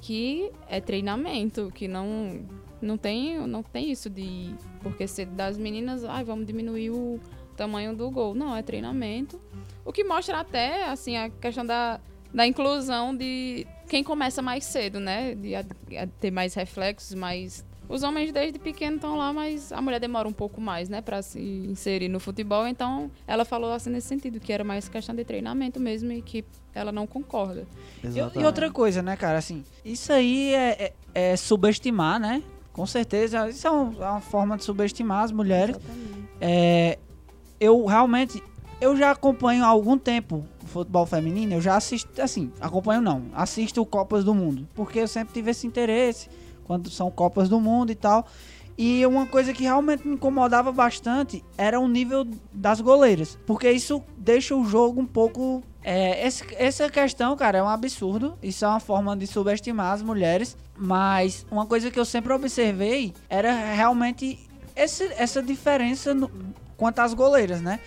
que 0.01 0.51
é 0.69 0.81
treinamento, 0.81 1.71
que 1.75 1.87
não 1.87 2.45
não 2.83 2.97
tem 2.97 3.39
não 3.47 3.63
tem 3.63 3.91
isso 3.91 4.09
de 4.09 4.55
porque 4.83 5.07
se 5.07 5.25
das 5.25 5.59
meninas, 5.59 6.05
ai, 6.05 6.25
vamos 6.25 6.47
diminuir 6.47 6.91
o 6.91 7.21
tamanho 7.57 7.95
do 7.95 8.11
gol. 8.11 8.35
Não, 8.35 8.55
é 8.57 8.63
treinamento. 8.63 9.41
O 9.85 9.93
que 9.93 10.05
mostra 10.05 10.41
até 10.41 10.85
assim 10.89 11.17
a 11.17 11.31
questão 11.31 11.65
da 11.65 12.01
da 12.33 12.47
inclusão 12.47 13.15
de 13.15 13.67
quem 13.89 14.05
começa 14.05 14.41
mais 14.41 14.65
cedo, 14.65 15.01
né? 15.01 15.35
De 15.35 15.51
ter 16.21 16.31
mais 16.31 16.55
reflexos, 16.55 17.15
mais 17.15 17.65
os 17.91 18.03
homens 18.05 18.33
desde 18.33 18.59
pequeno 18.59 18.97
estão 18.97 19.17
lá, 19.17 19.33
mas 19.33 19.73
a 19.73 19.83
mulher 19.83 19.99
demora 20.01 20.27
um 20.29 20.33
pouco 20.33 20.61
mais, 20.61 20.89
né, 20.89 21.01
Pra 21.03 21.21
se 21.23 21.39
inserir 21.41 22.09
no 22.09 22.21
futebol. 22.21 22.67
Então, 22.67 23.11
ela 23.27 23.45
falou 23.45 23.73
assim 23.73 23.91
nesse 23.91 24.07
sentido 24.07 24.39
que 24.41 24.53
era 24.53 24.63
mais 24.65 24.89
questão 24.89 25.15
de 25.15 25.25
treinamento 25.25 25.81
mesmo 25.81 26.13
e 26.13 26.23
que 26.23 26.45
ela 26.75 26.93
não 26.93 27.07
concorda. 27.07 27.67
E, 28.05 28.09
e 28.41 28.45
outra 28.45 28.71
coisa, 28.71 29.03
né, 29.03 29.17
cara, 29.17 29.39
assim, 29.39 29.65
isso 29.85 30.13
aí 30.13 30.55
é, 30.55 30.93
é- 31.15 31.33
é 31.33 31.37
subestimar, 31.37 32.19
né? 32.21 32.43
Com 32.73 32.87
certeza, 32.87 33.49
isso 33.51 33.67
é, 33.67 33.71
um- 33.71 33.93
é 34.03 34.09
uma 34.09 34.21
forma 34.21 34.57
de 34.57 34.63
subestimar 34.65 35.25
as 35.25 35.33
mulheres. 35.33 35.77
É, 36.41 36.97
eu 37.59 37.85
realmente, 37.85 38.43
eu 38.81 38.97
já 38.97 39.11
acompanho 39.11 39.65
há 39.65 39.67
algum 39.67 39.99
tempo 39.99 40.45
o 40.63 40.67
futebol 40.67 41.05
feminino, 41.05 41.55
eu 41.55 41.61
já 41.61 41.77
assisto, 41.77 42.23
assim, 42.23 42.53
acompanho 42.61 43.01
não, 43.03 43.25
assisto 43.35 43.85
Copas 43.85 44.23
do 44.25 44.33
Mundo, 44.35 44.67
porque 44.75 45.01
eu 45.01 45.09
sempre 45.09 45.35
tive 45.35 45.51
esse 45.51 45.67
interesse 45.67 46.29
quando 46.71 46.89
são 46.89 47.11
Copas 47.11 47.49
do 47.49 47.59
Mundo 47.59 47.91
e 47.91 47.97
tal. 47.97 48.25
E 48.79 49.05
uma 49.05 49.27
coisa 49.27 49.53
que 49.53 49.65
realmente 49.65 50.07
me 50.07 50.15
incomodava 50.15 50.71
bastante 50.71 51.45
era 51.59 51.81
o 51.81 51.89
nível 51.89 52.25
das 52.53 52.81
goleiras, 52.81 53.37
porque 53.45 53.69
isso 53.69 54.01
deixa 54.17 54.55
o 54.55 54.65
jogo 54.65 55.01
um 55.01 55.05
pouco 55.07 55.65
é, 55.83 56.25
esse- 56.27 56.45
essa 56.57 56.89
questão, 56.89 57.35
cara, 57.37 57.59
é 57.59 57.63
um 57.63 57.69
absurdo. 57.69 58.39
Isso 58.43 58.65
é 58.65 58.69
uma 58.69 58.79
forma 58.79 59.17
de 59.17 59.27
subestimar 59.27 59.93
as 59.95 60.03
mulheres. 60.03 60.57
Mas 60.77 61.45
uma 61.51 61.67
coisa 61.67 61.91
que 61.91 61.99
eu 61.99 62.05
sempre 62.05 62.33
observei 62.35 63.13
era 63.29 63.51
realmente 63.75 64.39
esse, 64.77 65.05
essa 65.17 65.43
diferença 65.43 66.15
no- 66.15 66.31
quanto 66.77 67.01
às 67.01 67.13
goleiras, 67.15 67.61
né? 67.63 67.81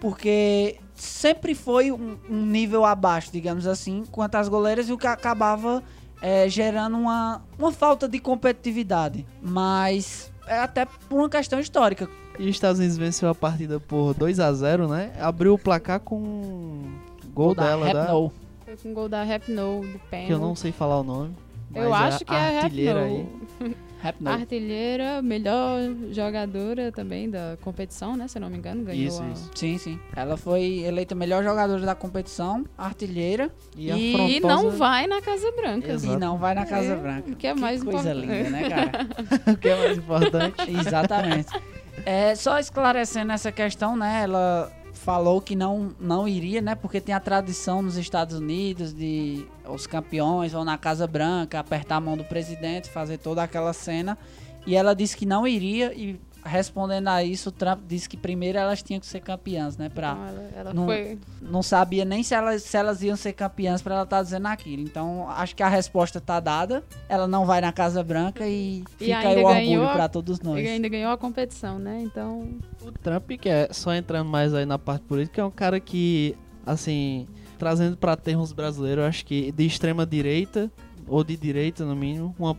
Porque 0.00 0.76
sempre 0.94 1.54
foi 1.54 1.90
um, 1.92 2.16
um 2.30 2.46
nível 2.46 2.84
abaixo, 2.86 3.30
digamos 3.32 3.66
assim, 3.66 4.04
quanto 4.10 4.36
às 4.36 4.48
goleiras, 4.48 4.88
e 4.88 4.92
o 4.92 4.96
que 4.98 5.06
acabava 5.08 5.82
é, 6.20 6.48
gerando 6.48 6.96
uma, 6.96 7.42
uma 7.58 7.72
falta 7.72 8.08
de 8.08 8.18
competitividade. 8.18 9.26
Mas 9.40 10.30
é 10.46 10.58
até 10.58 10.84
por 10.84 11.18
uma 11.18 11.28
questão 11.28 11.60
histórica. 11.60 12.08
E 12.38 12.44
os 12.44 12.50
Estados 12.50 12.78
Unidos 12.78 12.96
venceu 12.96 13.28
a 13.28 13.34
partida 13.34 13.78
por 13.78 14.14
2 14.14 14.40
a 14.40 14.52
0 14.52 14.88
né? 14.88 15.12
Abriu 15.20 15.54
o 15.54 15.58
placar 15.58 16.00
com 16.00 16.16
um 16.16 17.00
gol 17.34 17.54
da 17.54 17.66
dela, 17.66 17.92
da, 17.92 18.00
Rapinoe. 18.02 18.30
Foi 18.64 18.76
com 18.76 18.90
o 18.90 18.94
gol 18.94 19.08
da 19.08 19.22
Rapnoe 19.24 19.86
do 19.86 19.98
pênalti. 20.10 20.26
que 20.26 20.32
eu 20.32 20.38
não 20.38 20.54
sei 20.54 20.72
falar 20.72 21.00
o 21.00 21.04
nome. 21.04 21.34
Eu 21.74 21.90
mas 21.90 22.14
acho 22.14 22.24
que 22.24 22.32
é 22.32 22.60
a 22.60 23.02
aí. 23.02 23.28
Artilheira, 24.24 25.20
melhor 25.22 25.78
jogadora 26.10 26.90
também 26.92 27.28
da 27.28 27.56
competição, 27.60 28.16
né? 28.16 28.26
Se 28.28 28.38
eu 28.38 28.42
não 28.42 28.48
me 28.50 28.56
engano, 28.56 28.82
ganhou 28.84 29.06
Isso, 29.06 29.22
a- 29.22 29.28
isso. 29.28 29.50
Sim, 29.54 29.78
sim. 29.78 29.98
Ela 30.16 30.36
foi 30.36 30.80
eleita 30.80 31.14
melhor 31.14 31.42
jogadora 31.44 31.80
da 31.84 31.94
competição, 31.94 32.64
artilheira, 32.76 33.50
E, 33.76 33.88
E 33.88 34.14
afrontosa... 34.40 34.46
Não 34.62 34.70
vai 34.70 35.06
na 35.06 35.20
Casa 35.20 35.52
Branca. 35.52 35.92
Exato. 35.92 36.14
e 36.14 36.18
não 36.18 36.38
vai 36.38 36.54
na 36.54 36.66
Casa 36.66 36.92
É, 36.92 36.96
Branca. 36.96 37.30
o 37.30 37.36
que 37.36 37.46
é 37.46 37.54
mais 37.54 37.82
coisa 37.82 38.12
importante. 38.12 38.26
linda, 38.26 38.50
né, 38.50 38.68
cara? 38.68 39.06
o 39.52 39.56
que 39.56 39.68
é 39.68 39.76
mais 39.76 39.98
importante. 39.98 40.70
Exatamente. 40.70 41.48
É, 42.06 42.34
só 42.34 42.58
esclarecendo 42.58 43.32
essa 43.32 43.52
questão, 43.52 43.96
né? 43.96 44.22
Ela 44.24 44.72
falou 45.00 45.40
que 45.40 45.56
não, 45.56 45.94
não 45.98 46.28
iria, 46.28 46.60
né? 46.60 46.74
Porque 46.74 47.00
tem 47.00 47.14
a 47.14 47.20
tradição 47.20 47.80
nos 47.80 47.96
Estados 47.96 48.36
Unidos 48.36 48.92
de 48.92 49.46
os 49.66 49.86
campeões 49.86 50.52
vão 50.52 50.64
na 50.64 50.76
Casa 50.76 51.06
Branca, 51.06 51.58
apertar 51.58 51.96
a 51.96 52.00
mão 52.00 52.16
do 52.16 52.24
presidente, 52.24 52.90
fazer 52.90 53.18
toda 53.18 53.42
aquela 53.42 53.72
cena. 53.72 54.18
E 54.66 54.76
ela 54.76 54.94
disse 54.94 55.16
que 55.16 55.24
não 55.24 55.46
iria 55.46 55.94
e 55.94 56.20
respondendo 56.44 57.08
a 57.08 57.22
isso, 57.22 57.48
o 57.48 57.52
Trump 57.52 57.80
disse 57.86 58.08
que 58.08 58.16
primeiro 58.16 58.58
elas 58.58 58.82
tinham 58.82 58.98
que 59.00 59.06
ser 59.06 59.20
campeãs, 59.20 59.76
né? 59.76 59.88
Pra, 59.88 60.12
Então, 60.12 60.26
ela 60.26 60.50
ela 60.56 60.74
Não- 60.74 60.86
foi. 60.86 61.18
não 61.42 61.62
sabia 61.62 62.04
nem 62.04 62.22
se 62.22 62.34
elas, 62.34 62.62
se 62.62 62.76
elas 62.76 63.02
iam 63.02 63.16
ser 63.16 63.32
campeãs 63.32 63.82
para 63.82 63.94
ela 63.94 64.04
estar 64.04 64.22
dizendo 64.22 64.46
aquilo. 64.46 64.82
Então, 64.82 65.28
acho 65.30 65.54
que 65.54 65.62
a 65.62 65.68
resposta 65.68 66.20
tá 66.20 66.40
dada. 66.40 66.82
Ela 67.08 67.26
não 67.26 67.44
vai 67.46 67.60
na 67.60 67.72
Casa 67.72 68.02
Branca 68.02 68.46
e, 68.46 68.82
E 69.00 69.04
fica 69.04 69.18
aí 69.28 69.42
o 69.42 69.46
orgulho 69.46 69.88
a- 69.88 69.92
para 69.92 70.08
todos 70.08 70.40
nós. 70.40 70.58
Ele 70.58 70.68
ainda 70.68 70.88
ganhou 70.88 71.12
a 71.12 71.18
competição, 71.18 71.78
né? 71.78 72.00
Então. 72.02 72.48
O 72.82 72.90
Trump, 72.92 73.30
que 73.40 73.48
é 73.48 73.68
só 73.72 73.94
entrando 73.94 74.28
mais 74.28 74.54
aí 74.54 74.64
na 74.66 74.78
parte 74.78 75.02
política, 75.02 75.40
é 75.42 75.44
um 75.44 75.50
cara 75.50 75.78
que, 75.80 76.34
assim, 76.66 77.26
trazendo 77.58 77.96
pra 77.96 78.16
termos 78.16 78.52
brasileiros, 78.52 79.02
eu 79.02 79.08
acho 79.08 79.24
que 79.26 79.52
de 79.52 79.66
extrema 79.66 80.06
direita, 80.06 80.70
ou 81.10 81.24
de 81.24 81.36
direita 81.36 81.84
no 81.84 81.96
mínimo, 81.96 82.34
uma 82.38 82.56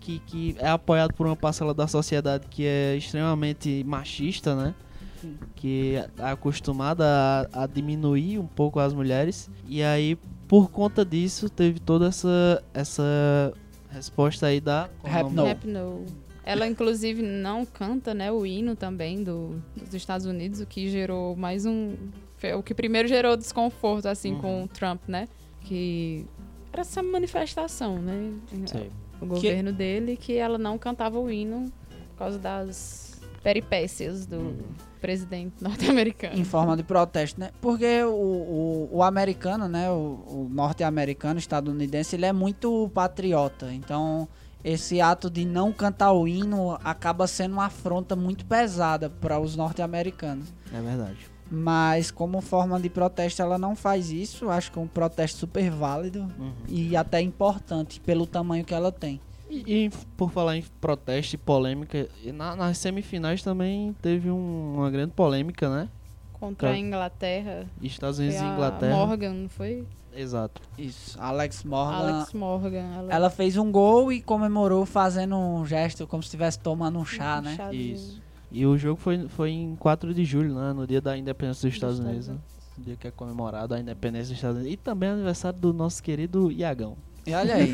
que, 0.00 0.18
que 0.20 0.56
é 0.58 0.68
apoiado 0.68 1.12
por 1.12 1.26
uma 1.26 1.36
parcela 1.36 1.74
da 1.74 1.86
sociedade 1.86 2.46
que 2.48 2.64
é 2.64 2.96
extremamente 2.96 3.84
machista, 3.84 4.56
né? 4.56 4.74
Sim. 5.20 5.36
Que 5.54 5.96
é 5.96 6.24
acostumada 6.24 7.04
a, 7.52 7.64
a 7.64 7.66
diminuir 7.66 8.38
um 8.38 8.46
pouco 8.46 8.80
as 8.80 8.94
mulheres. 8.94 9.50
E 9.68 9.82
aí, 9.82 10.16
por 10.48 10.70
conta 10.70 11.04
disso, 11.04 11.50
teve 11.50 11.78
toda 11.78 12.06
essa, 12.06 12.64
essa 12.72 13.52
resposta 13.90 14.46
aí 14.46 14.58
da... 14.58 14.88
qual 15.00 15.12
é 15.12 15.24
o 15.24 15.30
nome? 15.30 15.48
Rapinoe. 15.50 15.88
Rapinoe. 15.90 16.06
Ela, 16.44 16.66
inclusive, 16.66 17.22
não 17.22 17.64
canta, 17.64 18.12
né? 18.14 18.32
O 18.32 18.44
hino 18.44 18.74
também 18.74 19.22
do, 19.22 19.62
dos 19.76 19.94
Estados 19.94 20.26
Unidos, 20.26 20.60
o 20.60 20.66
que 20.66 20.88
gerou 20.88 21.36
mais 21.36 21.66
um. 21.66 21.94
foi 22.36 22.52
O 22.54 22.62
que 22.62 22.74
primeiro 22.74 23.06
gerou 23.06 23.36
desconforto, 23.36 24.06
assim, 24.08 24.32
Uhum. 24.32 24.40
com 24.40 24.64
o 24.64 24.68
Trump, 24.68 25.02
né? 25.06 25.28
Que 25.60 26.26
era 26.72 26.80
essa 26.82 27.02
manifestação, 27.02 27.98
né? 28.00 28.32
Sei. 28.66 28.90
O 29.20 29.26
governo 29.26 29.72
dele, 29.72 30.16
que 30.16 30.34
ela 30.36 30.58
não 30.58 30.76
cantava 30.78 31.18
o 31.18 31.30
hino 31.30 31.70
por 32.10 32.18
causa 32.18 32.38
das 32.38 33.20
peripécias 33.42 34.26
do 34.26 34.36
Uhum. 34.36 34.56
presidente 35.00 35.54
norte-americano. 35.62 36.36
em 36.38 36.44
forma 36.44 36.76
de 36.76 36.82
protesto, 36.82 37.38
né? 37.40 37.50
Porque 37.60 38.02
o, 38.04 38.10
o, 38.12 38.88
o 38.92 39.02
americano, 39.02 39.68
né? 39.68 39.90
O, 39.90 39.94
o 40.28 40.48
norte-americano, 40.50 41.38
estadunidense, 41.38 42.16
ele 42.16 42.26
é 42.26 42.32
muito 42.32 42.90
patriota. 42.94 43.72
Então, 43.72 44.28
esse 44.64 45.00
ato 45.00 45.28
de 45.28 45.44
não 45.44 45.72
cantar 45.72 46.12
o 46.12 46.26
hino 46.28 46.78
acaba 46.84 47.26
sendo 47.26 47.54
uma 47.54 47.66
afronta 47.66 48.14
muito 48.16 48.44
pesada 48.46 49.10
para 49.10 49.38
os 49.40 49.56
norte-americanos. 49.56 50.52
É 50.72 50.80
verdade. 50.80 51.18
Mas, 51.54 52.10
como 52.10 52.40
forma 52.40 52.80
de 52.80 52.88
protesto, 52.88 53.42
ela 53.42 53.58
não 53.58 53.76
faz 53.76 54.10
isso. 54.10 54.48
Acho 54.48 54.72
que 54.72 54.78
é 54.78 54.82
um 54.82 54.86
protesto 54.86 55.38
super 55.38 55.70
válido 55.70 56.20
Uhum. 56.38 56.52
e 56.66 56.96
até 56.96 57.20
importante 57.20 58.00
pelo 58.00 58.26
tamanho 58.26 58.64
que 58.64 58.72
ela 58.72 58.90
tem. 58.90 59.20
E, 59.50 59.84
e 59.84 59.90
por 60.16 60.30
falar 60.30 60.56
em 60.56 60.64
protesto 60.80 61.34
e 61.34 61.38
polêmica, 61.38 62.08
na- 62.32 62.56
nas 62.56 62.78
semifinais 62.78 63.42
também 63.42 63.94
teve 64.00 64.30
um- 64.30 64.76
uma 64.76 64.90
grande 64.90 65.12
polêmica, 65.12 65.68
né? 65.68 65.88
Contra 66.32 66.68
Tá. 66.68 66.74
a 66.74 66.78
Inglaterra. 66.78 67.66
Estados 67.82 68.18
Unidos 68.18 68.40
e 68.40 68.44
Inglaterra. 68.44 68.96
Morgan, 68.96 69.34
não 69.34 69.48
foi? 69.50 69.86
Exato. 70.14 70.60
Isso, 70.78 71.18
Alex 71.20 71.64
Morgan. 71.64 71.96
Alex 72.14 72.32
Morgan. 72.32 72.94
Ela, 72.98 73.12
Ela 73.12 73.30
fez 73.30 73.56
um 73.58 73.70
gol 73.70 74.10
e 74.10 74.22
comemorou 74.22 74.86
fazendo 74.86 75.36
um 75.36 75.64
gesto 75.66 76.06
como 76.06 76.22
se 76.22 76.28
estivesse 76.28 76.58
tomando 76.58 76.98
um 76.98 77.04
chá, 77.04 77.38
um 77.38 77.42
né? 77.42 77.54
chazinho. 77.56 77.94
Isso. 77.94 78.22
E 78.52 78.66
o 78.66 78.76
jogo 78.76 79.00
foi, 79.00 79.28
foi 79.28 79.50
em 79.50 79.74
4 79.76 80.12
de 80.12 80.24
julho, 80.24 80.54
né? 80.54 80.72
No 80.72 80.86
dia 80.86 81.00
da 81.00 81.16
independência 81.16 81.66
dos 81.68 81.74
Estados 81.74 81.98
Dos 81.98 82.06
Unidos. 82.06 82.28
Né? 82.28 82.36
O 82.78 82.80
dia 82.82 82.96
que 82.96 83.06
é 83.06 83.10
comemorado 83.10 83.74
a 83.74 83.80
independência 83.80 84.28
dos 84.28 84.36
Estados 84.36 84.58
Unidos. 84.58 84.74
E 84.74 84.76
também 84.76 85.08
é 85.08 85.12
aniversário 85.12 85.58
do 85.58 85.72
nosso 85.72 86.02
querido 86.02 86.50
Iagão. 86.52 86.96
E 87.26 87.32
olha 87.34 87.54
aí, 87.54 87.72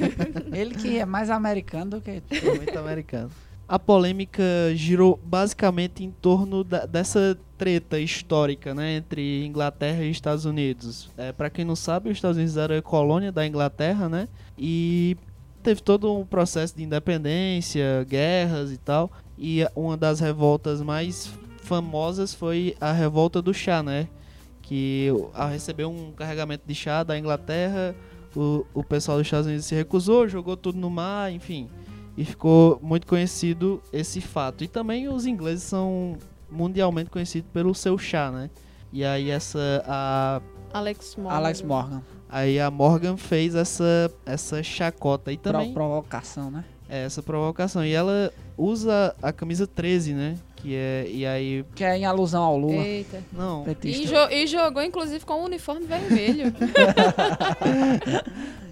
ele 0.52 0.74
que 0.74 0.98
é 0.98 1.04
mais 1.06 1.30
americano 1.30 1.92
do 1.92 2.00
que. 2.00 2.22
muito 2.56 2.78
americano. 2.78 3.30
A 3.66 3.78
polêmica 3.78 4.42
girou 4.74 5.18
basicamente 5.24 6.02
em 6.04 6.10
torno 6.10 6.62
da- 6.64 6.86
dessa 6.86 7.36
treta 7.58 7.98
histórica, 7.98 8.74
né, 8.74 8.96
entre 8.96 9.44
Inglaterra 9.44 10.04
e 10.04 10.10
Estados 10.10 10.44
Unidos. 10.46 11.10
É, 11.18 11.32
para 11.32 11.50
quem 11.50 11.64
não 11.66 11.76
sabe, 11.76 12.08
os 12.08 12.16
Estados 12.16 12.36
Unidos 12.38 12.56
era 12.56 12.80
colônia 12.80 13.30
da 13.32 13.46
Inglaterra, 13.46 14.08
né? 14.08 14.26
E 14.56 15.16
teve 15.62 15.82
todo 15.82 16.14
um 16.16 16.24
processo 16.24 16.74
de 16.76 16.82
independência, 16.82 18.04
guerras 18.08 18.72
e 18.72 18.78
tal. 18.78 19.10
E 19.38 19.64
uma 19.76 19.96
das 19.96 20.18
revoltas 20.20 20.80
mais 20.82 21.30
famosas 21.62 22.34
foi 22.34 22.76
a 22.80 22.92
revolta 22.92 23.40
do 23.40 23.54
chá, 23.54 23.82
né? 23.82 24.08
Que 24.62 25.08
ao 25.34 25.48
receber 25.48 25.84
um 25.84 26.12
carregamento 26.12 26.64
de 26.66 26.74
chá 26.74 27.02
da 27.02 27.18
Inglaterra, 27.18 27.94
o, 28.36 28.66
o 28.74 28.82
pessoal 28.84 29.18
dos 29.18 29.26
Estados 29.26 29.46
Unidos 29.46 29.64
se 29.66 29.74
recusou, 29.74 30.28
jogou 30.28 30.56
tudo 30.56 30.78
no 30.78 30.90
mar, 30.90 31.32
enfim. 31.32 31.68
E 32.16 32.24
ficou 32.24 32.78
muito 32.82 33.06
conhecido 33.06 33.80
esse 33.92 34.20
fato. 34.20 34.64
E 34.64 34.68
também 34.68 35.08
os 35.08 35.24
ingleses 35.24 35.62
são 35.62 36.16
mundialmente 36.50 37.10
conhecidos 37.10 37.48
pelo 37.52 37.74
seu 37.74 37.96
chá, 37.96 38.30
né? 38.30 38.50
E 38.92 39.04
aí 39.04 39.30
essa 39.30 39.84
a 39.86 40.40
Alex 40.72 41.14
Morgan. 41.16 41.36
Alex 41.36 41.62
Morgan. 41.62 42.02
aí 42.28 42.58
a 42.58 42.70
Morgan 42.70 43.16
fez 43.16 43.54
essa 43.54 44.10
essa 44.26 44.62
chacota 44.62 45.30
e 45.32 45.36
Pro- 45.38 45.52
também 45.52 45.72
provocação, 45.72 46.50
né? 46.50 46.64
É, 46.88 47.04
essa 47.04 47.22
provocação. 47.22 47.84
E 47.84 47.92
ela 47.92 48.32
usa 48.56 49.14
a 49.22 49.32
camisa 49.32 49.66
13, 49.66 50.12
né? 50.14 50.34
Que 50.56 50.74
é 50.74 51.06
e 51.08 51.24
aí 51.24 51.64
Que 51.74 51.84
é 51.84 51.96
em 51.96 52.04
alusão 52.04 52.42
ao 52.42 52.58
Lula. 52.58 52.84
Eita. 52.84 53.22
não, 53.32 53.64
E, 53.84 54.06
jo- 54.06 54.28
e 54.30 54.46
jogou, 54.46 54.82
inclusive, 54.82 55.24
com 55.24 55.34
o 55.34 55.44
uniforme 55.44 55.86
vermelho. 55.86 56.52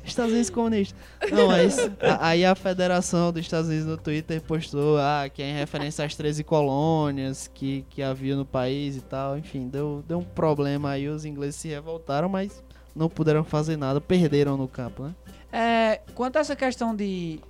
Estados 0.04 0.32
Unidos 0.32 0.50
comunista. 0.50 0.96
Não, 1.30 1.48
mas 1.48 1.78
a- 2.00 2.28
aí 2.28 2.44
a 2.44 2.54
Federação 2.54 3.32
dos 3.32 3.42
Estados 3.42 3.68
Unidos 3.68 3.86
no 3.86 3.96
Twitter 3.96 4.40
postou 4.40 4.98
ah, 4.98 5.28
que 5.32 5.42
é 5.42 5.50
em 5.50 5.54
referência 5.54 6.04
às 6.04 6.14
13 6.14 6.44
colônias 6.44 7.50
que, 7.52 7.84
que 7.90 8.02
havia 8.02 8.36
no 8.36 8.44
país 8.44 8.96
e 8.96 9.00
tal. 9.00 9.36
Enfim, 9.36 9.68
deu, 9.68 10.04
deu 10.06 10.18
um 10.18 10.24
problema 10.24 10.90
aí, 10.90 11.08
os 11.08 11.24
ingleses 11.24 11.56
se 11.56 11.68
revoltaram, 11.68 12.28
mas 12.28 12.62
não 12.94 13.08
puderam 13.08 13.44
fazer 13.44 13.76
nada, 13.76 14.00
perderam 14.00 14.56
no 14.56 14.68
campo, 14.68 15.02
né? 15.04 15.14
É, 15.52 16.00
quanto 16.14 16.36
a 16.36 16.40
essa 16.40 16.56
questão 16.56 16.94
de, 16.94 17.40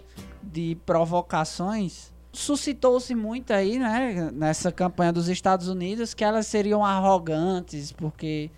de 0.53 0.77
provocações, 0.87 2.13
suscitou-se 2.33 3.15
muito 3.15 3.53
aí, 3.53 3.79
né, 3.79 4.31
nessa 4.33 4.71
campanha 4.71 5.13
dos 5.13 5.29
Estados 5.29 5.69
Unidos, 5.69 6.15
que 6.15 6.25
elas 6.25 6.47
seriam 6.47 6.85
arrogantes, 6.85 7.93
porque. 7.93 8.51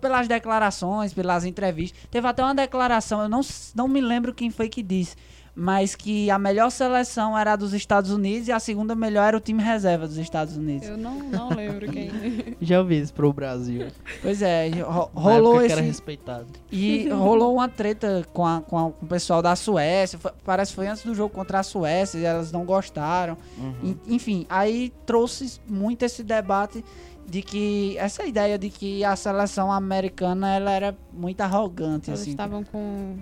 Pelas 0.00 0.28
declarações, 0.28 1.12
pelas 1.12 1.44
entrevistas. 1.44 2.00
Teve 2.08 2.28
até 2.28 2.40
uma 2.40 2.54
declaração, 2.54 3.22
eu 3.22 3.28
não, 3.28 3.40
não 3.74 3.88
me 3.88 4.00
lembro 4.00 4.32
quem 4.32 4.48
foi 4.48 4.68
que 4.68 4.80
disse, 4.80 5.16
mas 5.58 5.94
que 5.94 6.30
a 6.30 6.38
melhor 6.38 6.70
seleção 6.70 7.36
era 7.36 7.54
a 7.54 7.56
dos 7.56 7.72
Estados 7.72 8.10
Unidos 8.10 8.46
e 8.48 8.52
a 8.52 8.60
segunda 8.60 8.94
melhor 8.94 9.28
era 9.28 9.36
o 9.38 9.40
time 9.40 9.62
reserva 9.62 10.06
dos 10.06 10.18
Estados 10.18 10.54
Unidos. 10.54 10.86
Eu 10.86 10.98
não, 10.98 11.18
não 11.30 11.48
lembro 11.48 11.90
quem. 11.90 12.10
Já 12.60 12.78
ouvi 12.80 13.00
isso 13.00 13.14
pro 13.14 13.32
Brasil. 13.32 13.86
Pois 14.20 14.42
é, 14.42 14.68
ro- 14.68 15.10
rolou 15.14 15.62
esse. 15.62 15.72
era 15.72 15.80
respeitado. 15.80 16.46
E 16.70 17.08
rolou 17.08 17.54
uma 17.54 17.68
treta 17.70 18.22
com, 18.34 18.44
a- 18.46 18.60
com 18.60 18.76
a- 18.78 18.90
com 18.92 19.06
o 19.06 19.08
pessoal 19.08 19.40
da 19.40 19.56
Suécia. 19.56 20.18
Foi- 20.18 20.32
parece 20.44 20.72
que 20.72 20.76
foi 20.76 20.88
antes 20.88 21.02
do 21.04 21.14
jogo 21.14 21.32
contra 21.34 21.60
a 21.60 21.62
Suécia 21.62 22.18
e 22.18 22.24
elas 22.24 22.52
não 22.52 22.66
gostaram. 22.66 23.38
Uhum. 23.56 23.74
En- 23.82 24.14
Enfim, 24.14 24.46
aí 24.50 24.92
trouxe 25.06 25.58
muito 25.66 26.02
esse 26.02 26.22
debate 26.22 26.84
de 27.26 27.40
que 27.42 27.96
essa 27.98 28.24
ideia 28.26 28.58
de 28.58 28.68
que 28.68 29.02
a 29.04 29.16
seleção 29.16 29.72
americana 29.72 30.54
ela 30.54 30.70
era 30.70 30.94
muito 31.12 31.40
arrogante 31.40 32.10
Eles 32.10 32.20
assim. 32.20 32.30
estavam 32.32 32.62
com 32.62 33.16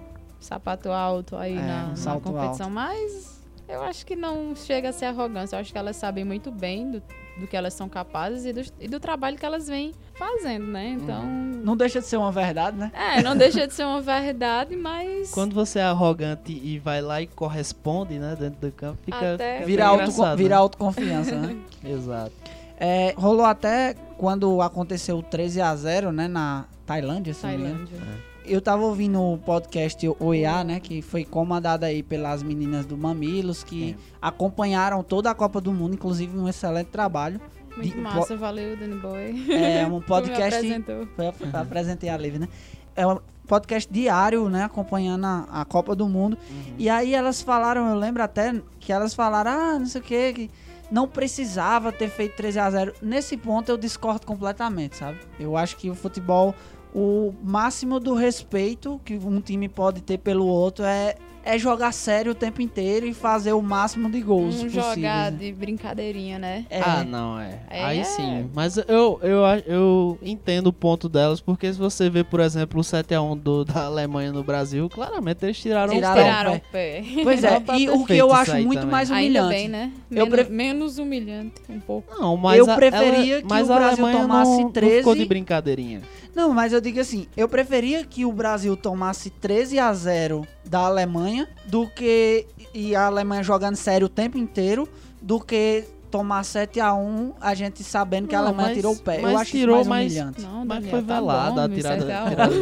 sapato 0.45 0.91
alto 0.91 1.37
aí 1.37 1.57
É, 1.57 1.61
na, 1.61 1.93
um 1.97 2.05
na 2.05 2.21
competição, 2.21 2.71
mas 2.71 3.43
eu 3.69 3.83
acho 3.83 4.05
que 4.05 4.15
não 4.15 4.55
chega 4.55 4.91
a 4.91 4.93
ser 4.93 5.07
arrogância. 5.07 5.57
Eu 5.57 5.61
acho 5.61 5.73
que 5.73 5.79
elas 5.79 5.97
sabem 5.97 6.23
muito 6.25 6.51
bem 6.53 6.91
do, 6.91 7.03
do 7.39 7.47
que 7.47 7.57
elas 7.57 7.73
são 7.73 7.89
capazes 7.89 8.45
e 8.45 8.53
do, 8.53 8.61
e 8.79 8.87
do 8.87 9.01
trabalho 9.01 9.39
que 9.39 9.47
elas 9.47 9.67
vêm 9.67 9.93
fazendo, 10.15 10.67
né? 10.67 10.89
Então. 10.91 11.25
Não 11.25 11.75
deixa 11.77 11.99
de 12.01 12.07
ser 12.07 12.19
uma 12.19 12.31
verdade, 12.31 12.77
né? 12.77 12.93
É, 12.95 13.23
não 13.23 13.35
deixa 13.37 13.67
de 13.67 13.73
ser 13.73 13.85
uma 13.87 14.03
verdade, 14.03 14.77
mas. 14.77 15.31
Quando 15.31 15.55
você 15.55 15.79
é 15.79 15.83
arrogante 15.85 16.53
e 16.53 16.79
vai 16.79 17.01
lá 17.01 17.23
e 17.23 17.27
corresponde, 17.27 18.19
né, 18.19 18.37
dentro 18.39 18.61
do 18.61 18.71
campo, 18.73 18.99
fica, 19.03 19.35
Até- 19.35 19.65
Vira, 19.65 19.87
auto, 19.87 20.37
vira 20.37 20.51
né? 20.51 20.61
autoconfiança, 20.61 21.35
né? 21.35 21.57
Exato. 21.83 22.33
É, 22.79 23.15
rolou 23.17 23.47
até 23.47 23.95
quando 24.19 24.61
aconteceu 24.61 25.17
o 25.19 25.23
13 25.23 25.61
a 25.63 25.75
0 25.75 26.13
né, 26.13 26.29
na 26.29 26.67
Tailândia, 26.85 27.33
se 27.33 27.45
não 27.47 27.51
me 27.51 27.57
engano. 27.57 27.87
Tailândia. 27.87 28.34
Eu 28.45 28.61
tava 28.61 28.83
ouvindo 28.83 29.21
o 29.21 29.39
podcast 29.39 30.07
OEA, 30.21 30.63
né? 30.65 30.81
Que 30.81 31.01
foi 31.01 31.25
comandado 31.25 31.85
aí 31.85 32.03
pelas 32.03 32.43
meninas 32.43 32.85
do 32.85 32.97
Mamilos, 32.97 33.65
que 33.65 33.97
acompanharam 34.21 35.03
toda 35.03 35.31
a 35.31 35.35
Copa 35.35 35.61
do 35.61 35.73
Mundo, 35.73 35.95
inclusive 35.95 36.37
um 36.37 36.49
excelente 36.49 36.89
trabalho. 36.89 37.41
Muito 37.77 37.95
De- 37.95 38.01
massa, 38.01 38.37
valeu, 38.37 38.77
Danny 38.77 38.97
Boy. 38.97 39.47
É 39.51 39.87
um 39.89 40.01
podcast. 40.01 40.55
apresentou. 40.55 41.09
Foi, 41.17 41.33
foi, 41.33 41.61
apresentei 41.61 42.09
a 42.09 42.17
Liv, 42.17 42.39
né? 42.39 42.49
É 42.95 43.07
um 43.07 43.19
podcast 43.47 43.93
diário, 43.93 44.49
né? 44.49 44.65
Acompanhando 44.65 45.25
a, 45.25 45.47
a 45.51 45.65
Copa 45.65 45.95
do 45.97 46.09
Mundo. 46.09 46.39
E 46.79 46.89
aí 46.89 47.15
elas 47.15 47.41
falaram, 47.41 47.89
eu 47.89 47.97
lembro 47.97 48.23
até 48.23 48.55
que 48.79 48.93
elas 48.93 49.15
falaram, 49.15 49.51
ah, 49.51 49.79
não 49.79 49.87
sei 49.87 50.01
o 50.01 50.05
que, 50.05 50.33
que 50.33 50.51
não 50.91 51.09
precisava 51.09 51.91
ter 51.91 52.09
feito 52.09 52.37
13 52.37 52.59
a 52.59 52.71
0 52.71 52.95
Nesse 53.03 53.37
ponto 53.37 53.69
eu 53.69 53.77
discordo 53.77 54.27
completamente, 54.27 54.97
sabe? 54.97 55.19
Eu 55.41 55.57
acho 55.57 55.77
que 55.77 55.91
o 55.91 55.95
futebol, 55.95 56.55
o 56.95 57.35
máximo 57.43 57.99
do 57.99 58.15
respeito 58.15 59.01
que 59.05 59.15
um 59.17 59.41
time 59.41 59.69
pode 59.69 60.01
ter 60.03 60.19
pelo 60.19 60.47
outro 60.47 60.85
é, 60.85 61.17
é 61.47 61.59
jogar 61.59 61.93
sério 61.93 62.33
o 62.33 62.35
tempo 62.35 62.63
inteiro 62.63 63.05
e 63.05 63.13
fazer 63.13 63.53
o 63.53 63.61
máximo 63.61 64.09
de 64.09 64.19
gols 64.23 64.55
Um 64.55 64.65
possíveis. 64.65 64.73
jogar 64.97 65.31
né? 65.31 65.37
de 65.39 65.53
brincadeirinha, 65.53 66.39
né? 66.39 66.65
É, 66.71 66.81
Ah, 66.81 67.05
não, 67.05 67.39
é. 67.39 67.59
É. 67.69 67.85
Aí 67.85 68.05
sim. 68.05 68.49
Mas 68.55 68.79
eu, 68.79 69.21
eu, 69.23 69.43
eu 69.67 70.19
entendo 70.23 70.69
o 70.69 70.73
ponto 70.73 71.07
delas, 71.07 71.43
porque 71.43 71.71
se 71.71 71.79
você 71.79 72.09
vê, 72.09 72.25
por 72.25 72.41
exemplo, 72.41 72.81
o 72.81 72.83
7x1 72.83 73.39
do, 73.39 73.63
da 73.65 73.85
Alemanha 73.85 74.33
no 74.33 74.43
Brasil, 74.43 74.89
claramente 74.89 75.45
eles 75.45 75.59
tiraram, 75.59 75.93
Tiraram 75.93 76.15
o 76.15 76.15
pé. 76.17 76.23
Tiraram 76.23 76.55
o 76.55 76.61
pé. 76.73 77.05
Pois 77.25 77.45
é, 77.45 77.57
e 77.77 77.87
ter 77.87 77.91
o 77.91 78.05
que 78.07 78.17
eu 78.17 78.33
acho 78.33 78.55
muito 78.55 78.75
também. 78.77 78.91
mais 78.91 79.11
Ainda 79.11 79.41
humilhante. 79.43 79.55
bem, 79.55 79.69
né? 79.69 79.93
Eu 80.11 80.17
Menos, 80.17 80.29
pref- 80.31 80.49
menos 80.51 80.99
humilhante, 80.99 81.55
um 81.69 81.81
pouco. 81.81 82.09
Não, 82.19 82.39
mas 82.39 82.57
Eu 82.59 82.67
preferia 82.75 83.35
ela- 83.35 83.43
que 83.43 83.49
mas 83.51 83.69
o 83.69 83.73
a 83.73 83.77
Brasil 83.77 84.05
Alemanha 84.07 84.23
tomasse 84.27 84.51
não, 84.53 84.61
não 84.63 84.71
13. 84.73 84.97
ficou 84.99 85.15
de 85.15 85.25
brincadeirinha. 85.27 86.01
Não, 86.35 86.53
mas 86.53 86.73
eu 86.73 86.81
digo 86.81 86.99
assim, 87.01 87.27
eu 87.37 87.49
preferia 87.49 88.05
que 88.05 88.25
o 88.25 88.33
Brasil 88.33 88.77
tomasse 88.77 89.31
13 89.31 89.79
a 89.79 89.93
0 89.93 90.47
da 90.65 90.81
Alemanha 90.81 91.49
do 91.67 91.87
que 91.89 92.47
e 92.75 92.95
a 92.97 93.07
Alemanha 93.07 93.43
jogando 93.43 93.77
sério 93.77 94.07
o 94.07 94.11
tempo 94.11 94.37
inteiro 94.37 94.89
do 95.23 95.39
que 95.39 95.85
tomar 96.11 96.43
7 96.45 96.81
a 96.81 96.93
1 96.95 97.35
a 97.41 97.55
gente 97.55 97.83
sabendo 97.85 98.27
que 98.29 98.35
a 98.35 98.39
Não, 98.41 98.47
Alemanha 98.49 98.69
mas- 98.69 98.77
tirou 98.77 98.93
o 98.95 98.99
pé. 98.99 99.19
mas 99.21 99.33
eu 99.33 99.39
acho 99.39 99.51
tirou, 99.51 99.81
isso 99.81 99.89
mais 99.91 100.05
mas- 100.05 100.23
humilhante. 100.23 100.43
Não, 100.43 100.65
Mas 100.65 100.87
foi 100.91 101.03
tá 101.03 101.15
velada 101.15 101.53
bom, 101.53 101.61
a 101.61 101.69
tirada. 101.77 101.95
a 102.25 102.29
tirada 102.31 102.55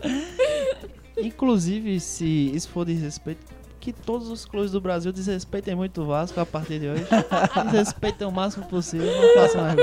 pé. 0.00 1.22
Inclusive, 1.22 2.00
se 2.00 2.24
isso 2.54 2.68
for 2.68 2.84
desrespeito, 2.84 3.40
que 3.80 3.92
todos 3.92 4.28
os 4.30 4.44
clubes 4.44 4.72
do 4.72 4.80
Brasil 4.80 5.12
desrespeitem 5.12 5.74
muito 5.76 6.02
o 6.02 6.06
Vasco 6.06 6.40
a 6.40 6.46
partir 6.46 6.78
de 6.80 6.88
hoje. 6.88 7.04
Desrespeitem 7.70 8.26
o 8.26 8.32
máximo 8.32 8.64
possível, 8.66 9.06
não 9.06 9.34
façam 9.34 9.60
mais. 9.62 9.76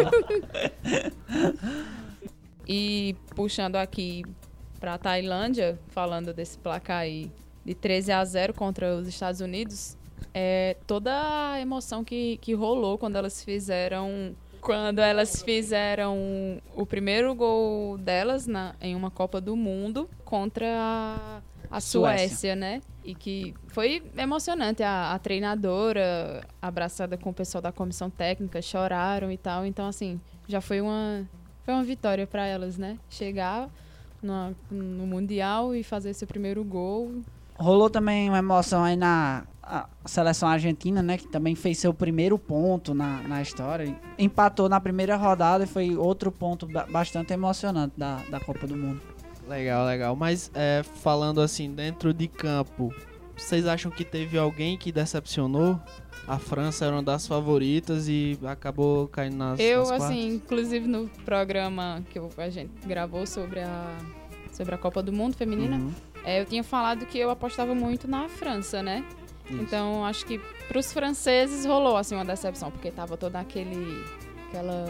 E 2.74 3.18
puxando 3.36 3.76
aqui 3.76 4.24
pra 4.80 4.98
Tailândia, 4.98 5.78
falando 5.90 6.34
desse 6.34 6.58
placar 6.58 7.00
aí 7.00 7.30
de 7.66 7.76
13 7.76 8.14
a 8.14 8.24
0 8.24 8.54
contra 8.54 8.96
os 8.96 9.10
Estados 9.10 9.42
Unidos, 9.42 9.98
é 10.34 10.78
toda 10.88 11.12
a 11.52 11.60
emoção 11.60 12.02
que, 12.02 12.38
que 12.38 12.54
rolou 12.54 12.98
quando 12.98 13.18
elas 13.18 13.44
fizeram 13.44 14.34
quando 14.62 15.00
elas 15.00 15.42
fizeram 15.42 16.62
o 16.74 16.86
primeiro 16.86 17.36
gol 17.36 17.98
delas 17.98 18.48
na, 18.48 18.74
em 18.80 18.96
uma 18.96 19.12
Copa 19.12 19.42
do 19.42 19.56
Mundo 19.56 20.10
contra 20.24 20.68
a, 20.68 21.42
a 21.70 21.82
Suécia. 21.82 22.28
Suécia, 22.30 22.56
né? 22.56 22.82
E 23.04 23.16
que 23.16 23.54
foi 23.68 24.04
emocionante. 24.16 24.82
A, 24.84 25.14
a 25.14 25.20
treinadora 25.20 26.48
abraçada 26.62 27.18
com 27.18 27.32
o 27.32 27.34
pessoal 27.34 27.62
da 27.62 27.72
comissão 27.72 28.10
técnica 28.10 28.62
choraram 28.62 29.32
e 29.32 29.38
tal. 29.38 29.66
Então, 29.66 29.88
assim, 29.88 30.22
já 30.48 30.62
foi 30.62 30.80
uma, 30.80 31.28
foi 31.72 31.78
uma 31.78 31.84
vitória 31.84 32.28
para 32.28 32.46
elas, 32.46 32.78
né? 32.78 32.98
Chegar 33.10 33.70
numa- 34.22 34.54
no 34.70 35.08
Mundial 35.08 35.74
e 35.74 35.84
fazer 35.84 36.14
seu 36.14 36.28
primeiro 36.28 36.64
gol. 36.66 37.22
Rolou 37.58 37.90
também 37.90 38.28
uma 38.28 38.40
emoção 38.40 38.84
aí 38.84 38.96
na 38.98 39.44
seleção 40.06 40.50
argentina, 40.50 41.02
né? 41.02 41.18
Que 41.18 41.28
também 41.28 41.56
fez 41.56 41.78
seu 41.78 41.94
primeiro 41.94 42.38
ponto 42.38 42.94
na, 42.94 43.22
na 43.28 43.42
história. 43.42 43.96
Empatou 44.18 44.68
na 44.68 44.82
primeira 44.82 45.16
rodada 45.16 45.64
e 45.64 45.68
foi 45.68 45.96
outro 45.96 46.30
ponto 46.32 46.68
ba- 46.68 46.86
bastante 46.90 47.32
emocionante 47.32 47.94
da, 47.98 48.18
da 48.30 48.40
Copa 48.40 48.68
do 48.68 48.76
Mundo. 48.76 49.00
Legal, 49.48 49.86
legal. 49.86 50.16
Mas 50.16 50.52
é, 50.54 50.84
falando 50.84 51.40
assim, 51.40 51.72
dentro 51.74 52.14
de 52.14 52.28
campo, 52.28 52.94
vocês 53.36 53.66
acham 53.66 53.92
que 53.92 54.04
teve 54.04 54.38
alguém 54.38 54.78
que 54.78 54.92
decepcionou? 54.92 55.80
A 56.28 56.38
França 56.38 56.86
era 56.86 56.96
uma 56.96 57.04
das 57.04 57.26
favoritas 57.28 58.08
e 58.08 58.38
acabou 58.46 59.08
caindo 59.08 59.38
nas, 59.38 59.60
Eu, 59.60 59.80
nas 59.80 60.04
assim, 60.04 60.36
inclusive 60.36 60.88
no 60.88 61.10
programa 61.26 62.04
que 62.10 62.20
a 62.38 62.50
gente 62.50 62.72
gravou 62.86 63.26
sobre 63.26 63.62
a, 63.62 63.98
sobre 64.52 64.76
a 64.76 64.78
Copa 64.78 65.02
do 65.02 65.12
Mundo 65.12 65.36
Feminina, 65.36 65.78
Uhum, 65.78 65.92
é, 66.24 66.42
eu 66.42 66.46
tinha 66.46 66.64
falado 66.64 67.06
que 67.08 67.18
eu 67.18 67.30
apostava 67.32 67.74
muito 67.74 68.08
na 68.08 68.30
França, 68.30 68.84
né? 68.84 69.04
isso. 69.50 69.62
Então, 69.62 70.06
acho 70.06 70.26
que 70.26 70.40
pros 70.68 70.94
franceses 70.94 71.66
rolou, 71.66 71.98
assim, 71.98 72.16
uma 72.16 72.24
decepção, 72.24 72.70
porque 72.72 72.92
tava 72.92 73.18
toda 73.18 73.40
aquele... 73.40 74.04
Aquela 74.48 74.86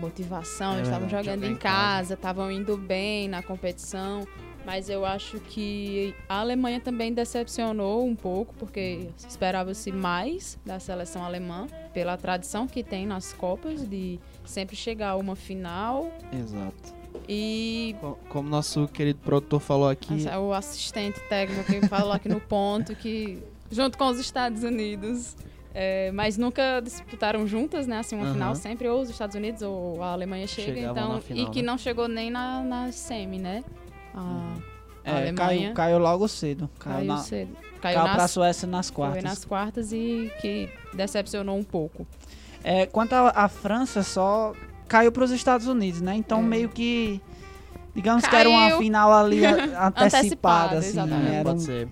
motivação, 0.00 0.72
É 0.72 0.76
eles 0.76 0.88
estavam 0.88 1.06
jogando 1.10 1.42
jogar 1.42 1.46
em 1.46 1.56
casa, 1.56 2.14
estavam 2.14 2.50
indo 2.50 2.74
bem 2.74 3.28
na 3.28 3.42
competição, 3.42 4.26
mas 4.64 4.88
eu 4.88 5.04
acho 5.04 5.38
que 5.40 6.14
a 6.28 6.40
Alemanha 6.40 6.80
também 6.80 7.12
decepcionou 7.12 8.06
um 8.06 8.14
pouco, 8.16 8.54
porque 8.54 9.08
esperava-se 9.28 9.92
mais 9.92 10.58
da 10.64 10.78
seleção 10.80 11.22
alemã, 11.24 11.66
pela 11.92 12.16
tradição 12.16 12.66
que 12.66 12.82
tem 12.82 13.06
nas 13.06 13.32
Copas, 13.32 13.86
de 13.88 14.18
sempre 14.44 14.74
chegar 14.76 15.10
a 15.10 15.16
uma 15.16 15.36
final. 15.36 16.10
Exato. 16.32 16.94
E 17.28 17.94
Co- 18.00 18.18
Como 18.28 18.48
nosso 18.48 18.88
querido 18.88 19.18
produtor 19.20 19.60
falou 19.60 19.88
aqui, 19.88 20.26
é 20.28 20.36
o 20.38 20.52
assistente 20.52 21.20
técnico 21.28 21.64
que 21.64 21.82
falou 21.88 22.12
aqui 22.12 22.28
no 22.28 22.40
ponto 22.40 22.94
que, 22.96 23.38
junto 23.70 23.96
com 23.96 24.08
os 24.08 24.18
Estados 24.18 24.62
Unidos, 24.64 25.36
é, 25.72 26.10
mas 26.12 26.36
nunca 26.36 26.80
disputaram 26.80 27.46
juntas, 27.46 27.86
né? 27.86 27.98
Assim, 27.98 28.16
uma 28.16 28.24
Aham. 28.24 28.32
final 28.32 28.54
sempre 28.54 28.88
ou 28.88 29.00
os 29.00 29.08
Estados 29.10 29.34
Unidos 29.36 29.62
ou 29.62 30.02
a 30.02 30.12
Alemanha 30.12 30.46
chega, 30.46 30.72
Chegavam 30.74 30.90
então 31.02 31.14
na 31.14 31.20
final, 31.20 31.46
e 31.46 31.50
que 31.50 31.62
né? 31.62 31.66
não 31.66 31.78
chegou 31.78 32.08
nem 32.08 32.30
na, 32.30 32.62
na 32.62 32.92
semi, 32.92 33.38
né? 33.38 33.64
A, 34.14 34.54
a 35.04 35.10
É, 35.10 35.10
Alemanha 35.12 35.34
caiu, 35.34 35.74
caiu 35.74 35.98
logo 35.98 36.26
cedo. 36.28 36.70
Caiu, 36.78 36.96
caiu 36.96 37.06
na, 37.08 37.18
cedo, 37.18 37.52
caiu, 37.80 37.96
caiu 37.96 38.04
nas, 38.04 38.14
pra 38.16 38.28
Suécia 38.28 38.66
nas 38.68 38.88
foi 38.88 38.96
quartas. 38.96 39.22
nas 39.24 39.44
quartas 39.44 39.92
e 39.92 40.30
que 40.40 40.68
decepcionou 40.94 41.58
um 41.58 41.64
pouco. 41.64 42.06
É, 42.62 42.86
quanto 42.86 43.12
à 43.14 43.48
França, 43.48 44.02
só 44.02 44.54
caiu 44.88 45.12
para 45.12 45.24
os 45.24 45.30
Estados 45.30 45.66
Unidos, 45.66 46.00
né? 46.00 46.14
Então 46.16 46.38
É. 46.38 46.42
meio 46.42 46.68
que. 46.68 47.20
Digamos 47.94 48.26
que 48.26 48.34
era 48.34 48.48
uma 48.48 48.68
Caiu. 48.70 48.78
final 48.78 49.12
ali 49.12 49.44
a- 49.46 49.50
antecipada, 49.88 50.04
Antecipada, 50.04 50.78
assim. 50.78 50.88
exatamente. 50.88 51.32
Era 51.34 51.44
pode 51.44 51.56
um- 51.56 51.60
ser. 51.60 51.88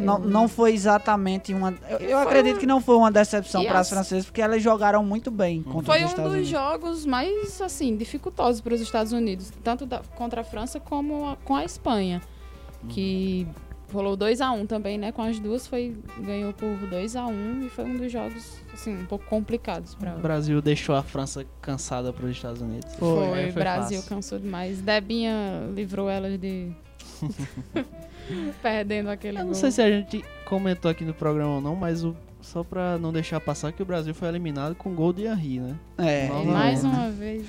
Uhum. 0.00 0.04
não, 0.06 0.18
não 0.18 0.48
foi 0.48 0.72
exatamente 0.72 1.54
uma. 1.54 1.74
Eu, 1.88 1.98
eu 1.98 2.18
Foi 2.18 2.26
acredito 2.26 2.56
um- 2.56 2.58
que 2.60 2.66
não 2.66 2.80
foi 2.80 2.96
uma 2.96 3.10
decepção 3.10 3.62
para 3.64 3.74
as 3.78 3.86
as- 3.86 3.90
francesas, 3.90 4.24
porque 4.26 4.42
elas 4.42 4.62
jogaram 4.62 5.04
muito 5.04 5.30
bem 5.30 5.62
contra 5.62 5.86
Foi 5.92 5.98
os 5.98 6.02
um 6.04 6.06
Estados 6.06 6.24
dos 6.24 6.32
Unidos. 6.34 6.48
jogos 6.50 7.06
mais, 7.06 7.60
assim, 7.60 7.96
dificultosos 7.96 8.60
para 8.60 8.74
os 8.74 8.80
Estados 8.80 9.12
Unidos, 9.12 9.52
tanto 9.62 9.86
da- 9.86 10.00
contra 10.16 10.40
a 10.40 10.44
França 10.44 10.80
como 10.80 11.28
a- 11.28 11.36
com 11.44 11.54
a 11.54 11.64
Espanha, 11.64 12.20
que 12.88 13.46
rolou 13.92 14.14
2 14.16 14.40
a 14.40 14.52
1 14.52 14.66
também, 14.66 14.96
né? 14.96 15.10
Com 15.10 15.20
as 15.22 15.38
duas 15.40 15.66
foi 15.66 15.96
ganhou 16.20 16.52
por 16.52 16.76
2 16.88 17.16
a 17.16 17.26
1 17.26 17.66
e 17.66 17.68
foi 17.68 17.84
um 17.84 17.96
dos 17.96 18.10
jogos 18.12 18.56
assim 18.72 18.96
um 18.96 19.04
pouco 19.04 19.24
complicados 19.26 19.96
para 19.96 20.14
O 20.14 20.20
Brasil 20.20 20.62
deixou 20.62 20.94
a 20.94 21.02
França 21.02 21.44
cansada 21.60 22.12
para 22.12 22.24
os 22.24 22.30
Estados 22.30 22.62
Unidos. 22.62 22.94
Foi, 22.94 23.32
Aí 23.32 23.50
o 23.50 23.52
Brasil 23.52 23.96
fácil. 23.98 24.08
cansou 24.14 24.38
demais. 24.38 24.80
Debinha 24.80 25.68
livrou 25.74 26.08
elas 26.08 26.38
de 26.38 26.70
perdendo 28.62 29.08
aquele 29.10 29.36
Eu 29.38 29.40
não 29.40 29.46
gol. 29.46 29.54
sei 29.54 29.70
se 29.70 29.82
a 29.82 29.90
gente 29.90 30.24
comentou 30.44 30.90
aqui 30.90 31.04
no 31.04 31.14
programa 31.14 31.54
ou 31.56 31.60
não, 31.60 31.74
mas 31.76 32.04
o- 32.04 32.14
só 32.40 32.64
pra 32.64 32.96
não 32.98 33.12
deixar 33.12 33.38
passar 33.40 33.70
que 33.72 33.82
o 33.82 33.86
Brasil 33.86 34.14
foi 34.14 34.28
eliminado 34.28 34.74
com 34.74 34.94
gol 34.94 35.12
de 35.12 35.24
Henry, 35.26 35.60
né? 35.60 35.74
É, 35.98 36.26
E 36.26 36.46
mais 36.46 36.82
uma 36.82 37.10
vez 37.10 37.44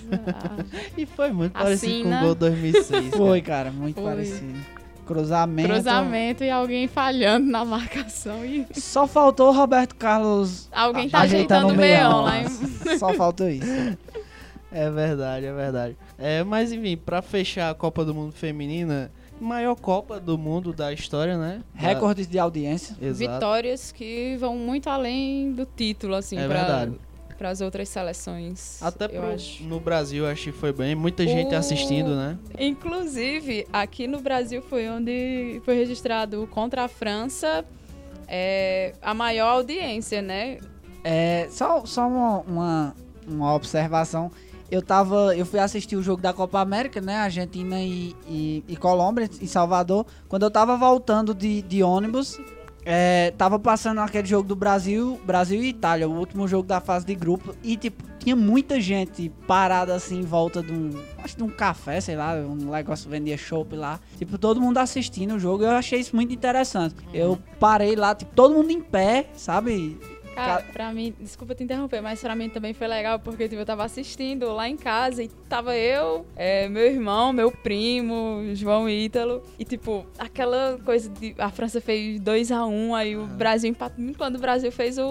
E 0.98 1.06
foi 1.06 1.32
muito 1.32 1.54
parecido 1.54 2.04
com 2.04 2.10
né? 2.10 2.20
o 2.22 2.26
gol 2.26 2.36
2006. 2.36 3.16
foi, 3.16 3.42
cara, 3.42 3.72
muito 3.72 3.96
Foi. 4.02 4.12
parecido. 4.12 4.82
Cruzamento. 5.06 5.68
cruzamento 5.70 6.44
e 6.44 6.50
alguém 6.50 6.88
falhando 6.88 7.50
na 7.50 7.66
marcação 7.66 8.46
e 8.46 8.66
Só 8.74 9.08
faltou 9.08 9.50
o 9.50 9.52
Roberto 9.52 9.96
Carlos 9.96 10.70
alguém 10.72 11.10
tá 11.10 11.22
ajeitando 11.22 11.68
ajeitando 11.68 11.74
o 11.74 11.78
meião 11.78 12.22
lá 12.22 12.40
em 12.42 12.98
Só 12.98 13.14
faltou 13.14 13.50
isso. 13.50 13.66
É 14.72 14.90
verdade, 14.90 15.46
é 15.46 15.54
verdade. 15.54 15.98
É, 16.18 16.44
mas 16.46 16.72
enfim, 16.72 16.96
pra 16.96 17.22
fechar 17.22 17.72
a 17.72 17.74
Copa 17.74 18.06
do 18.06 18.14
Mundo 18.16 18.32
Feminina, 18.34 19.12
maior 19.42 19.76
Copa 19.76 20.20
do 20.20 20.38
Mundo 20.38 20.72
da 20.74 20.94
história, 20.94 21.38
né? 21.38 21.62
Da- 21.74 21.88
Recordes 21.88 22.28
de 22.28 22.38
audiência. 22.40 22.96
Exato. 23.02 23.34
vitórias 23.34 23.92
que 23.92 24.36
vão 24.40 24.56
muito 24.58 24.90
além 24.90 25.52
do 25.52 25.66
título, 25.66 26.16
assim, 26.16 26.38
É 26.38 26.48
pra, 26.48 26.58
verdade. 26.60 26.96
as 27.44 27.60
outras 27.60 27.90
seleções. 27.90 28.82
Até 28.84 29.06
eu 29.06 29.10
pro, 29.22 29.34
acho. 29.34 29.64
no 29.64 29.80
Brasil, 29.80 30.28
acho 30.28 30.44
que 30.44 30.52
foi 30.52 30.72
bem. 30.72 30.94
Muita 30.94 31.26
gente 31.26 31.56
O- 31.56 31.58
assistindo, 31.58 32.16
né? 32.16 32.38
Inclusive, 32.60 33.66
aqui 33.74 34.06
no 34.08 34.20
Brasil 34.22 34.62
foi 34.62 34.88
onde 34.90 35.60
foi 35.66 35.76
registrado 35.76 36.48
contra 36.52 36.84
a 36.84 36.88
França 36.88 37.66
é, 38.28 38.94
a 39.02 39.14
maior 39.14 39.48
audiência, 39.56 40.22
né? 40.22 40.58
É, 41.04 41.48
só 41.50 41.84
só 41.86 42.08
uma, 42.08 42.40
uma, 42.42 42.96
uma 43.28 43.54
observação. 43.56 44.32
Eu 44.72 44.82
tava. 44.82 45.36
Eu 45.36 45.46
fui 45.46 45.60
assistir 45.60 45.98
o 45.98 46.02
jogo 46.02 46.22
da 46.22 46.32
Copa 46.32 46.62
América, 46.62 47.02
né? 47.02 47.18
Argentina 47.18 47.82
e, 47.82 48.16
e, 48.26 48.64
e 48.68 48.76
Colômbia, 48.78 49.30
em 49.42 49.46
Salvador. 49.46 50.06
Quando 50.30 50.44
eu 50.44 50.50
tava 50.50 50.78
voltando 50.78 51.36
de, 51.36 51.62
de 51.62 51.84
ônibus, 51.84 52.40
é, 52.84 53.32
tava 53.38 53.60
passando 53.60 54.00
aquele 54.00 54.28
jogo 54.28 54.48
do 54.48 54.56
Brasil, 54.56 55.20
Brasil 55.24 55.62
e 55.62 55.70
Itália, 55.70 56.08
o 56.08 56.18
último 56.18 56.48
jogo 56.48 56.68
da 56.68 56.80
fase 56.80 57.06
de 57.06 57.14
grupo. 57.14 57.54
E, 57.62 57.78
tipo, 57.78 58.04
tinha 58.18 58.36
muita 58.36 58.80
gente 58.80 59.30
parada 59.46 59.94
assim 59.94 60.20
em 60.20 60.24
volta 60.24 60.64
de 60.64 60.72
um. 60.72 60.90
Acho 61.24 61.38
de 61.38 61.44
um 61.44 61.50
café, 61.50 62.00
sei 62.02 62.16
lá, 62.16 62.34
um 62.34 62.72
negócio 62.72 63.10
vendia 63.10 63.38
chopp 63.38 63.76
lá. 63.76 64.00
Tipo, 64.18 64.38
todo 64.38 64.62
mundo 64.62 64.78
assistindo 64.78 65.36
o 65.36 65.40
jogo. 65.40 65.64
Eu 65.64 65.72
achei 65.72 66.00
isso 66.00 66.16
muito 66.16 66.34
interessante. 66.34 66.96
Eu 67.14 67.38
parei 67.60 67.96
lá, 67.96 68.16
tipo, 68.16 68.34
todo 68.34 68.56
mundo 68.56 68.72
em 68.72 68.82
pé, 68.82 69.28
sabe? 69.36 70.00
Cara, 70.46 70.64
pra 70.74 70.94
mim, 70.94 71.14
desculpa 71.20 71.54
te 71.56 71.64
interromper, 71.64 72.02
mas 72.02 72.20
pra 72.22 72.36
mim 72.36 72.50
também 72.50 72.74
foi 72.74 72.88
legal, 72.88 73.20
porque 73.20 73.48
tipo, 73.48 73.62
eu 73.62 73.66
tava 73.66 73.84
assistindo 73.84 74.52
lá 74.54 74.68
em 74.68 74.78
casa 74.78 75.24
e 75.24 75.28
tava 75.50 75.76
eu, 75.76 76.26
é, 76.36 76.68
meu 76.68 76.86
irmão, 76.86 77.32
meu 77.34 77.52
primo, 77.52 78.42
João 78.54 78.90
Ítalo, 78.90 79.42
e 79.58 79.66
tipo, 79.66 80.06
aquela 80.18 80.80
coisa 80.84 81.10
de. 81.10 81.36
A 81.38 81.50
França 81.50 81.80
fez 81.82 82.20
2x1, 82.22 82.68
um, 82.70 82.96
aí 82.96 83.16
o 83.16 83.26
Brasil 83.26 83.70
empatou. 83.70 84.04
Quando 84.18 84.36
o 84.36 84.40
Brasil 84.40 84.72
fez 84.72 84.98
o, 84.98 85.06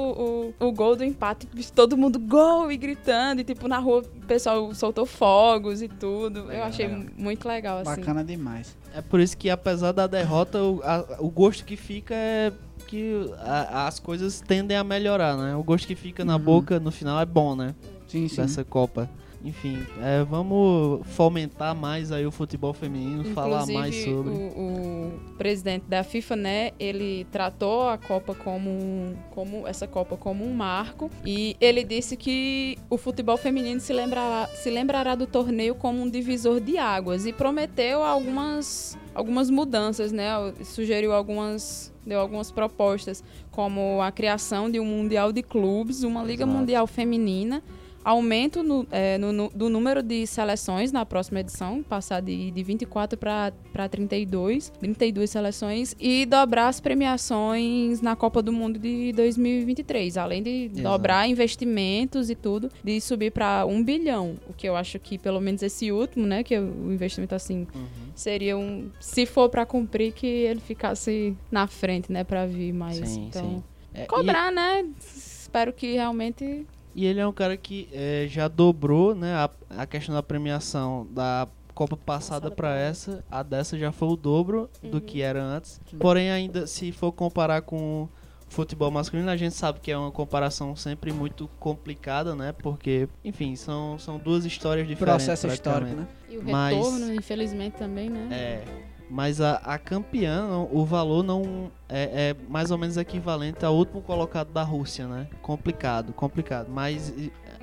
o, 0.58 0.66
o 0.66 0.72
gol 0.72 0.96
do 0.96 1.04
empate, 1.04 1.46
todo 1.74 1.96
mundo 1.96 2.18
gol 2.18 2.70
e 2.70 2.76
gritando, 2.76 3.40
e 3.40 3.44
tipo, 3.44 3.68
na 3.68 3.78
rua 3.78 4.00
o 4.00 4.26
pessoal 4.26 4.74
soltou 4.74 5.06
fogos 5.06 5.82
e 5.82 5.88
tudo. 5.88 6.44
Legal, 6.44 6.56
eu 6.56 6.64
achei 6.64 6.86
legal. 6.86 7.04
muito 7.16 7.48
legal, 7.48 7.78
assim. 7.78 8.00
Bacana 8.00 8.24
demais. 8.24 8.76
É 8.94 9.00
por 9.00 9.20
isso 9.20 9.36
que, 9.36 9.48
apesar 9.50 9.92
da 9.92 10.06
derrota, 10.06 10.62
o, 10.62 10.80
a- 10.82 11.16
o 11.20 11.30
gosto 11.30 11.64
que 11.64 11.76
fica 11.76 12.14
é 12.14 12.52
que 12.90 13.30
a- 13.38 13.86
as 13.86 14.00
coisas 14.00 14.40
tendem 14.40 14.76
a 14.76 14.82
melhorar, 14.82 15.36
né? 15.36 15.54
O 15.54 15.62
gosto 15.62 15.86
que 15.86 15.94
fica 15.94 16.24
na 16.24 16.34
Uhum. 16.36 16.42
boca 16.42 16.80
no 16.80 16.90
final 16.90 17.20
é 17.20 17.24
bom, 17.24 17.54
né? 17.54 17.74
Sim, 18.08 18.26
sim. 18.26 18.36
Dessa 18.42 18.64
Copa. 18.64 19.08
Enfim, 19.42 19.78
é, 20.02 20.22
vamos 20.22 21.00
fomentar 21.08 21.74
mais 21.74 22.12
aí 22.12 22.26
o 22.26 22.30
futebol 22.30 22.74
feminino, 22.74 23.24
falar 23.32 23.66
mais 23.66 23.94
Inclusive, 23.96 24.04
sobre. 24.04 24.30
O, 24.32 25.12
o 25.12 25.12
presidente 25.38 25.84
da 25.88 26.04
FIFA, 26.04 26.36
né, 26.36 26.70
ele 26.78 27.26
tratou 27.32 27.88
a 27.88 27.96
Copa 27.96 28.34
como, 28.34 28.68
um- 28.68 29.14
como 29.30 29.66
essa 29.66 29.86
Copa 29.86 30.16
como 30.16 30.44
um 30.44 30.52
marco 30.52 31.10
e 31.24 31.56
ele 31.58 31.82
disse 31.84 32.16
que 32.18 32.76
o 32.90 32.98
futebol 32.98 33.38
feminino 33.38 33.80
se 33.80 33.92
lembrará, 33.94 34.46
se 34.48 34.68
lembrará 34.68 35.14
do 35.14 35.26
torneio 35.26 35.74
como 35.74 36.02
um 36.02 36.10
divisor 36.10 36.60
de 36.60 36.76
águas 36.76 37.24
e 37.24 37.32
prometeu 37.32 38.02
algumas 38.02 38.98
algumas 39.14 39.48
mudanças, 39.50 40.12
né? 40.12 40.30
Sugeriu 40.64 41.12
algumas 41.12 41.90
deu 42.04 42.18
algumas 42.20 42.50
propostas, 42.50 43.22
como 43.50 44.00
a 44.02 44.10
criação 44.10 44.70
de 44.70 44.80
um 44.80 44.84
mundial 44.84 45.32
de 45.32 45.42
clubes, 45.42 46.02
uma 46.02 46.22
liga 46.22 46.44
Exato. 46.44 46.58
mundial 46.58 46.86
feminina 46.86 47.62
aumento 48.04 48.62
no, 48.62 48.86
é, 48.90 49.18
no- 49.18 49.32
no- 49.32 49.50
do 49.54 49.68
número 49.68 50.02
de 50.02 50.26
seleções 50.26 50.90
na 50.92 51.04
próxima 51.04 51.40
edição, 51.40 51.82
passar 51.82 52.20
de, 52.20 52.50
de 52.50 52.62
24 52.62 53.18
para 53.18 53.52
32, 53.90 54.70
32 54.80 55.28
seleções, 55.30 55.94
e 56.00 56.24
dobrar 56.26 56.68
as 56.68 56.80
premiações 56.80 58.00
na 58.00 58.16
Copa 58.16 58.42
do 58.42 58.52
Mundo 58.52 58.78
de 58.78 59.12
2023, 59.12 60.16
além 60.16 60.42
de 60.42 60.70
Exato. 60.72 60.82
dobrar 60.82 61.28
investimentos 61.28 62.30
e 62.30 62.34
tudo, 62.34 62.70
de 62.82 63.00
subir 63.00 63.30
para 63.32 63.64
um 63.66 63.82
bilhão, 63.82 64.36
o 64.48 64.52
que 64.52 64.68
eu 64.68 64.76
acho 64.76 64.98
que 64.98 65.18
pelo 65.18 65.40
menos 65.40 65.62
esse 65.62 65.92
último, 65.92 66.26
né, 66.26 66.42
que 66.42 66.58
o 66.58 66.92
investimento 66.92 67.34
assim 67.34 67.66
Uhum. 67.74 67.86
seria 68.14 68.56
um, 68.56 68.90
se 69.00 69.26
for 69.26 69.48
para 69.48 69.64
cumprir, 69.66 70.12
que 70.12 70.26
ele 70.26 70.60
ficasse 70.60 71.36
na 71.50 71.66
frente, 71.66 72.10
né, 72.10 72.24
para 72.24 72.46
vir 72.46 72.72
mais. 72.72 72.96
Sim, 72.96 73.26
então, 73.28 73.42
sim. 73.42 73.62
É, 73.92 74.04
e- 74.04 74.06
cobrar, 74.06 74.50
né? 74.52 74.84
Espero 75.00 75.72
que 75.72 75.92
realmente 75.94 76.64
E 76.94 77.06
ele 77.06 77.20
é 77.20 77.26
um 77.26 77.32
cara 77.32 77.56
que 77.56 77.88
é, 77.92 78.26
já 78.28 78.48
dobrou 78.48 79.14
né, 79.14 79.34
a, 79.34 79.50
a 79.82 79.86
questão 79.86 80.14
da 80.14 80.22
premiação 80.22 81.06
da 81.10 81.46
Copa 81.74 81.96
passada 81.96 82.50
para 82.50 82.56
pra 82.70 82.76
essa, 82.76 83.24
a 83.30 83.42
dessa 83.42 83.78
já 83.78 83.90
foi 83.92 84.08
o 84.08 84.16
dobro 84.16 84.68
do 84.82 84.94
Uhum. 84.94 85.00
que 85.00 85.22
era 85.22 85.42
antes. 85.42 85.80
Porém, 85.98 86.30
ainda 86.30 86.66
se 86.66 86.92
for 86.92 87.10
comparar 87.12 87.62
com 87.62 88.02
o 88.02 88.08
futebol 88.48 88.90
masculino, 88.90 89.30
a 89.30 89.36
gente 89.36 89.54
sabe 89.54 89.78
que 89.80 89.90
é 89.90 89.96
uma 89.96 90.10
comparação 90.10 90.74
sempre 90.76 91.10
muito 91.12 91.48
complicada, 91.58 92.34
né? 92.34 92.52
Porque, 92.52 93.08
enfim, 93.24 93.54
são, 93.56 93.98
são 93.98 94.18
duas 94.18 94.44
histórias 94.44 94.86
diferentes. 94.86 95.24
Processo 95.24 95.46
histórico, 95.46 95.94
né? 95.94 96.06
E 96.28 96.36
o 96.38 96.42
Mas- 96.44 96.76
retorno, 96.76 97.14
infelizmente, 97.14 97.76
também, 97.78 98.10
né? 98.10 98.28
É. 98.30 98.64
Mas 99.10 99.40
a, 99.40 99.56
a 99.56 99.76
campeã, 99.76 100.66
o 100.70 100.84
valor 100.84 101.24
não 101.24 101.70
é, 101.88 102.30
é 102.30 102.36
mais 102.48 102.70
ou 102.70 102.78
menos 102.78 102.96
equivalente 102.96 103.64
ao 103.64 103.74
último 103.74 104.00
colocado 104.00 104.52
da 104.52 104.62
Rússia, 104.62 105.08
né? 105.08 105.26
Complicado, 105.42 106.12
complicado. 106.12 106.68
Mas 106.70 107.12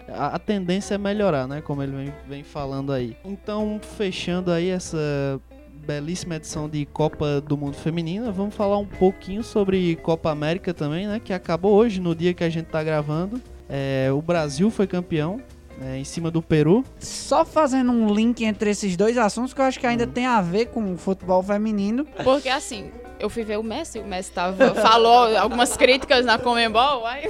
a, 0.09 0.35
a 0.35 0.39
tendência 0.39 0.95
é 0.95 0.97
melhorar, 0.97 1.47
né? 1.47 1.61
Como 1.61 1.81
ele 1.81 1.95
vem, 1.95 2.13
vem 2.27 2.43
falando 2.43 2.91
aí. 2.91 3.15
Então, 3.23 3.79
fechando 3.81 4.51
aí 4.51 4.69
essa 4.69 5.39
belíssima 5.85 6.35
edição 6.35 6.67
de 6.67 6.85
Copa 6.85 7.39
do 7.39 7.55
Mundo 7.55 7.77
Feminina, 7.77 8.29
vamos 8.29 8.53
falar 8.53 8.77
um 8.77 8.85
pouquinho 8.85 9.41
sobre 9.41 9.95
Copa 9.97 10.29
América 10.29 10.73
também, 10.73 11.07
né? 11.07 11.17
Que 11.17 11.31
acabou 11.31 11.73
hoje, 11.73 12.01
no 12.01 12.13
dia 12.13 12.33
que 12.33 12.43
a 12.43 12.49
gente 12.49 12.65
tá 12.65 12.83
gravando. 12.83 13.41
É, 13.69 14.09
o 14.11 14.21
Brasil 14.21 14.69
foi 14.69 14.85
campeão. 14.85 15.41
Né, 15.77 15.97
em 15.99 16.03
cima 16.03 16.29
do 16.31 16.41
Peru. 16.41 16.83
Só 16.99 17.45
fazendo 17.45 17.91
um 17.91 18.13
link 18.13 18.43
entre 18.43 18.69
esses 18.71 18.95
dois 18.97 19.17
assuntos 19.17 19.53
que 19.53 19.61
eu 19.61 19.65
acho 19.65 19.79
que 19.79 19.87
ainda 19.87 20.05
Hum. 20.05 20.11
tem 20.11 20.25
a 20.25 20.41
ver 20.41 20.67
com 20.67 20.93
o 20.93 20.97
futebol 20.97 21.41
feminino. 21.43 22.05
Porque 22.23 22.49
assim, 22.49 22.91
eu 23.19 23.29
fui 23.29 23.43
ver 23.43 23.57
o 23.57 23.63
Messi, 23.63 23.99
o 23.99 24.05
Messi 24.05 24.31
tava, 24.31 24.73
falou 24.75 25.37
algumas 25.37 25.75
críticas 25.77 26.25
na 26.25 26.37
Comembol, 26.37 27.05
aí 27.05 27.23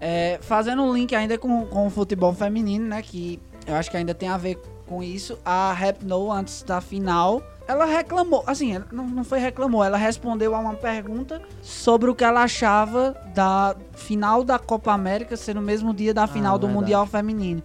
É, 0.00 0.38
fazendo 0.42 0.82
um 0.82 0.92
link 0.92 1.14
ainda 1.14 1.38
com, 1.38 1.64
com 1.66 1.86
o 1.86 1.90
futebol 1.90 2.32
feminino, 2.34 2.86
né? 2.86 3.00
Que 3.02 3.40
eu 3.66 3.74
acho 3.74 3.90
que 3.90 3.96
ainda 3.96 4.14
tem 4.14 4.28
a 4.28 4.36
ver 4.36 4.58
com 4.86 5.02
isso. 5.02 5.38
A 5.44 5.72
Rap 5.72 6.04
No, 6.04 6.30
antes 6.30 6.62
da 6.62 6.80
final, 6.80 7.42
ela 7.66 7.84
reclamou. 7.84 8.44
Assim, 8.46 8.74
ela 8.74 8.86
não, 8.92 9.06
não 9.06 9.24
foi 9.24 9.38
reclamou, 9.38 9.82
ela 9.84 9.96
respondeu 9.96 10.54
a 10.54 10.58
uma 10.58 10.74
pergunta 10.74 11.40
sobre 11.62 12.10
o 12.10 12.14
que 12.14 12.24
ela 12.24 12.42
achava 12.42 13.16
da 13.34 13.74
final 13.92 14.44
da 14.44 14.58
Copa 14.58 14.92
América 14.92 15.36
ser 15.36 15.54
no 15.54 15.62
mesmo 15.62 15.92
dia 15.94 16.12
da 16.14 16.26
final 16.26 16.58
do 16.58 16.66
verdade. 16.66 16.80
Mundial 16.82 17.06
Feminino. 17.06 17.62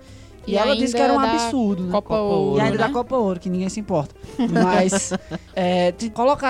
E, 0.47 0.53
E 0.53 0.57
ela 0.57 0.73
disse 0.75 0.95
que 0.95 1.01
era 1.01 1.13
um 1.13 1.19
absurdo, 1.19 1.83
né? 1.83 1.91
Copa, 1.91 2.15
Ouro, 2.15 2.57
E 2.57 2.61
ainda 2.61 2.77
né? 2.77 2.87
da 2.87 2.89
Copa 2.93 3.15
Ouro, 3.17 3.39
que 3.39 3.49
ninguém 3.49 3.67
se 3.69 3.79
importa. 3.81 4.15
Mas 4.49 5.11
é, 5.53 5.91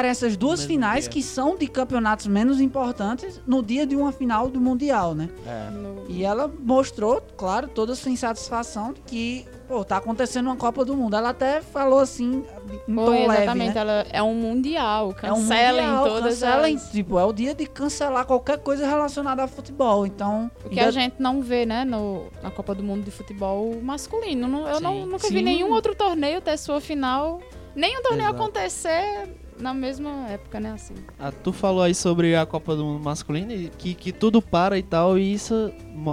essas 0.05 0.37
duas 0.37 0.59
Mesmo 0.59 0.73
finais 0.73 1.03
dia. 1.05 1.09
que 1.11 1.23
são 1.23 1.57
de 1.57 1.67
campeonatos 1.67 2.27
menos 2.27 2.61
importantes 2.61 3.41
no 3.47 3.61
dia 3.63 3.85
de 3.85 3.95
uma 3.95 4.11
final 4.11 4.47
do 4.47 4.61
Mundial, 4.61 5.15
né? 5.15 5.27
No- 5.73 6.05
E 6.07 6.23
ela 6.23 6.49
mostrou, 6.63 7.19
claro, 7.35 7.67
toda 7.67 7.93
a 7.93 7.95
sua 7.95 8.11
insatisfação 8.11 8.93
de 8.93 9.01
que, 9.01 9.45
pô, 9.69 9.85
tá 9.85 9.97
acontecendo 9.97 10.47
uma 10.47 10.55
Copa 10.55 10.83
do 10.83 10.97
Mundo. 10.97 11.15
Ela 11.15 11.29
até 11.29 11.61
falou 11.61 11.99
assim, 11.99 12.43
em 12.87 12.95
tom 12.95 13.05
Foi, 13.05 13.19
leve, 13.27 13.33
exatamente, 13.43 13.75
né? 13.75 13.79
ela 13.81 14.05
é 14.11 14.23
um 14.23 14.33
mundial, 14.33 15.05
É 15.21 15.31
um 15.31 15.35
cancelem 15.35 15.85
mundial, 15.87 16.05
todas 16.07 16.39
cancelem, 16.39 16.75
as... 16.75 16.89
tipo, 16.91 17.19
é 17.19 17.23
o 17.23 17.31
dia 17.31 17.53
de 17.53 17.67
cancelar 17.67 18.25
qualquer 18.25 18.57
coisa 18.57 18.87
relacionada 18.87 19.43
a 19.43 19.47
futebol. 19.47 20.07
Então, 20.07 20.49
O 20.65 20.69
que 20.69 20.79
ainda- 20.79 20.89
a 20.89 20.91
gente 20.91 21.15
não 21.19 21.39
vê, 21.41 21.67
né, 21.67 21.85
no, 21.85 22.25
na 22.41 22.49
Copa 22.49 22.73
do 22.73 22.81
Mundo 22.83 23.03
de 23.03 23.11
Futebol 23.11 23.79
masculino. 23.81 24.47
Não- 24.47 24.67
eu 24.67 24.81
não, 24.81 24.93
Sim. 24.93 25.05
nunca 25.05 25.27
Sim. 25.27 25.33
vi 25.35 25.41
nenhum 25.43 25.71
outro 25.71 25.93
torneio 25.93 26.41
ter 26.41 26.57
sua 26.57 26.81
final, 26.81 27.39
nenhum 27.75 28.01
torneio 28.01 28.29
Exato. 28.29 28.41
acontecer 28.41 29.29
na 29.59 29.73
mesma 29.73 30.27
época, 30.29 30.59
né, 30.59 30.71
assim. 30.71 30.93
Ah, 31.19 31.31
tu 31.31 31.51
falou 31.51 31.81
aí 31.83 31.93
sobre 31.93 32.35
a 32.35 32.45
Copa 32.45 32.75
do 32.75 32.83
Mundo 32.85 33.03
masculino 33.03 33.51
e 33.51 33.69
que, 33.77 33.93
que 33.93 34.11
tudo 34.11 34.41
para 34.41 34.77
e 34.77 34.83
tal, 34.83 35.17
e 35.17 35.33
isso 35.33 35.71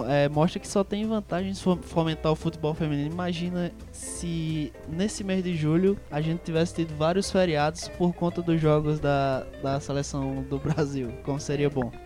é, 0.09 0.29
mostra 0.29 0.59
que 0.59 0.67
só 0.69 0.83
tem 0.83 1.07
vantagens 1.07 1.61
fo- 1.61 1.79
fomentar 1.83 2.33
o 2.33 2.35
futebol 2.37 2.75
feminino. 2.75 3.11
Imagina 3.11 3.71
se 3.93 4.73
nesse 4.89 5.23
mês 5.23 5.43
de 5.45 5.55
julho 5.57 5.97
a 6.11 6.21
gente 6.21 6.41
tivesse 6.41 6.75
tido 6.75 6.97
vários 6.97 7.31
feriados 7.31 7.89
por 7.97 8.13
conta 8.13 8.43
dos 8.43 8.61
jogos 8.61 8.99
da, 9.01 9.45
da 9.63 9.79
seleção 9.81 10.45
do 10.49 10.59
Brasil, 10.59 11.13
como 11.25 11.39
seria 11.41 11.71
bom. 11.71 11.93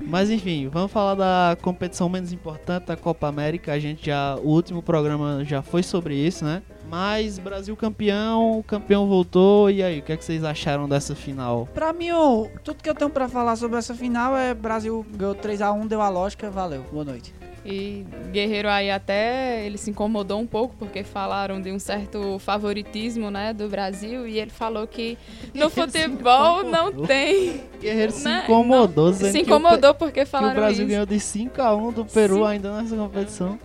Mas 0.00 0.30
enfim, 0.30 0.68
vamos 0.68 0.90
falar 0.90 1.14
da 1.14 1.56
competição 1.60 2.08
menos 2.08 2.32
importante, 2.32 2.90
a 2.90 2.96
Copa 2.96 3.26
América. 3.28 3.72
A 3.72 3.78
gente 3.78 4.06
já. 4.06 4.36
O 4.36 4.48
último 4.48 4.82
programa 4.82 5.44
já 5.44 5.60
foi 5.60 5.82
sobre 5.82 6.14
isso, 6.14 6.44
né? 6.44 6.62
Mas 6.90 7.38
Brasil 7.38 7.76
campeão, 7.76 8.58
o 8.58 8.62
campeão 8.62 9.06
voltou. 9.06 9.70
E 9.70 9.82
aí, 9.82 9.98
o 9.98 10.02
que, 10.02 10.12
é 10.12 10.16
que 10.16 10.24
vocês 10.24 10.42
acharam 10.42 10.88
dessa 10.88 11.14
final? 11.14 11.68
Pra 11.74 11.92
mim, 11.92 12.10
o- 12.12 12.48
tudo 12.64 12.82
que 12.82 12.88
eu 12.88 12.94
tenho 12.94 13.10
pra 13.10 13.28
falar 13.28 13.56
sobre 13.56 13.78
essa 13.78 13.94
final 13.94 14.36
é 14.36 14.54
Brasil 14.54 15.04
ganhou 15.14 15.34
3x1, 15.34 15.86
deu 15.86 16.00
a 16.00 16.08
lógica, 16.08 16.50
valeu. 16.50 16.84
Boa 16.90 17.04
noite. 17.04 17.34
E 17.66 18.06
Guerreiro 18.32 18.68
aí 18.70 18.90
até 18.90 19.66
ele 19.66 19.76
se 19.76 19.90
incomodou 19.90 20.40
um 20.40 20.46
pouco 20.46 20.74
porque 20.78 21.02
falaram 21.02 21.60
de 21.60 21.70
um 21.70 21.78
certo 21.78 22.38
favoritismo, 22.38 23.30
né, 23.30 23.52
do 23.52 23.68
Brasil 23.68 24.26
e 24.26 24.38
ele 24.38 24.50
falou 24.50 24.86
que 24.86 25.18
no 25.52 25.68
futebol 25.68 26.62
não 26.62 26.90
tem. 27.04 27.60
Guerreiro 27.78 28.12
se 28.12 28.24
Né? 28.24 28.42
incomodou, 28.44 29.12
Se 29.12 29.24
que 29.24 29.28
o 29.28 29.32
Pe- 29.32 29.38
incomodou 29.40 29.92
porque 29.92 30.20
que 30.20 30.22
o, 30.22 30.26
falaram 30.26 30.54
Brasil 30.54 30.84
isso. 30.86 30.88
ganhou 30.88 31.04
de 31.04 31.16
5x1 31.20 31.92
do 31.92 32.04
Peru 32.06 32.36
Sim. 32.36 32.46
ainda 32.46 32.80
nessa 32.80 32.96
competição. 32.96 33.58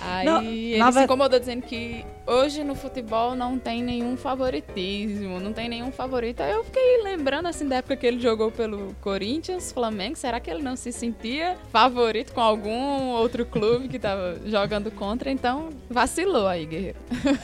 Aí 0.00 0.26
Não, 0.26 0.42
ele 0.42 0.92
se 0.92 1.04
incomodou 1.04 1.38
dizendo 1.38 1.62
que 1.62 2.04
hoje 2.26 2.62
no 2.62 2.74
futebol 2.74 3.34
não 3.34 3.58
tem 3.58 3.82
nenhum 3.82 4.16
favoritismo, 4.16 5.40
não 5.40 5.52
tem 5.52 5.68
nenhum 5.68 5.90
favorito. 5.90 6.42
Aí 6.42 6.52
eu 6.52 6.64
fiquei 6.64 7.02
lembrando 7.02 7.46
assim 7.46 7.66
da 7.66 7.76
época 7.76 7.96
que 7.96 8.06
ele 8.06 8.20
jogou 8.20 8.50
pelo 8.50 8.94
Corinthians, 9.00 9.72
Flamengo. 9.72 10.16
Será 10.16 10.40
que 10.40 10.50
ele 10.50 10.62
não 10.62 10.76
se 10.76 10.92
sentia 10.92 11.56
favorito 11.70 12.32
com 12.32 12.40
algum 12.40 13.08
outro 13.10 13.44
clube 13.46 13.88
que 13.88 13.98
tava 13.98 14.38
jogando 14.46 14.90
contra? 14.90 15.30
Então 15.30 15.70
vacilou 15.88 16.46
aí, 16.46 16.66
Guerreiro. 16.66 16.98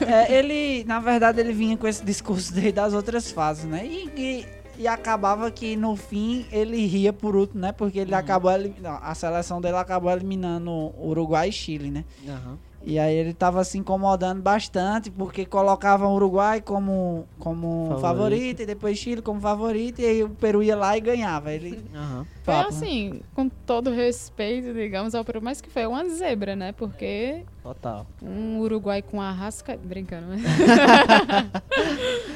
É, 0.05 0.33
ele, 0.33 0.83
na 0.85 0.99
verdade, 0.99 1.39
ele 1.39 1.53
vinha 1.53 1.77
com 1.77 1.87
esse 1.87 2.03
discurso 2.03 2.53
desde 2.53 2.79
as 2.79 2.93
outras 2.93 3.31
fases, 3.31 3.65
né? 3.65 3.85
E, 3.85 4.09
e, 4.15 4.45
e 4.81 4.87
acabava 4.87 5.51
que 5.51 5.75
no 5.75 5.95
fim 5.95 6.45
ele 6.51 6.85
ria 6.87 7.13
por 7.13 7.35
último, 7.35 7.61
né? 7.61 7.71
Porque 7.71 7.99
ele 7.99 8.15
acabou 8.15 8.51
elim- 8.51 8.73
não, 8.81 8.97
a 9.01 9.13
seleção 9.13 9.61
dele 9.61 9.75
acabou 9.77 10.09
eliminando 10.11 10.71
Uruguai 10.99 11.49
e 11.49 11.51
Chile, 11.51 11.91
né? 11.91 12.03
Aham. 12.27 12.57
E 12.83 12.97
aí 12.97 13.13
ele 13.15 13.33
tava 13.33 13.63
se 13.63 13.77
incomodando 13.77 14.41
bastante 14.41 15.11
porque 15.11 15.45
colocavam 15.45 16.11
o 16.11 16.15
Uruguai 16.15 16.61
como, 16.61 17.27
como 17.37 17.89
Favorito. 17.99 18.01
favorito. 18.01 18.61
e 18.63 18.65
depois 18.65 18.97
Chile 18.97 19.21
como 19.21 19.39
favorito 19.39 20.01
e 20.01 20.05
aí 20.05 20.23
o 20.23 20.29
Peru 20.29 20.63
ia 20.63 20.75
lá 20.75 20.97
e 20.97 21.01
ganhava. 21.01 21.53
Ele 21.53 21.83
Aham. 21.93 22.25
Foi 22.43 22.53
né? 22.55 22.65
assim, 22.67 23.21
com 23.35 23.47
todo 23.47 23.91
respeito, 23.91 24.73
digamos, 24.73 25.13
ao 25.13 25.23
Peru, 25.23 25.41
mas 25.43 25.61
que 25.61 25.69
foi 25.69 25.85
uma 25.85 26.07
zebra, 26.09 26.55
né? 26.55 26.71
Porque 26.71 27.43
Total. 27.61 28.07
Um 28.21 28.59
Uruguai 28.59 29.03
com 29.03 29.21
a 29.21 29.31
rasca. 29.31 29.77
Brincando, 29.83 30.27
né? 30.27 30.37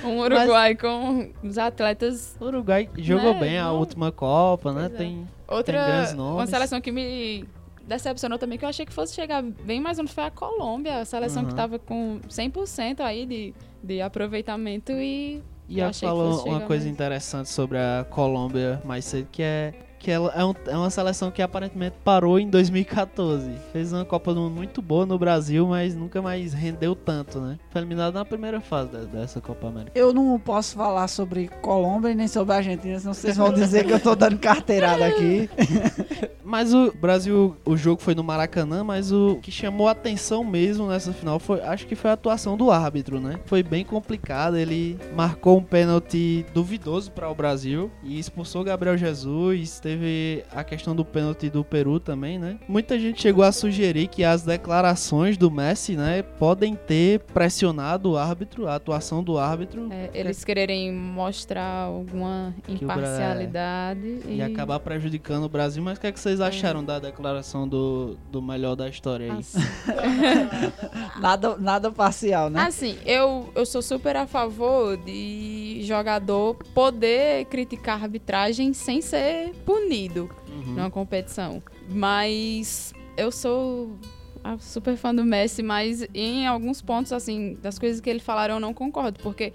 um 0.04 0.20
Uruguai 0.20 0.76
com 0.76 1.30
os 1.44 1.58
atletas. 1.58 2.36
O 2.40 2.46
Uruguai 2.46 2.90
jogou 2.98 3.34
Né, 3.34 3.40
bem 3.40 3.58
a 3.58 3.66
não- 3.66 3.80
última 3.80 4.12
Copa, 4.12 4.72
né? 4.72 4.82
Pois 4.90 4.94
é. 4.94 4.98
Tem. 4.98 5.28
Outra. 5.48 5.86
grandes 5.86 6.14
Uma 6.14 6.24
nomes. 6.24 6.50
seleção 6.50 6.82
que 6.82 6.92
me 6.92 7.46
decepcionou 7.88 8.38
também, 8.38 8.58
que 8.58 8.66
eu 8.66 8.70
achei 8.70 8.86
que 8.86 8.94
fosse 8.94 9.14
chegar 9.14 9.42
bem 9.42 9.80
mais 9.80 10.00
onde 10.00 10.12
foi 10.12 10.26
a 10.26 10.32
Colômbia. 10.32 11.00
A 11.00 11.06
seleção 11.06 11.44
Aham. 11.44 11.50
que 11.50 11.56
tava 11.56 11.80
com 11.80 12.20
100% 12.28 13.02
aí 13.02 13.26
de, 13.26 13.54
de 13.84 14.02
aproveitamento 14.02 14.92
e. 14.92 15.42
E 15.68 15.80
eu 15.80 15.86
ela 15.86 15.94
falou 15.94 16.46
uma 16.46 16.62
coisa 16.62 16.86
mais. 16.86 16.94
interessante 16.94 17.50
sobre 17.50 17.80
a 17.80 18.06
Colômbia 18.08 18.82
mais 18.86 19.04
cedo, 19.06 19.28
que 19.32 19.42
é 19.42 19.74
que 20.06 20.12
ela 20.12 20.32
é, 20.36 20.46
um- 20.46 20.54
é 20.68 20.78
uma 20.78 20.92
seleção 20.92 21.32
que 21.32 21.42
aparentemente 21.42 21.96
parou 22.04 22.40
em 22.40 22.48
2014. 22.48 23.50
Fez 23.74 23.92
uma 23.92 24.06
Copa 24.06 24.36
do 24.36 24.42
Mundo 24.42 24.54
muito 24.56 24.80
boa 24.80 25.04
no 25.04 25.18
Brasil, 25.18 25.66
mas 25.68 25.96
nunca 25.96 26.22
mais 26.22 26.54
rendeu 26.54 26.96
tanto, 26.96 27.40
né? 27.40 27.58
Foi 27.72 27.82
eliminado 27.82 28.14
na 28.14 28.24
primeira 28.24 28.62
fase 28.62 28.92
de- 28.92 29.08
dessa 29.08 29.42
Copa 29.42 29.68
América. 29.68 29.98
Eu 29.98 30.14
não 30.14 30.40
posso 30.40 30.76
falar 30.76 31.08
sobre 31.08 31.48
Colômbia 31.60 32.10
e 32.12 32.16
nem 32.16 32.28
sobre 32.28 32.54
a 32.54 32.58
Argentina, 32.58 33.00
senão 33.00 33.16
vocês 33.16 33.36
vão 33.36 33.52
dizer 33.52 33.84
que 33.86 33.94
eu 33.94 34.00
tô 34.00 34.14
dando 34.16 34.38
carteirada 34.38 35.06
aqui. 35.08 35.50
Mas 36.44 36.72
o 36.74 36.92
Brasil, 36.92 37.56
o 37.66 37.76
jogo 37.76 38.00
foi 38.02 38.14
no 38.14 38.24
Maracanã, 38.24 38.84
mas 38.84 39.12
o 39.12 39.40
que 39.42 39.50
chamou 39.52 39.88
a 39.88 39.92
atenção 39.92 40.44
mesmo 40.44 40.88
nessa 40.88 41.12
final 41.12 41.40
foi, 41.40 41.60
acho 41.62 41.88
que 41.88 41.96
foi 41.96 42.12
a 42.12 42.14
atuação 42.14 42.56
do 42.56 42.70
árbitro, 42.70 43.20
né? 43.20 43.40
Foi 43.46 43.64
bem 43.64 43.84
complicado, 43.84 44.56
ele 44.56 45.00
marcou 45.16 45.58
um 45.58 45.64
pênalti 45.64 46.46
duvidoso 46.54 47.12
para 47.12 47.28
o 47.30 47.34
Brasil 47.34 47.90
e 48.04 48.20
expulsou 48.20 48.64
Gabriel 48.64 48.96
Jesus, 48.96 49.80
teve 49.80 49.95
a 50.52 50.64
questão 50.64 50.96
do 50.96 51.04
pênalti 51.04 51.50
do 51.50 51.64
Peru 51.64 52.00
também, 52.00 52.38
né? 52.38 52.58
Muita 52.68 53.00
gente 53.00 53.22
chegou 53.22 53.44
a 53.44 53.52
sugerir 53.52 54.08
que 54.08 54.24
as 54.24 54.44
declarações 54.44 55.38
do 55.38 55.50
Messi, 55.50 55.96
né, 55.96 56.22
podem 56.22 56.76
ter 56.76 57.20
pressionado 57.20 58.12
o 58.12 58.18
árbitro, 58.18 58.68
a 58.68 58.76
atuação 58.76 59.24
do 59.24 59.38
árbitro 59.38 59.90
é, 59.92 60.10
eles 60.14 60.44
quererem 60.44 60.92
mostrar 60.92 61.86
alguma 61.86 62.54
imparcialidade. 62.68 64.20
e 64.28 64.42
acabar 64.42 64.80
prejudicando 64.80 65.46
o 65.46 65.50
Brasil, 65.50 65.84
mas 65.84 65.98
o 65.98 66.02
que, 66.02 66.08
é 66.08 66.12
que 66.12 66.20
vocês 66.20 66.42
acharam 66.42 66.84
da 66.84 67.00
declaração 67.00 67.68
do, 67.68 68.18
do 68.32 68.42
melhor 68.42 68.76
da 68.76 68.88
história 68.90 69.32
aí? 69.32 69.40
Assim, 69.40 69.60
Nada, 71.20 71.58
nada 71.58 71.92
parcial, 71.92 72.50
né? 72.50 72.62
Assim, 72.62 72.98
eu, 73.06 73.50
eu 73.56 73.66
sou 73.66 73.82
super 73.82 74.16
a 74.16 74.28
favor 74.28 74.98
de 74.98 75.80
jogador 75.84 76.56
poder 76.74 77.46
criticar 77.46 78.00
a 78.00 78.04
arbitragem 78.04 78.74
sem 78.74 79.02
ser 79.02 79.54
punido 79.76 80.30
Uhum. 80.50 80.74
numa 80.74 80.90
competição. 80.90 81.62
Mas 81.90 82.94
eu 83.18 83.32
sou 83.32 83.98
super 84.60 84.96
fã 84.96 85.14
do 85.14 85.26
Messi, 85.26 85.62
mas 85.64 86.06
em 86.14 86.46
alguns 86.48 86.82
pontos, 86.82 87.12
assim, 87.12 87.58
das 87.62 87.78
coisas 87.80 88.00
que 88.00 88.10
ele 88.10 88.20
falaram, 88.20 88.56
eu 88.56 88.60
não 88.60 88.74
concordo, 88.74 89.20
porque 89.22 89.54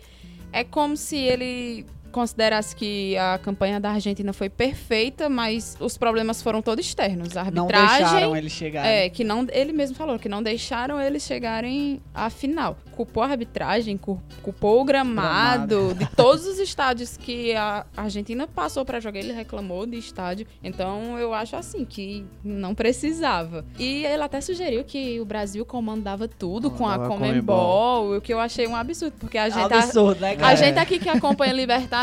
é 0.52 0.64
como 0.64 0.96
se 0.96 1.16
ele 1.16 1.86
considerasse 2.10 2.74
que 2.76 3.16
a 3.16 3.38
campanha 3.38 3.80
da 3.80 3.90
Argentina 3.90 4.32
foi 4.32 4.48
perfeita, 4.48 5.28
mas 5.28 5.76
os 5.80 5.96
problemas 5.96 6.42
foram 6.42 6.60
todos 6.60 6.84
externos. 6.84 7.36
A 7.36 7.44
Não 7.50 7.64
arbitragem. 7.64 7.98
deixaram 7.98 8.36
ele 8.36 8.50
chegar. 8.50 8.84
É, 8.86 9.08
que 9.08 9.24
não. 9.24 9.46
Ele 9.50 9.72
mesmo 9.72 9.96
falou 9.96 10.18
que 10.18 10.28
não 10.28 10.42
deixaram 10.42 11.00
eles 11.00 11.22
chegarem 11.22 12.00
à 12.14 12.28
final. 12.30 12.76
Culpou 12.96 13.22
a 13.22 13.26
arbitragem, 13.28 13.96
cu- 13.96 14.20
culpou 14.42 14.80
o 14.80 14.84
gramado, 14.84 15.94
de 15.94 16.06
todos 16.14 16.46
os 16.46 16.58
estádios 16.58 17.16
que 17.16 17.54
a 17.54 17.86
Argentina 17.96 18.46
passou 18.46 18.84
pra 18.84 19.00
jogar, 19.00 19.18
ele 19.20 19.32
reclamou 19.32 19.86
de 19.86 19.96
estádio. 19.96 20.46
Então 20.62 21.18
eu 21.18 21.32
acho 21.32 21.56
assim 21.56 21.84
que 21.84 22.24
não 22.44 22.74
precisava. 22.74 23.64
E 23.78 24.04
ele 24.04 24.22
até 24.22 24.40
sugeriu 24.40 24.84
que 24.84 25.18
o 25.20 25.24
Brasil 25.24 25.64
comandava 25.64 26.28
tudo 26.28 26.70
com 26.70 26.86
a 26.86 26.90
a 26.90 26.98
Comembol, 27.08 28.16
o 28.16 28.20
que 28.20 28.32
eu 28.34 28.40
achei 28.40 28.66
um 28.66 28.74
absurdo, 28.76 29.14
porque 29.18 29.38
a 29.38 29.48
gente. 29.48 29.72
Absurdo, 29.72 30.20
né, 30.20 30.32
A 30.32 30.36
cara? 30.36 30.56
gente 30.56 30.78
aqui 30.78 30.98
que 30.98 31.08
acompanha 31.08 31.52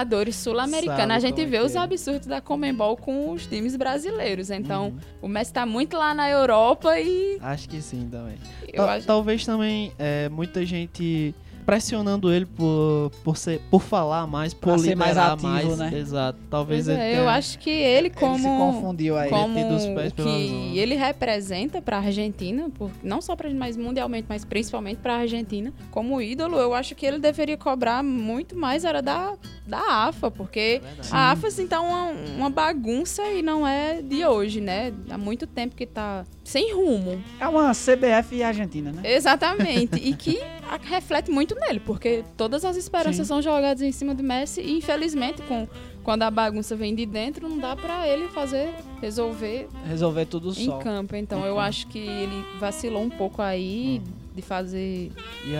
Libertadores 0.03 0.35
Sul-Americana, 0.35 1.15
a 1.15 1.19
gente 1.19 1.41
é 1.41 1.45
vê 1.45 1.57
que 1.59 1.63
os 1.63 1.75
é. 1.75 1.79
absurdos 1.79 2.27
da 2.27 2.39
Comembol 2.41 2.95
com 2.97 3.31
os 3.31 3.45
times 3.47 3.75
brasileiros. 3.75 4.49
Então, 4.49 4.87
Uhum. 4.87 4.97
o 5.23 5.27
Messi 5.27 5.51
tá 5.53 5.65
muito 5.65 5.97
lá 5.97 6.13
na 6.13 6.29
Europa 6.29 6.99
e 6.99 7.37
Acho 7.41 7.67
que 7.69 7.81
sim 7.81 8.07
também. 8.09 8.35
acho 8.77 9.07
Talvez 9.07 9.45
também 9.45 9.91
é, 9.97 10.29
muita 10.29 10.65
gente 10.65 11.33
pressionando 11.67 12.31
ele 12.31 12.45
por, 12.45 13.11
por, 13.25 13.35
ser, 13.35 13.59
por 13.69 13.81
falar 13.81 14.25
mais, 14.25 14.53
por 14.53 14.69
Pra 14.69 14.77
ser 14.77 14.95
mais 14.95 15.17
ativo, 15.17 15.47
mais. 15.47 15.77
né? 15.77 15.91
Exato. 15.93 16.39
Talvez 16.49 16.85
Pois 16.85 16.97
ele 16.97 17.05
é, 17.05 17.11
tenha... 17.11 17.23
eu 17.23 17.27
acho 17.29 17.59
que 17.59 17.69
ele 17.69 18.07
Ele 18.07 18.09
se 18.09 18.15
como 18.15 18.57
confundiu 18.57 19.17
aí. 19.17 19.29
como 19.29 19.59
o 19.59 19.79
pela 19.79 20.09
que 20.11 20.79
ele 20.79 20.95
representa 20.95 21.81
para 21.81 21.97
a 21.97 21.99
Argentina, 21.99 22.69
por, 22.69 22.89
não 23.03 23.21
só 23.21 23.35
para 23.35 23.49
mas 23.53 23.75
mundialmente, 23.75 24.27
mas 24.29 24.45
principalmente 24.45 24.99
para 24.99 25.15
a 25.15 25.17
Argentina, 25.17 25.73
como 25.91 26.21
ídolo, 26.21 26.55
eu 26.57 26.73
acho 26.73 26.95
que 26.95 27.05
ele 27.05 27.19
deveria 27.19 27.57
cobrar 27.57 28.01
muito 28.01 28.55
mais 28.55 28.85
era 28.85 29.01
da, 29.01 29.33
da 29.65 30.05
AFA, 30.07 30.31
porque 30.31 30.81
a 31.11 31.31
AFA 31.31 31.47
assim 31.47 31.67
tá 31.67 31.81
uma, 31.81 32.11
uma 32.37 32.49
bagunça 32.49 33.21
e 33.33 33.41
não 33.41 33.67
é 33.67 34.01
de 34.01 34.25
hoje, 34.25 34.61
né? 34.61 34.93
Há 35.09 35.17
muito 35.17 35.45
tempo 35.45 35.75
que 35.75 35.85
tá 35.85 36.25
sem 36.45 36.73
rumo. 36.73 37.21
É 37.41 37.47
uma 37.47 37.73
CBF 37.73 38.35
e 38.37 38.43
Argentina, 38.43 38.89
né? 38.93 39.01
Exatamente. 39.03 39.95
e 39.99 40.15
que 40.15 40.39
reflete 40.83 41.31
muito 41.31 41.56
nele, 41.59 41.79
porque 41.79 42.23
todas 42.35 42.63
as 42.65 42.77
esperanças 42.77 43.17
Sim. 43.17 43.33
são 43.33 43.41
jogadas 43.41 43.81
em 43.81 43.91
cima 43.91 44.13
do 44.15 44.23
Messi 44.23 44.61
e 44.61 44.77
infelizmente 44.77 45.41
com 45.43 45.67
quando 46.03 46.23
a 46.23 46.31
bagunça 46.31 46.73
vem 46.75 46.95
de 46.95 47.05
dentro, 47.05 47.49
não 47.49 47.57
dá 47.57 47.75
pra 47.75 48.07
ele 48.07 48.29
fazer 48.29 48.73
resolver 49.01 49.67
Resolver 49.85 50.25
tudo 50.25 50.49
em 50.51 50.65
só. 50.65 50.77
campo. 50.77 51.15
Então 51.15 51.45
eu 51.45 51.59
acho 51.59 51.87
que 51.87 51.99
ele 51.99 52.45
vacilou 52.59 53.01
um 53.03 53.09
pouco 53.09 53.41
aí 53.41 54.01
de 54.37 54.41
fazer, 54.43 55.11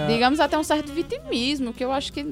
digamos 0.07 0.39
até 0.39 0.57
um 0.57 0.63
certo 0.63 0.93
vitimismo, 0.93 1.73
que 1.73 1.83
eu 1.83 1.91
acho 1.91 2.13
que 2.13 2.23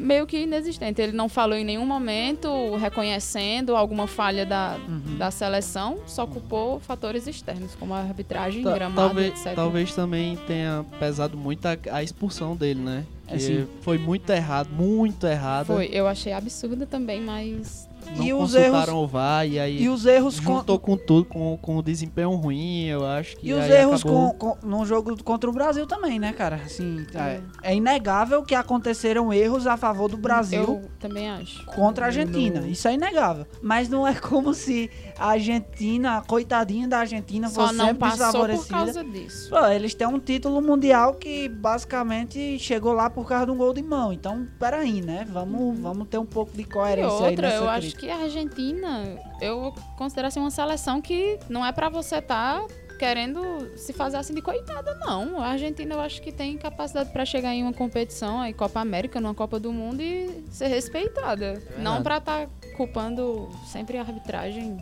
meio 0.00 0.26
que 0.26 0.38
inexistente. 0.38 1.02
Ele 1.02 1.12
não 1.12 1.28
falou 1.28 1.56
em 1.56 1.64
nenhum 1.64 1.84
momento 1.84 2.48
reconhecendo 2.76 3.74
alguma 3.76 4.06
falha 4.06 4.46
da, 4.46 4.78
Uhum. 4.88 5.18
da 5.18 5.30
seleção, 5.32 5.98
só 6.06 6.26
culpou 6.26 6.78
fatores 6.80 7.26
externos, 7.26 7.74
como 7.74 7.92
a 7.92 7.98
arbitragem, 7.98 8.62
Ta- 8.62 8.72
gramado, 8.72 9.08
talvez, 9.08 9.32
etc. 9.40 9.54
talvez 9.56 9.94
também 9.94 10.36
tenha 10.46 10.84
pesado 11.00 11.36
muito 11.36 11.66
a, 11.66 11.76
a 11.92 12.02
expulsão 12.02 12.54
dele, 12.54 12.80
né? 12.80 13.04
É, 13.26 13.32
Que 13.34 13.40
sim. 13.40 13.66
foi 13.82 13.98
muito 13.98 14.30
errado, 14.30 14.68
muito 14.72 15.26
errado. 15.26 15.66
Foi, 15.66 15.88
eu 15.92 16.06
achei 16.06 16.32
absurda 16.32 16.86
também, 16.86 17.20
mas 17.20 17.88
Não 18.16 18.24
E 18.24 18.32
os 18.34 18.54
erros- 18.54 18.88
o 18.88 19.06
VAR 19.06 19.46
e 19.46 19.58
aí 19.58 19.82
E 19.82 19.88
os 19.88 20.04
erros 20.06 20.40
com, 20.40 20.58
juntou 20.58 20.78
com 20.78 20.96
tudo, 20.96 21.24
com, 21.26 21.56
com 21.60 21.76
o 21.76 21.82
desempenho 21.82 22.30
ruim, 22.34 22.84
eu 22.86 23.06
acho 23.06 23.36
que 23.36 23.48
E 23.48 23.52
os 23.52 23.60
aí 23.64 23.72
erros 23.72 24.00
acabou... 24.00 24.34
com, 24.34 24.54
com, 24.56 24.66
no 24.66 24.84
jogo 24.84 25.22
contra 25.22 25.48
o 25.48 25.52
Brasil 25.52 25.86
também, 25.86 26.18
né, 26.18 26.32
cara? 26.32 26.56
Assim, 26.64 27.06
é, 27.14 27.40
é 27.62 27.74
inegável 27.74 28.42
que 28.42 28.54
aconteceram 28.54 29.32
erros 29.32 29.66
a 29.66 29.76
favor 29.76 30.08
do 30.08 30.16
Brasil 30.16 30.62
eu 30.62 30.90
também 30.98 31.30
acho. 31.30 31.64
contra 31.66 32.06
a 32.06 32.08
Argentina. 32.08 32.60
No- 32.60 32.66
Isso 32.68 32.86
é 32.88 32.94
inegável. 32.94 33.46
Mas 33.62 33.88
não 33.88 34.06
é 34.06 34.14
como 34.14 34.52
se 34.54 34.90
a 35.18 35.28
Argentina, 35.30 36.18
a 36.18 36.22
coitadinha 36.22 36.88
da 36.88 36.98
Argentina, 36.98 37.48
Só 37.48 37.62
fosse 37.62 37.74
não 37.74 37.86
sempre 37.86 38.00
passou 38.00 38.16
por 38.40 38.48
desfavorecida. 38.48 38.74
causa 38.74 39.04
disso. 39.04 39.50
Pô, 39.50 39.66
eles 39.66 39.94
têm 39.94 40.06
um 40.06 40.18
título 40.18 40.60
mundial 40.60 41.14
que 41.14 41.48
basicamente 41.48 42.58
chegou 42.58 42.92
lá 42.92 43.08
por 43.10 43.26
causa 43.26 43.46
de 43.46 43.52
um 43.52 43.56
gol 43.56 43.72
de 43.72 43.82
mão. 43.82 44.12
Então, 44.12 44.46
peraí, 44.58 45.00
né? 45.00 45.26
Vamos, 45.30 45.78
vamos 45.78 46.08
ter 46.08 46.18
um 46.18 46.26
pouco 46.26 46.52
de 46.56 46.62
E 46.62 46.64
coerência 46.64 47.26
aí 47.26 47.30
outra, 47.30 47.48
nessa 47.48 47.56
eu 47.64 47.68
acho 47.68 47.89
crítica. 47.92 48.00
que 48.00 48.10
a 48.10 48.24
Argentina, 48.24 49.18
eu 49.40 49.74
considero 49.96 50.28
assim 50.28 50.40
uma 50.40 50.50
seleção 50.50 51.00
que 51.00 51.38
não 51.48 51.64
é 51.64 51.72
pra 51.72 51.88
você 51.88 52.16
estar 52.16 52.62
querendo 52.98 53.40
se 53.78 53.94
fazer 53.94 54.18
assim 54.18 54.34
de 54.34 54.42
coitada, 54.42 54.94
não. 54.96 55.40
A 55.40 55.48
Argentina 55.48 55.94
eu 55.94 56.00
acho 56.00 56.20
que 56.20 56.30
tem 56.30 56.58
capacidade 56.58 57.10
pra 57.10 57.24
chegar 57.24 57.54
em 57.54 57.62
uma 57.62 57.72
competição, 57.72 58.38
aí 58.38 58.52
Copa 58.52 58.78
América, 58.78 59.18
numa 59.18 59.34
Copa 59.34 59.58
do 59.58 59.72
Mundo 59.72 60.02
e 60.02 60.44
ser 60.50 60.66
respeitada. 60.66 61.62
não 61.78 62.02
pra 62.02 62.18
estar 62.18 62.46
culpando 62.76 63.48
sempre 63.66 63.96
a 63.96 64.02
arbitragem, 64.02 64.76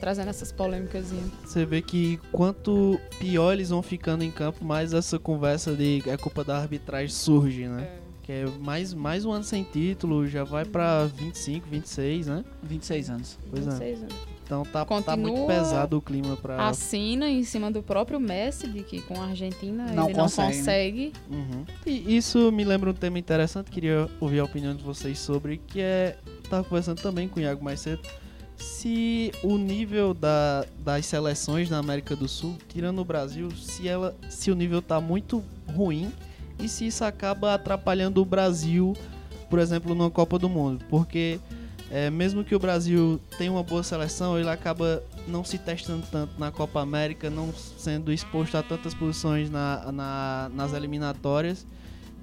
trazendo 0.00 0.28
essas 0.28 0.52
polêmicas. 0.52 1.12
Você 1.44 1.64
vê 1.64 1.80
que 1.80 2.18
quanto 2.30 3.00
pior 3.18 3.54
eles 3.54 3.70
vão 3.70 3.82
ficando 3.82 4.22
em 4.22 4.30
campo, 4.30 4.62
mais 4.62 4.92
essa 4.92 5.18
conversa 5.18 5.74
de 5.74 6.02
é 6.06 6.16
culpa 6.18 6.44
da 6.44 6.58
arbitragem 6.58 7.08
surge, 7.08 7.68
né? 7.68 8.01
Que 8.32 8.36
é 8.36 8.46
mais, 8.64 8.94
mais 8.94 9.26
um 9.26 9.32
ano 9.32 9.44
sem 9.44 9.62
título, 9.62 10.26
já 10.26 10.42
vai 10.42 10.64
pra 10.64 11.04
25, 11.04 11.68
26, 11.68 12.28
né? 12.28 12.44
26 12.62 13.10
anos. 13.10 13.38
Pois 13.50 13.66
é. 13.66 13.70
Vocês, 13.70 14.00
né? 14.00 14.08
Então 14.42 14.62
tá, 14.64 14.80
tá 14.80 14.86
Continua 14.86 15.16
muito 15.16 15.46
pesado 15.46 15.98
o 15.98 16.00
clima 16.00 16.34
pra. 16.36 16.66
Assina 16.66 17.28
em 17.28 17.44
cima 17.44 17.70
do 17.70 17.82
próprio 17.82 18.18
Messi, 18.18 18.68
de 18.68 18.82
que 18.82 19.02
com 19.02 19.20
a 19.20 19.26
Argentina 19.26 19.84
Não 19.92 20.08
ele 20.08 20.14
consegue, 20.14 20.48
não 20.48 20.48
né? 20.48 20.56
consegue. 20.56 21.12
Uhum. 21.30 21.64
E 21.84 22.16
isso 22.16 22.50
me 22.50 22.64
lembra 22.64 22.88
um 22.88 22.94
tema 22.94 23.18
interessante, 23.18 23.70
queria 23.70 24.08
ouvir 24.18 24.40
a 24.40 24.44
opinião 24.44 24.74
de 24.74 24.82
vocês 24.82 25.18
sobre, 25.18 25.58
que 25.58 25.82
é. 25.82 26.16
Tava 26.48 26.64
conversando 26.64 27.02
também 27.02 27.28
com 27.28 27.38
o 27.38 27.42
Iago 27.42 27.62
mais 27.62 27.80
cedo. 27.80 28.00
Se 28.56 29.30
o 29.42 29.58
nível 29.58 30.14
da, 30.14 30.64
das 30.78 31.04
seleções 31.04 31.68
na 31.68 31.78
América 31.78 32.16
do 32.16 32.28
Sul, 32.28 32.56
tirando 32.68 32.98
o 33.00 33.04
Brasil, 33.04 33.50
se 33.50 33.86
ela. 33.86 34.16
Se 34.30 34.50
o 34.50 34.54
nível 34.54 34.80
tá 34.80 35.02
muito 35.02 35.44
ruim 35.66 36.10
e 36.58 36.68
se 36.68 36.86
isso 36.86 37.04
acaba 37.04 37.54
atrapalhando 37.54 38.20
o 38.20 38.24
Brasil, 38.24 38.96
por 39.50 39.58
exemplo, 39.58 39.94
numa 39.94 40.10
Copa 40.10 40.38
do 40.38 40.48
Mundo. 40.48 40.84
Porque 40.88 41.38
é, 41.90 42.08
mesmo 42.10 42.42
que 42.44 42.54
o 42.54 42.58
Brasil 42.58 43.20
tenha 43.36 43.50
uma 43.52 43.62
boa 43.62 43.82
seleção, 43.82 44.38
ele 44.38 44.48
acaba 44.48 45.02
não 45.28 45.44
se 45.44 45.58
testando 45.58 46.04
tanto 46.10 46.38
na 46.38 46.50
Copa 46.50 46.80
América, 46.80 47.28
não 47.30 47.52
sendo 47.52 48.12
exposto 48.12 48.56
a 48.56 48.62
tantas 48.62 48.94
posições 48.94 49.50
na, 49.50 49.92
na- 49.92 50.50
nas 50.54 50.72
eliminatórias. 50.72 51.66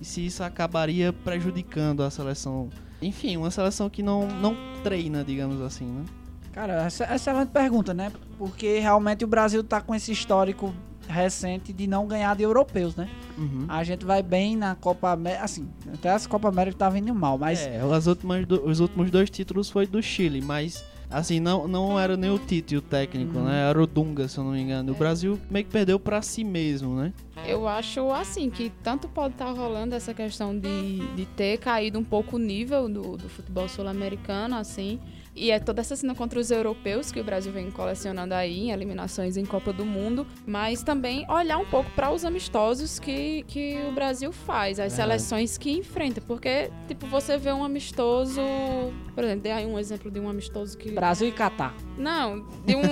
E 0.01 0.05
se 0.05 0.25
isso 0.25 0.41
acabaria 0.43 1.11
prejudicando 1.11 2.03
a 2.03 2.09
seleção. 2.09 2.69
Enfim, 3.01 3.37
uma 3.37 3.51
seleção 3.51 3.89
que 3.89 4.01
não, 4.01 4.27
não 4.27 4.55
treina, 4.83 5.23
digamos 5.23 5.61
assim, 5.61 5.85
né? 5.85 6.05
Cara, 6.53 6.83
essa 6.85 7.03
essa 7.03 7.13
é 7.13 7.15
excelente 7.15 7.49
pergunta, 7.49 7.93
né? 7.93 8.11
Porque 8.37 8.79
realmente 8.79 9.23
o 9.23 9.27
Brasil 9.27 9.63
tá 9.63 9.79
com 9.81 9.93
esse 9.93 10.11
histórico 10.11 10.73
recente 11.09 11.73
de 11.73 11.87
não 11.87 12.07
ganhar 12.07 12.35
de 12.35 12.43
europeus, 12.43 12.95
né? 12.95 13.09
Uhum. 13.37 13.65
A 13.67 13.83
gente 13.83 14.05
vai 14.05 14.21
bem 14.21 14.55
na 14.55 14.75
Copa 14.75 15.11
América, 15.11 15.43
assim, 15.43 15.67
até 15.93 16.09
essa 16.09 16.29
Copa 16.29 16.47
América 16.47 16.77
tá 16.77 16.89
vindo 16.89 17.13
mal, 17.13 17.37
mas 17.37 17.65
É, 17.65 17.79
as 17.81 18.05
últimas 18.07 18.45
do- 18.45 18.63
os 18.65 18.79
últimos 18.79 19.09
dois 19.09 19.29
títulos 19.29 19.69
foi 19.69 19.87
do 19.87 20.01
Chile, 20.01 20.41
mas 20.41 20.83
assim, 21.09 21.39
não, 21.39 21.67
não 21.67 21.99
era 21.99 22.15
nem 22.15 22.29
o 22.29 22.37
Tite 22.37 22.75
o 22.75 22.81
técnico, 22.81 23.37
Uhum. 23.39 23.45
né? 23.45 23.67
Era 23.69 23.81
o 23.81 23.87
Dunga, 23.87 24.27
se 24.27 24.37
eu 24.37 24.43
não 24.43 24.51
me 24.51 24.61
engano. 24.61 24.91
O 24.91 24.95
Brasil 24.95 25.39
meio 25.49 25.65
que 25.65 25.71
perdeu 25.71 25.99
pra 25.99 26.21
si 26.21 26.43
mesmo, 26.43 26.95
né? 26.95 27.11
Eu 27.47 27.67
acho 27.67 28.11
assim 28.11 28.49
que 28.49 28.71
tanto 28.83 29.07
pode 29.07 29.33
estar 29.33 29.49
rolando 29.51 29.95
essa 29.95 30.13
questão 30.13 30.55
de, 30.57 30.99
de 31.15 31.25
ter 31.25 31.57
caído 31.57 31.97
um 31.97 32.03
pouco 32.03 32.35
o 32.35 32.39
nível 32.39 32.87
do, 32.87 33.17
do 33.17 33.27
futebol 33.29 33.67
sul-americano, 33.67 34.55
assim. 34.55 34.99
E 35.39 35.51
é 35.51 35.59
toda 35.59 35.79
essa 35.79 35.95
cena 35.95 36.13
contra 36.13 36.37
os 36.37 36.51
europeus 36.51 37.13
que 37.13 37.19
o 37.21 37.23
Brasil 37.23 37.51
vem 37.53 37.71
colecionando 37.71 38.33
aí 38.33 38.59
em 38.67 38.71
eliminações 38.71 39.37
em 39.37 39.45
Copa 39.45 39.71
do 39.71 39.85
Mundo, 39.85 40.27
mas 40.45 40.83
também 40.83 41.25
olhar 41.31 41.57
um 41.57 41.65
pouco 41.65 41.89
para 41.91 42.11
os 42.11 42.25
amistosos 42.25 42.99
que, 42.99 43.43
que 43.47 43.77
o 43.89 43.93
Brasil 43.93 44.33
faz, 44.33 44.79
as 44.81 44.93
Verdade. 44.93 45.21
seleções 45.21 45.57
que 45.57 45.71
enfrenta, 45.71 46.19
porque 46.19 46.69
tipo 46.89 47.07
você 47.07 47.37
vê 47.37 47.53
um 47.53 47.63
amistoso, 47.63 48.41
por 49.15 49.23
exemplo, 49.23 49.41
dê 49.43 49.51
aí 49.51 49.65
um 49.65 49.79
exemplo 49.79 50.11
de 50.11 50.19
um 50.19 50.27
amistoso 50.27 50.77
que 50.77 50.91
Brasil 50.91 51.29
e 51.29 51.31
Catar. 51.31 51.73
não, 51.97 52.45
de 52.65 52.75
um 52.75 52.89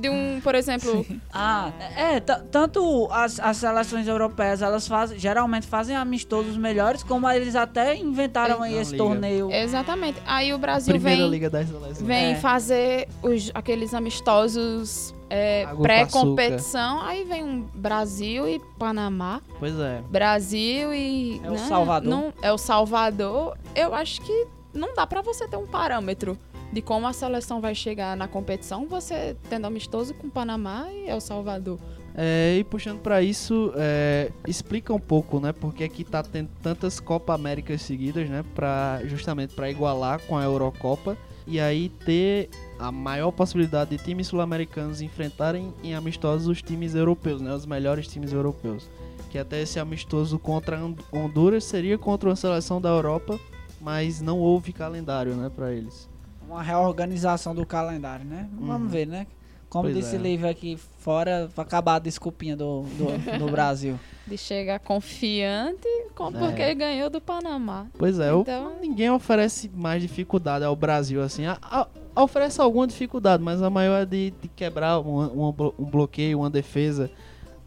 de 0.00 0.08
um, 0.08 0.40
por 0.40 0.54
exemplo, 0.54 1.04
Ah, 1.32 1.70
é, 1.96 2.18
tanto 2.20 3.08
as, 3.12 3.38
as 3.38 3.58
seleções 3.58 4.08
europeias, 4.08 4.62
elas 4.62 4.88
fazem, 4.88 5.18
geralmente 5.18 5.66
fazem 5.66 5.94
amistosos 5.96 6.56
melhores, 6.56 7.02
como 7.02 7.28
eles 7.28 7.54
até 7.54 7.94
inventaram 7.96 8.62
aí 8.62 8.74
Na 8.74 8.80
esse 8.80 8.92
liga. 8.92 9.04
torneio. 9.04 9.50
exatamente. 9.52 10.18
Aí 10.26 10.52
o 10.54 10.58
Brasil 10.58 10.92
Primeira 10.94 11.20
vem 11.22 11.30
Liga 11.30 11.50
das 11.50 11.68
Seleções. 11.68 11.89
Vem 11.98 12.32
É. 12.32 12.34
fazer 12.36 13.08
os, 13.22 13.50
aqueles 13.54 13.92
amistosos 13.94 15.14
é, 15.28 15.66
pré-competição. 15.80 17.00
Aí 17.02 17.24
vem 17.24 17.42
um 17.44 17.62
Brasil 17.74 18.48
e 18.48 18.58
Panamá. 18.78 19.40
Pois 19.58 19.78
é. 19.78 20.02
Brasil 20.10 20.92
e. 20.94 21.40
É 21.44 21.48
o 21.48 21.52
né, 21.52 21.58
Salvador. 21.58 22.10
Não, 22.10 22.32
é 22.42 22.52
o 22.52 22.58
Salvador. 22.58 23.56
Eu 23.74 23.94
acho 23.94 24.20
que 24.22 24.46
não 24.74 24.94
dá 24.94 25.06
pra 25.06 25.22
você 25.22 25.46
ter 25.48 25.56
um 25.56 25.66
parâmetro. 25.66 26.36
de 26.72 26.80
como 26.80 27.04
a 27.06 27.12
seleção 27.12 27.60
vai 27.60 27.74
chegar 27.74 28.16
na 28.16 28.28
competição, 28.28 28.86
você 28.86 29.36
tendo 29.48 29.66
amistoso 29.66 30.14
com 30.14 30.28
o 30.28 30.30
Panamá 30.30 30.86
e 30.92 31.08
El 31.08 31.20
Salvador. 31.20 31.80
É, 32.14 32.58
e 32.58 32.64
puxando 32.64 33.00
pra 33.00 33.22
isso, 33.22 33.72
é, 33.76 34.30
explica 34.46 34.92
um 34.94 35.00
pouco, 35.00 35.40
né? 35.40 35.52
Porque 35.52 35.82
aqui 35.82 36.04
tá 36.04 36.22
tendo 36.22 36.48
tantas 36.62 37.00
Copa 37.00 37.34
Américas 37.34 37.82
seguidas, 37.82 38.28
né? 38.28 38.44
Pra, 38.54 39.00
justamente 39.04 39.52
para 39.54 39.68
igualar 39.68 40.20
com 40.28 40.36
a 40.38 40.44
Eurocopa 40.44 41.16
e 41.46 41.58
aí 41.60 41.88
ter 42.04 42.48
a 42.78 42.90
maior 42.92 43.30
possibilidade 43.32 43.96
de 43.96 44.02
times 44.02 44.26
sul-americanos 44.28 45.00
enfrentarem 45.00 45.72
em 45.82 45.94
amistosos 45.94 46.46
os 46.46 46.62
times 46.62 46.94
europeus, 46.94 47.40
né? 47.40 47.52
Os 47.54 47.66
melhores 47.66 48.06
times 48.06 48.32
europeus. 48.32 48.88
Que 49.30 49.38
até 49.38 49.62
esse 49.62 49.78
amistoso 49.78 50.38
contra 50.38 50.82
Hon- 50.82 50.96
Honduras 51.12 51.64
seria 51.64 51.96
contra 51.98 52.28
uma 52.28 52.36
seleção 52.36 52.80
da 52.80 52.88
Europa, 52.88 53.38
mas 53.80 54.20
não 54.20 54.38
houve 54.38 54.72
calendário, 54.72 55.34
né, 55.34 55.50
para 55.54 55.72
eles. 55.72 56.08
Uma 56.48 56.62
reorganização 56.62 57.54
do 57.54 57.64
calendário, 57.64 58.24
né? 58.24 58.48
Uhum. 58.58 58.66
Vamos 58.66 58.90
ver, 58.90 59.06
né? 59.06 59.26
Como 59.70 59.84
Pois 59.84 59.94
disse 59.94 60.16
é. 60.16 60.18
Livre 60.18 60.48
aqui 60.48 60.76
fora, 60.98 61.48
pra 61.54 61.62
acabar 61.62 61.94
a 61.94 61.98
desculpinha 62.00 62.56
do, 62.56 62.82
do, 62.82 63.38
do 63.38 63.46
Brasil. 63.52 63.98
De 64.26 64.36
chegar 64.36 64.80
confiante, 64.80 65.86
com, 66.14 66.26
É. 66.28 66.30
porque 66.32 66.74
ganhou 66.74 67.08
do 67.08 67.20
Panamá. 67.20 67.86
Pois 67.96 68.18
é, 68.18 68.32
o- 68.34 68.40
Então- 68.40 68.72
ninguém 68.80 69.10
oferece 69.10 69.70
mais 69.72 70.02
dificuldade 70.02 70.64
ao 70.64 70.74
Brasil, 70.74 71.22
assim. 71.22 71.46
A- 71.46 71.56
a- 71.62 71.86
oferece 72.20 72.60
alguma 72.60 72.86
dificuldade, 72.86 73.42
mas 73.42 73.62
a 73.62 73.70
maior 73.70 74.02
é 74.02 74.04
de, 74.04 74.32
de 74.42 74.48
quebrar 74.48 74.98
um, 75.00 75.20
um 75.48 75.54
um 75.78 75.84
bloqueio, 75.84 76.40
uma 76.40 76.50
defesa. 76.50 77.08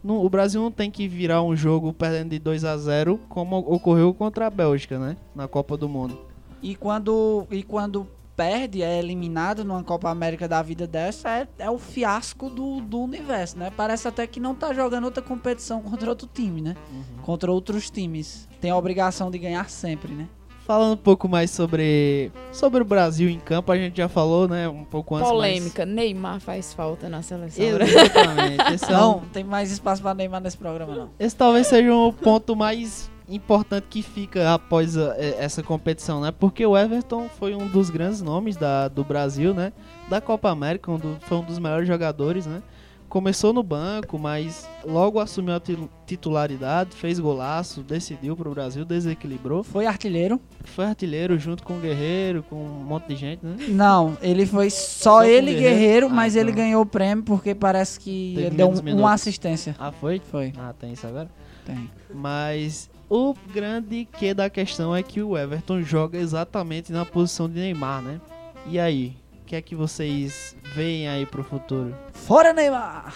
Não- 0.04 0.18
o 0.24 0.30
Brasil 0.30 0.62
não 0.62 0.72
tem 0.72 0.92
que 0.92 1.08
virar 1.08 1.42
um 1.42 1.56
jogo 1.56 1.94
perdendo 1.94 2.32
de 2.32 2.40
2 2.40 2.66
a 2.66 2.76
0 2.76 3.18
como 3.30 3.58
ocorreu 3.60 4.14
contra 4.14 4.48
a 4.48 4.50
Bélgica, 4.50 5.00
né? 5.00 5.16
Na 5.34 5.48
Copa 5.48 5.78
do 5.78 5.88
Mundo. 5.88 6.20
E 6.62 6.76
quando, 6.76 7.48
e 7.50 7.64
quando 7.64 8.06
perde, 8.36 8.82
é 8.82 9.00
eliminado 9.00 9.64
numa 9.64 9.84
Copa 9.84 10.10
América 10.10 10.48
da 10.48 10.62
vida 10.62 10.88
dessa, 10.88 11.30
é, 11.30 11.48
é 11.60 11.70
o 11.70 11.78
fiasco 11.78 12.50
do, 12.50 12.82
do 12.82 13.00
universo, 13.02 13.58
né? 13.58 13.72
Parece 13.76 14.08
até 14.08 14.26
que 14.28 14.40
não 14.40 14.56
tá 14.56 14.74
jogando 14.74 15.06
outra 15.06 15.22
competição 15.24 15.82
contra 15.82 16.10
outro 16.10 16.28
time, 16.32 16.62
né? 16.62 16.76
Contra 17.22 17.52
outros 17.52 17.90
times. 17.90 18.48
Tem 18.60 18.72
a 18.72 18.78
obrigação 18.78 19.30
de 19.30 19.38
ganhar 19.38 19.70
sempre, 19.70 20.14
né? 20.14 20.28
Falando 20.66 20.94
um 20.94 20.98
pouco 20.98 21.28
mais 21.28 21.52
sobre, 21.52 22.32
sobre 22.54 22.82
o 22.82 22.86
Brasil 22.86 23.30
em 23.30 23.38
campo, 23.38 23.70
a 23.70 23.76
gente 23.76 23.98
já 23.98 24.08
falou, 24.08 24.48
né? 24.48 24.70
Um 24.70 24.86
pouco 24.86 25.14
antes. 25.16 25.30
Polêmica, 25.30 25.86
Neymar 25.86 26.40
faz 26.40 26.74
falta 26.74 27.10
na 27.10 27.22
seleção. 27.22 27.66
Mas... 27.78 27.90
Exatamente. 27.94 28.74
Esse, 28.74 28.86
é 28.86 28.96
um- 28.96 29.00
Não, 29.02 29.20
tem 29.34 29.44
mais 29.44 29.72
espaço 29.72 30.02
pra 30.02 30.14
Neymar 30.14 30.40
nesse 30.40 30.58
programa, 30.58 30.96
não. 30.96 31.10
esse 31.20 31.36
talvez 31.36 31.68
seja 31.68 31.94
o 31.94 32.14
ponto 32.14 32.56
mais 32.56 33.12
importante 33.30 33.86
que 33.90 34.02
fica 34.02 34.54
após 34.54 34.98
a- 34.98 35.16
e- 35.18 35.36
essa 35.38 35.64
competição, 35.64 36.22
né? 36.22 36.32
Porque 36.32 36.66
o 36.66 36.78
Everton 36.78 37.30
foi 37.30 37.56
um 37.56 37.68
dos 37.68 37.90
grandes 37.90 38.22
nomes 38.22 38.56
da, 38.58 38.88
do 38.88 39.04
Brasil, 39.04 39.54
né? 39.54 39.72
Da 40.10 40.20
Copa 40.22 40.50
América, 40.50 40.92
um 40.92 40.98
do- 40.98 41.18
foi 41.22 41.38
um 41.38 41.44
dos 41.44 41.60
melhores 41.60 41.88
jogadores, 41.88 42.46
né? 42.46 42.62
Começou 43.08 43.54
no 43.54 43.62
banco, 43.62 44.18
mas 44.18 44.68
logo 44.84 45.20
assumiu 45.20 45.54
a 45.54 45.60
ti- 45.60 45.78
titularidade, 46.08 46.96
fez 46.96 47.20
golaço, 47.20 47.82
decidiu 47.84 48.36
pro 48.36 48.50
Brasil, 48.52 48.84
desequilibrou. 48.84 49.64
Foi 49.64 49.86
artilheiro? 49.86 50.42
Foi 50.64 50.86
artilheiro 50.86 51.38
junto 51.38 51.62
com 51.64 51.74
o 51.78 51.80
Guerreiro, 51.80 52.42
com 52.50 52.56
um 52.56 52.84
monte 52.84 53.10
de 53.10 53.16
gente, 53.16 53.46
né? 53.46 53.56
Não, 53.70 54.18
ele 54.20 54.48
foi 54.48 54.72
só, 54.72 55.20
Só 55.20 55.24
ele 55.26 55.54
Guerreiro? 55.54 55.62
guerreiro, 55.76 56.06
Ah, 56.08 56.10
mas 56.10 56.36
ele 56.36 56.50
então. 56.52 56.64
ganhou 56.64 56.82
o 56.82 56.86
prêmio 56.88 57.24
porque 57.24 57.54
parece 57.54 58.00
que 58.00 58.32
Teve 58.36 58.48
ele 58.48 58.56
deu 58.56 58.68
um- 58.70 58.96
uma 59.00 59.14
assistência. 59.14 59.76
Ah, 59.78 59.92
foi? 59.92 60.20
Foi, 60.32 60.52
Ah, 60.58 60.74
tem 60.78 60.94
isso 60.94 61.06
agora? 61.06 61.30
tem. 61.66 61.90
Mas 62.12 62.90
o 63.16 63.36
grande 63.54 64.08
que 64.18 64.34
da 64.34 64.50
questão 64.50 64.96
é 64.96 65.04
que 65.04 65.22
o 65.22 65.38
Everton 65.38 65.82
joga 65.82 66.18
exatamente 66.18 66.92
na 66.92 67.06
posição 67.06 67.48
de 67.48 67.60
Neymar, 67.60 68.02
né? 68.02 68.20
E 68.66 68.80
aí, 68.80 69.16
o 69.42 69.46
que 69.46 69.56
é 69.56 69.62
que 69.62 69.76
vocês 69.76 70.56
veem 70.74 71.08
aí 71.08 71.26
pro 71.26 71.44
futuro? 71.44 71.96
Fora 72.14 72.54
Neymar! 72.54 73.14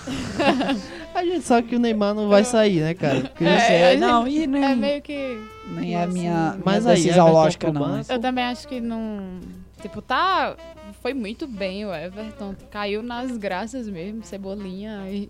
A 1.16 1.24
gente 1.26 1.42
sabe 1.42 1.68
que 1.70 1.76
o 1.76 1.80
Neymar 1.80 2.14
não 2.14 2.28
vai 2.30 2.44
sair, 2.44 2.82
né, 2.82 2.94
cara? 2.94 3.22
Porque 3.22 3.44
É, 3.44 3.60
você- 3.60 3.74
a 3.74 3.92
gente- 3.94 4.00
não, 4.02 4.28
e 4.28 4.46
nem, 4.46 4.64
É 4.64 4.76
meio 4.76 5.02
que. 5.02 5.42
nem 5.72 5.96
é 5.96 6.06
minha, 6.06 6.32
minha 6.52 6.60
Mas 6.64 6.86
aí, 6.86 6.96
decisão 6.96 7.28
Everton 7.28 7.34
lógica, 7.42 7.72
não. 7.72 7.82
banco. 7.82 8.12
Eu 8.12 8.20
também 8.20 8.44
acho 8.44 8.68
que 8.68 8.80
não. 8.80 9.40
Tipo, 9.82 10.02
tá. 10.02 10.56
Foi 11.02 11.14
muito 11.14 11.48
bem 11.48 11.86
o 11.86 11.94
Everton. 11.94 12.56
Caiu 12.70 13.02
nas 13.02 13.36
graças 13.38 13.88
mesmo, 13.90 14.24
Cebolinha. 14.24 15.04
E 15.10 15.30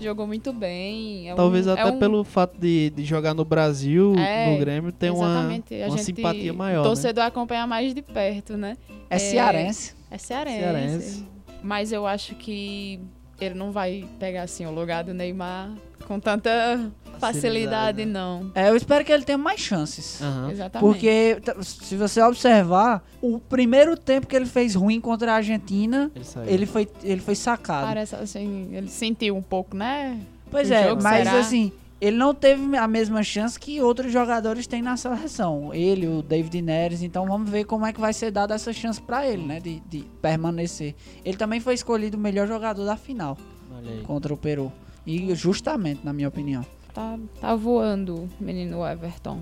jogou 0.00 0.26
muito 0.26 0.52
bem. 0.52 1.28
É 1.28 1.32
um- 1.32 1.36
Talvez 1.36 1.66
é 1.66 1.72
até 1.72 1.86
um- 1.86 1.98
pelo 1.98 2.24
fato 2.24 2.58
de, 2.58 2.90
de 2.90 3.04
jogar 3.04 3.34
no 3.34 3.44
Brasil, 3.44 4.14
É, 4.16 4.52
no 4.52 4.58
Grêmio, 4.58 4.92
ter 4.92 5.10
uma, 5.10 5.26
Exatamente. 5.26 5.74
Uma 5.74 5.90
gente, 5.90 6.02
simpatia 6.04 6.52
O 6.52 6.56
maior. 6.56 6.82
né? 6.82 6.88
torcedor 6.88 7.24
acompanha 7.24 7.66
mais 7.66 7.94
de 7.94 8.02
perto, 8.02 8.56
né? 8.56 8.76
É 9.10 9.18
cearense. 9.18 9.94
É 10.10 10.18
cearense. 10.18 10.58
Cearense. 10.58 11.26
Mas 11.62 11.92
eu 11.92 12.06
acho 12.06 12.34
que 12.36 13.00
ele 13.40 13.54
não 13.54 13.70
vai 13.72 14.04
pegar 14.18 14.42
assim 14.42 14.64
o 14.66 14.70
lugar 14.70 15.04
do 15.04 15.12
Neymar 15.14 15.72
com 16.08 16.18
tanta 16.18 16.90
facilidade, 17.20 18.06
né? 18.06 18.12
não. 18.12 18.50
É, 18.54 18.70
eu 18.70 18.76
espero 18.76 19.04
que 19.04 19.12
ele 19.12 19.24
tenha 19.24 19.36
mais 19.36 19.60
chances. 19.60 20.20
Aham. 20.22 20.50
Exatamente. 20.50 20.80
Porque, 20.80 21.38
se 21.62 21.96
você 21.96 22.22
observar, 22.22 23.04
o 23.20 23.38
primeiro 23.38 23.96
tempo 23.96 24.26
que 24.26 24.34
ele 24.34 24.46
fez 24.46 24.74
ruim 24.74 25.00
contra 25.00 25.32
a 25.32 25.34
Argentina, 25.36 26.10
Ele 26.46 26.54
ele 26.58 26.66
foi, 26.66 26.88
ele 27.04 27.20
foi 27.20 27.34
sacado. 27.34 27.86
Parece 27.86 28.16
assim, 28.16 28.70
ele 28.72 28.88
sentiu 28.88 29.36
um 29.36 29.42
pouco, 29.42 29.76
né? 29.76 30.18
Pois 30.50 30.70
o 30.70 30.72
é, 30.74 30.88
jogo, 30.88 31.02
mas 31.02 31.28
será? 31.28 31.38
assim, 31.38 31.70
ele 32.00 32.16
não 32.16 32.34
teve 32.34 32.76
a 32.76 32.88
mesma 32.88 33.22
chance 33.22 33.58
que 33.58 33.82
outros 33.82 34.10
jogadores 34.10 34.66
têm 34.66 34.80
na 34.80 34.96
seleção. 34.96 35.74
Ele, 35.74 36.06
o 36.06 36.22
David 36.22 36.62
Neres, 36.62 37.02
então 37.02 37.26
vamos 37.26 37.50
ver 37.50 37.64
como 37.64 37.84
é 37.84 37.92
que 37.92 38.00
vai 38.00 38.12
ser 38.12 38.30
dada 38.30 38.54
essa 38.54 38.72
chance 38.72 39.00
pra 39.00 39.26
ele, 39.26 39.44
né, 39.44 39.60
de, 39.60 39.80
de 39.80 40.04
permanecer. 40.22 40.94
Ele 41.24 41.36
também 41.36 41.60
foi 41.60 41.74
escolhido 41.74 42.16
o 42.16 42.20
melhor 42.20 42.48
jogador 42.48 42.84
da 42.84 42.96
final 42.96 43.36
Olha 43.76 43.90
aí. 43.90 44.02
contra 44.02 44.32
o 44.32 44.36
Peru. 44.36 44.72
E 45.08 45.34
justamente, 45.34 46.04
na 46.04 46.12
minha 46.12 46.28
opinião. 46.28 46.64
Tá, 46.92 47.18
tá 47.40 47.56
voando, 47.56 48.28
menino 48.38 48.86
Everton. 48.86 49.40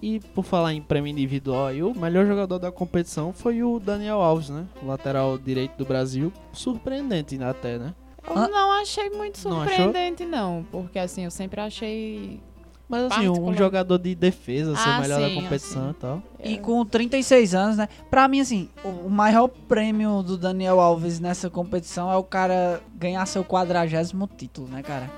E 0.00 0.20
por 0.20 0.44
falar 0.44 0.72
em 0.74 0.80
prêmio 0.80 1.10
individual, 1.10 1.66
aí, 1.66 1.82
o 1.82 1.92
melhor 1.92 2.24
jogador 2.24 2.60
da 2.60 2.70
competição 2.70 3.32
foi 3.32 3.64
o 3.64 3.80
Daniel 3.80 4.20
Alves, 4.22 4.48
né? 4.48 4.64
O 4.80 4.86
lateral 4.86 5.36
direito 5.36 5.76
do 5.76 5.84
Brasil. 5.84 6.32
Surpreendente 6.52 7.42
até, 7.42 7.78
né? 7.78 7.92
Eu 8.24 8.38
Hã? 8.38 8.46
não 8.46 8.70
achei 8.80 9.10
muito 9.10 9.42
Não 9.48 9.56
surpreendente, 9.66 10.24
não, 10.24 10.64
porque 10.70 11.00
assim, 11.00 11.24
eu 11.24 11.32
sempre 11.32 11.60
achei. 11.60 12.40
Mas 12.88 13.12
assim, 13.12 13.28
um 13.28 13.54
jogador 13.54 13.98
de 13.98 14.14
defesa, 14.14 14.74
ser 14.74 14.88
Ah, 14.88 14.98
o 14.98 15.00
melhor 15.02 15.20
da 15.20 15.28
sim, 15.28 15.34
competição 15.34 15.82
assim. 15.82 15.90
e 15.90 15.94
tal. 15.94 16.22
E 16.42 16.58
com 16.58 16.84
36 16.86 17.54
anos, 17.54 17.76
né? 17.76 17.88
Pra 18.10 18.26
mim, 18.26 18.40
assim, 18.40 18.68
o 18.82 19.10
maior 19.10 19.48
prêmio 19.48 20.22
do 20.22 20.38
Daniel 20.38 20.80
Alves 20.80 21.20
nessa 21.20 21.50
competição 21.50 22.10
é 22.10 22.16
o 22.16 22.22
cara 22.22 22.80
ganhar 22.94 23.26
seu 23.26 23.44
quadragésimo 23.44 24.28
título, 24.36 24.68
né, 24.68 24.82
cara? 24.82 25.10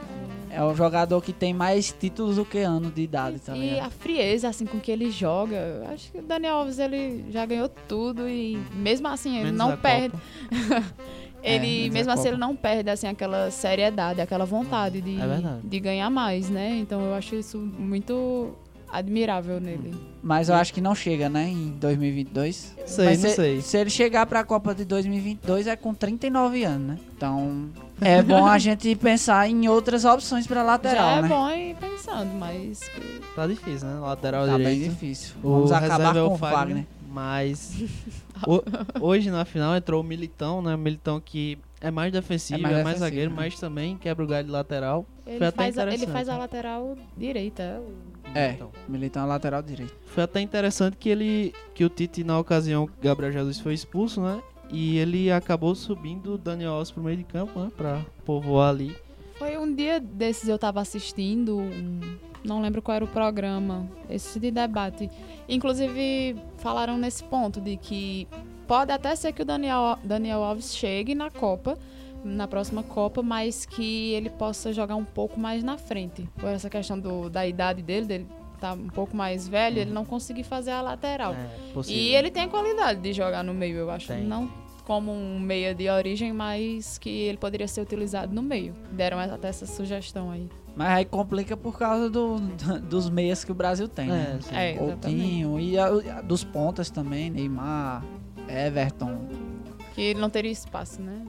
É 0.53 0.65
o 0.65 0.75
jogador 0.75 1.23
que 1.23 1.33
tem 1.33 1.55
mais 1.55 1.93
títulos 1.97 2.35
do 2.35 2.45
que 2.45 2.59
anos 2.59 2.93
de 2.93 3.03
idade, 3.03 3.39
tá 3.39 3.57
e 3.57 3.79
a 3.79 3.89
frieza, 3.89 4.49
assim, 4.49 4.67
com 4.67 4.81
que 4.81 4.91
ele 4.91 5.09
joga. 5.09 5.55
eu 5.55 5.89
Acho 5.89 6.11
que 6.11 6.19
o 6.19 6.23
Daniel 6.23 6.57
Alves, 6.57 6.81
ele 6.81 7.25
já 7.31 7.47
ganhou 7.47 7.69
tudo 7.69 8.29
e 8.29 8.59
mesmo 8.75 9.07
assim, 9.07 9.37
ele 9.37 9.53
Menos 9.53 9.59
não 9.59 9.77
perde. 9.77 10.17
Copa. 11.41 11.49
Ele, 11.49 11.87
É, 11.87 11.91
mesmo 11.91 12.13
assim, 12.13 12.29
ele 12.29 12.37
não 12.37 12.55
perde, 12.55 12.91
assim, 12.91 13.07
aquela 13.09 13.51
seriedade, 13.51 14.21
aquela 14.21 14.45
vontade 14.45 15.01
de, 15.01 15.19
É 15.21 15.59
de 15.63 15.81
ganhar 15.81 16.11
mais, 16.11 16.49
né? 16.51 16.77
Então 16.81 17.01
eu 17.03 17.15
acho 17.15 17.35
isso 17.35 17.59
muito 17.59 18.55
admirável 18.93 19.61
nele. 19.61 19.95
Mas 20.23 20.49
eu 20.49 20.55
acho 20.57 20.75
que 20.75 20.81
não 20.81 20.95
chega, 20.97 21.29
né, 21.29 21.49
em 21.49 21.71
2022. 21.79 22.75
Sei, 22.85 23.05
Mas 23.05 23.23
não 23.23 23.31
se, 23.31 23.37
sei. 23.37 23.61
se 23.63 23.77
ele 23.79 23.89
chegar 23.89 24.27
pra 24.27 24.43
Copa 24.45 24.75
de 24.75 24.85
2022 24.85 25.67
é 25.69 25.77
com 25.77 25.95
39 25.95 26.65
anos, 26.65 26.89
né? 26.89 26.99
Então, 27.17 27.69
é 28.03 28.21
bom 28.21 28.45
a 28.47 28.59
gente 28.59 28.95
pensar 28.97 29.49
em 29.49 29.69
outras 29.69 30.05
opções 30.05 30.45
pra 30.47 30.63
lateral, 30.65 30.97
já 30.97 31.17
é 31.19 31.23
né? 31.23 31.29
bom 31.29 31.49
ir 31.51 31.77
pensando, 31.77 32.35
mas 32.37 32.81
que- 32.81 33.21
Tá 33.37 33.47
difícil, 33.47 33.87
né? 33.89 34.01
Lateral 34.01 34.45
Tá 34.47 34.59
bem 34.59 34.75
direito. 34.75 34.91
difícil. 34.91 35.35
O 35.43 35.49
Vamos 35.51 35.71
reserva 35.71 35.95
acabar 35.95 36.17
é 36.17 36.23
com 36.23 36.29
o 36.29 36.33
o 36.33 36.37
Wagner. 36.37 36.87
Mas 37.09 37.73
ho- 38.47 38.63
hoje 39.01 39.31
na 39.31 39.45
final 39.45 39.75
entrou 39.77 40.01
o 40.01 40.05
Militão, 40.05 40.61
né? 40.63 40.75
O 40.75 40.79
Militão 40.79 41.21
que 41.21 41.59
é 41.81 41.91
mais 41.91 42.13
defensivo, 42.13 42.59
é 42.59 42.61
É 42.61 42.63
mais 42.63 42.75
mais, 42.75 42.85
defensivo, 42.99 43.05
zagueiro, 43.05 43.31
né? 43.31 43.37
mas 43.37 43.59
também 43.61 43.97
quebra 43.97 44.25
o 44.25 44.29
galho 44.29 44.47
de 44.47 44.53
lateral. 44.53 45.07
ele 45.27 45.39
Foi 45.39 45.47
até 45.47 45.57
faz, 45.57 45.79
a, 45.79 45.83
ele 45.83 45.91
interessante, 45.95 46.13
faz 46.13 46.29
a 46.29 46.33
né? 46.35 46.39
lateral 46.39 46.97
direita. 47.17 47.63
é 47.63 47.79
o- 47.79 48.31
É, 48.35 48.47
Militão. 48.49 48.71
Militão 48.89 49.23
é 49.23 49.27
lateral 49.27 49.63
direito. 49.63 49.95
Foi 50.07 50.23
até 50.23 50.41
interessante 50.41 50.97
que 50.97 51.09
ele 51.09 51.53
que 51.75 51.85
o 51.85 51.89
Tite 51.89 52.23
na 52.23 52.39
ocasião 52.39 52.89
Gabriel 53.03 53.33
Jesus 53.33 53.59
foi 53.61 53.75
expulso, 53.75 54.21
né? 54.21 54.41
E 54.73 54.99
ele 54.99 55.33
acabou 55.33 55.75
subindo 55.75 56.35
o 56.35 56.39
Daniel 56.39 56.73
Alves 56.75 56.93
pro 56.93 57.03
meio 57.03 57.17
de 57.17 57.25
campo, 57.25 57.59
né? 57.59 57.73
Pra 57.77 58.05
povoar 58.25 58.71
ali. 58.71 58.95
Foi 59.37 59.57
um 59.59 59.75
dia 59.75 59.99
desses 59.99 60.49
eu 60.49 60.59
tava 60.59 60.81
assistindo, 60.81 61.57
um- 61.59 62.01
não 62.45 62.61
lembro 62.61 62.81
qual 62.81 62.97
era 62.97 63.05
o 63.05 63.09
programa, 63.09 63.89
esse 64.09 64.39
de 64.39 64.51
debate. 64.51 65.11
Inclusive, 65.49 66.37
falaram 66.59 66.97
nesse 66.97 67.23
ponto 67.25 67.61
de 67.61 67.77
que 67.77 68.27
pode 68.67 68.93
até 68.93 69.15
ser 69.15 69.33
que 69.33 69.43
o 69.43 69.45
Daniel, 69.45 69.99
Daniel 70.03 70.43
Alves 70.43 70.75
chegue 70.75 71.15
na 71.15 71.31
Copa, 71.31 71.79
na 72.25 72.47
próxima 72.47 72.83
Copa, 72.83 73.23
mas 73.23 73.65
que 73.65 74.13
ele 74.13 74.31
possa 74.31 74.73
jogar 74.73 74.97
um 74.97 75.05
pouco 75.05 75.39
mais 75.39 75.63
na 75.63 75.77
frente. 75.77 76.29
Por 76.39 76.49
essa 76.49 76.71
questão 76.71 76.99
do, 76.99 77.29
da 77.29 77.47
idade 77.47 77.83
dele, 77.83 78.07
dele 78.07 78.27
tá 78.61 78.75
um 78.75 78.89
pouco 78.89 79.17
mais 79.17 79.49
velho, 79.49 79.79
ele 79.79 79.91
não 79.91 80.05
conseguir 80.05 80.45
fazer 80.45 80.71
a 80.71 80.83
lateral. 80.83 81.35
É. 81.35 81.49
E 81.89 82.15
ele 82.15 82.31
tem 82.31 82.45
a 82.45 82.49
qualidade 82.49 83.01
de 83.01 83.13
jogar 83.13 83.43
no 83.43 83.55
meio, 83.55 83.79
eu 83.79 83.91
acho. 83.91 84.09
Tem. 84.09 84.23
Não 84.23 84.51
como 84.91 85.13
um 85.13 85.39
meia 85.39 85.73
de 85.73 85.89
origem, 85.89 86.33
mas 86.33 86.99
que 86.99 87.09
ele 87.09 87.39
poderia 87.39 87.69
ser 87.69 87.81
utilizado 87.81 88.35
no 88.35 88.43
meio. 88.43 88.75
Deram 88.91 89.21
até 89.21 89.47
essa 89.47 89.65
sugestão 89.65 90.33
aí. 90.33 90.49
Mas 90.77 90.89
aí 90.89 91.05
complica 91.05 91.57
por 91.57 91.77
causa 91.79 92.09
do, 92.09 92.39
dos 92.89 93.11
meias 93.11 93.45
que 93.45 93.53
o 93.53 93.55
Brasil 93.55 93.89
tem, 93.89 94.09
né? 94.09 94.39
sim. 94.41 94.55
É. 94.55 94.75
Coutinho 94.75 95.59
e 95.61 95.79
a- 95.79 95.87
a- 95.87 96.21
dos 96.23 96.45
pontas 96.45 96.91
também, 96.91 97.29
Neymar, 97.31 98.03
Everton. 98.49 99.27
Que 99.95 100.01
ele 100.03 100.21
não 100.21 100.31
teria 100.31 100.51
espaço, 100.53 101.01
né? 101.03 101.23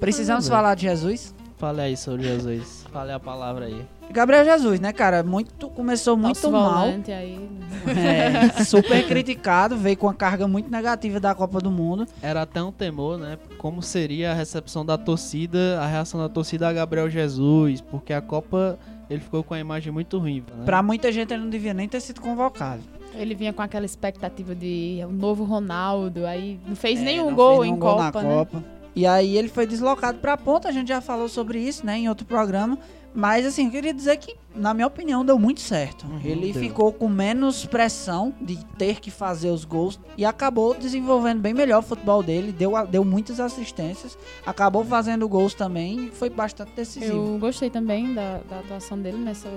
Precisamos 0.00 0.48
falar 0.48 0.74
de 0.74 0.82
Jesus? 0.82 1.34
Fale 1.58 1.80
aí 1.80 1.96
sobre 1.96 2.22
Jesus. 2.22 2.86
Fale 2.92 3.10
a 3.10 3.18
palavra 3.18 3.66
aí. 3.66 3.84
Gabriel 4.10 4.44
Jesus, 4.44 4.78
né, 4.78 4.92
cara? 4.92 5.22
Muito, 5.24 5.68
começou 5.70 6.16
muito 6.16 6.36
Nosso 6.36 6.50
mal. 6.52 6.84
aí. 6.84 7.48
É, 7.86 8.64
super 8.64 9.06
criticado, 9.06 9.76
veio 9.76 9.96
com 9.96 10.06
uma 10.06 10.14
carga 10.14 10.46
muito 10.46 10.70
negativa 10.70 11.18
da 11.18 11.34
Copa 11.34 11.60
do 11.60 11.70
Mundo. 11.70 12.06
Era 12.22 12.42
até 12.42 12.62
um 12.62 12.70
temor, 12.70 13.18
né? 13.18 13.36
Como 13.58 13.82
seria 13.82 14.30
a 14.30 14.34
recepção 14.34 14.86
da 14.86 14.96
torcida, 14.96 15.80
a 15.80 15.86
reação 15.86 16.20
da 16.20 16.28
torcida 16.28 16.68
a 16.68 16.72
Gabriel 16.72 17.10
Jesus, 17.10 17.80
porque 17.80 18.12
a 18.12 18.20
Copa 18.22 18.78
ele 19.10 19.20
ficou 19.20 19.42
com 19.42 19.52
a 19.52 19.58
imagem 19.58 19.92
muito 19.92 20.16
ruim. 20.18 20.44
Né? 20.56 20.64
Pra 20.64 20.80
muita 20.82 21.10
gente 21.10 21.34
ele 21.34 21.42
não 21.42 21.50
devia 21.50 21.74
nem 21.74 21.88
ter 21.88 22.00
sido 22.00 22.20
convocado. 22.20 22.82
Ele 23.14 23.34
vinha 23.34 23.52
com 23.52 23.62
aquela 23.62 23.84
expectativa 23.84 24.54
de 24.54 25.00
o 25.04 25.10
novo 25.12 25.42
Ronaldo, 25.42 26.24
aí 26.24 26.60
não 26.66 26.76
fez 26.76 27.00
É, 27.00 27.04
nenhum 27.04 27.30
não 27.30 27.34
gol 27.34 27.48
fez 27.56 27.60
nenhum 27.62 27.76
em 27.76 27.78
gol 27.80 27.96
Copa, 27.96 28.22
na 28.22 28.28
né? 28.28 28.34
Copa. 28.36 28.64
E 28.98 29.06
aí 29.06 29.38
ele 29.38 29.46
foi 29.46 29.64
deslocado 29.64 30.18
pra 30.18 30.36
ponta, 30.36 30.68
a 30.68 30.72
gente 30.72 30.88
já 30.88 31.00
falou 31.00 31.28
sobre 31.28 31.60
isso, 31.60 31.86
né, 31.86 31.98
em 31.98 32.08
outro 32.08 32.26
programa. 32.26 32.76
Mas 33.14 33.46
assim, 33.46 33.66
eu 33.66 33.70
queria 33.70 33.94
dizer 33.94 34.16
que, 34.16 34.34
na 34.56 34.74
minha 34.74 34.86
opinião, 34.88 35.24
deu 35.24 35.38
muito 35.38 35.60
certo. 35.60 36.04
Uhum, 36.04 36.20
ele 36.24 36.52
deu. 36.52 36.60
ficou 36.60 36.92
com 36.92 37.08
menos 37.08 37.64
pressão 37.64 38.34
de 38.40 38.56
ter 38.76 38.98
que 38.98 39.08
fazer 39.08 39.50
os 39.50 39.64
gols 39.64 40.00
e 40.16 40.24
acabou 40.24 40.74
desenvolvendo 40.74 41.40
bem 41.40 41.54
melhor 41.54 41.78
o 41.78 41.82
futebol 41.82 42.24
dele, 42.24 42.50
deu, 42.50 42.72
deu 42.88 43.04
muitas 43.04 43.38
assistências, 43.38 44.18
acabou 44.44 44.84
fazendo 44.84 45.28
gols 45.28 45.54
também 45.54 46.06
e 46.06 46.10
foi 46.10 46.28
bastante 46.28 46.72
decisivo. 46.72 47.34
Eu 47.34 47.38
gostei 47.38 47.70
também 47.70 48.14
da, 48.14 48.40
da 48.50 48.58
atuação 48.58 48.98
dele 49.00 49.18
nessa, 49.18 49.48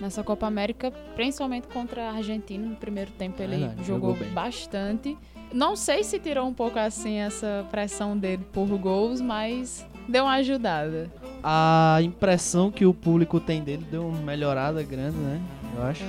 nessa 0.00 0.22
Copa 0.22 0.46
América, 0.46 0.92
principalmente 1.16 1.66
contra 1.66 2.10
a 2.10 2.12
Argentina. 2.12 2.64
No 2.64 2.76
primeiro 2.76 3.10
tempo 3.12 3.42
ele 3.42 3.56
Verdade, 3.56 3.84
jogou, 3.84 4.10
jogou 4.12 4.24
bem. 4.24 4.32
bastante. 4.32 5.18
Não 5.52 5.76
sei 5.76 6.02
se 6.04 6.18
tirou 6.18 6.46
um 6.46 6.52
pouco 6.54 6.78
assim 6.78 7.16
essa 7.18 7.64
pressão 7.70 8.16
dele 8.16 8.42
por 8.52 8.66
gols, 8.78 9.20
mas 9.20 9.86
deu 10.08 10.24
uma 10.24 10.34
ajudada. 10.34 11.10
A 11.42 11.98
impressão 12.02 12.70
que 12.70 12.84
o 12.84 12.92
público 12.92 13.38
tem 13.40 13.62
dele 13.62 13.86
deu 13.90 14.06
uma 14.08 14.18
melhorada 14.20 14.82
grande, 14.82 15.16
né? 15.16 15.40
Eu 15.76 15.82
acho. 15.84 16.04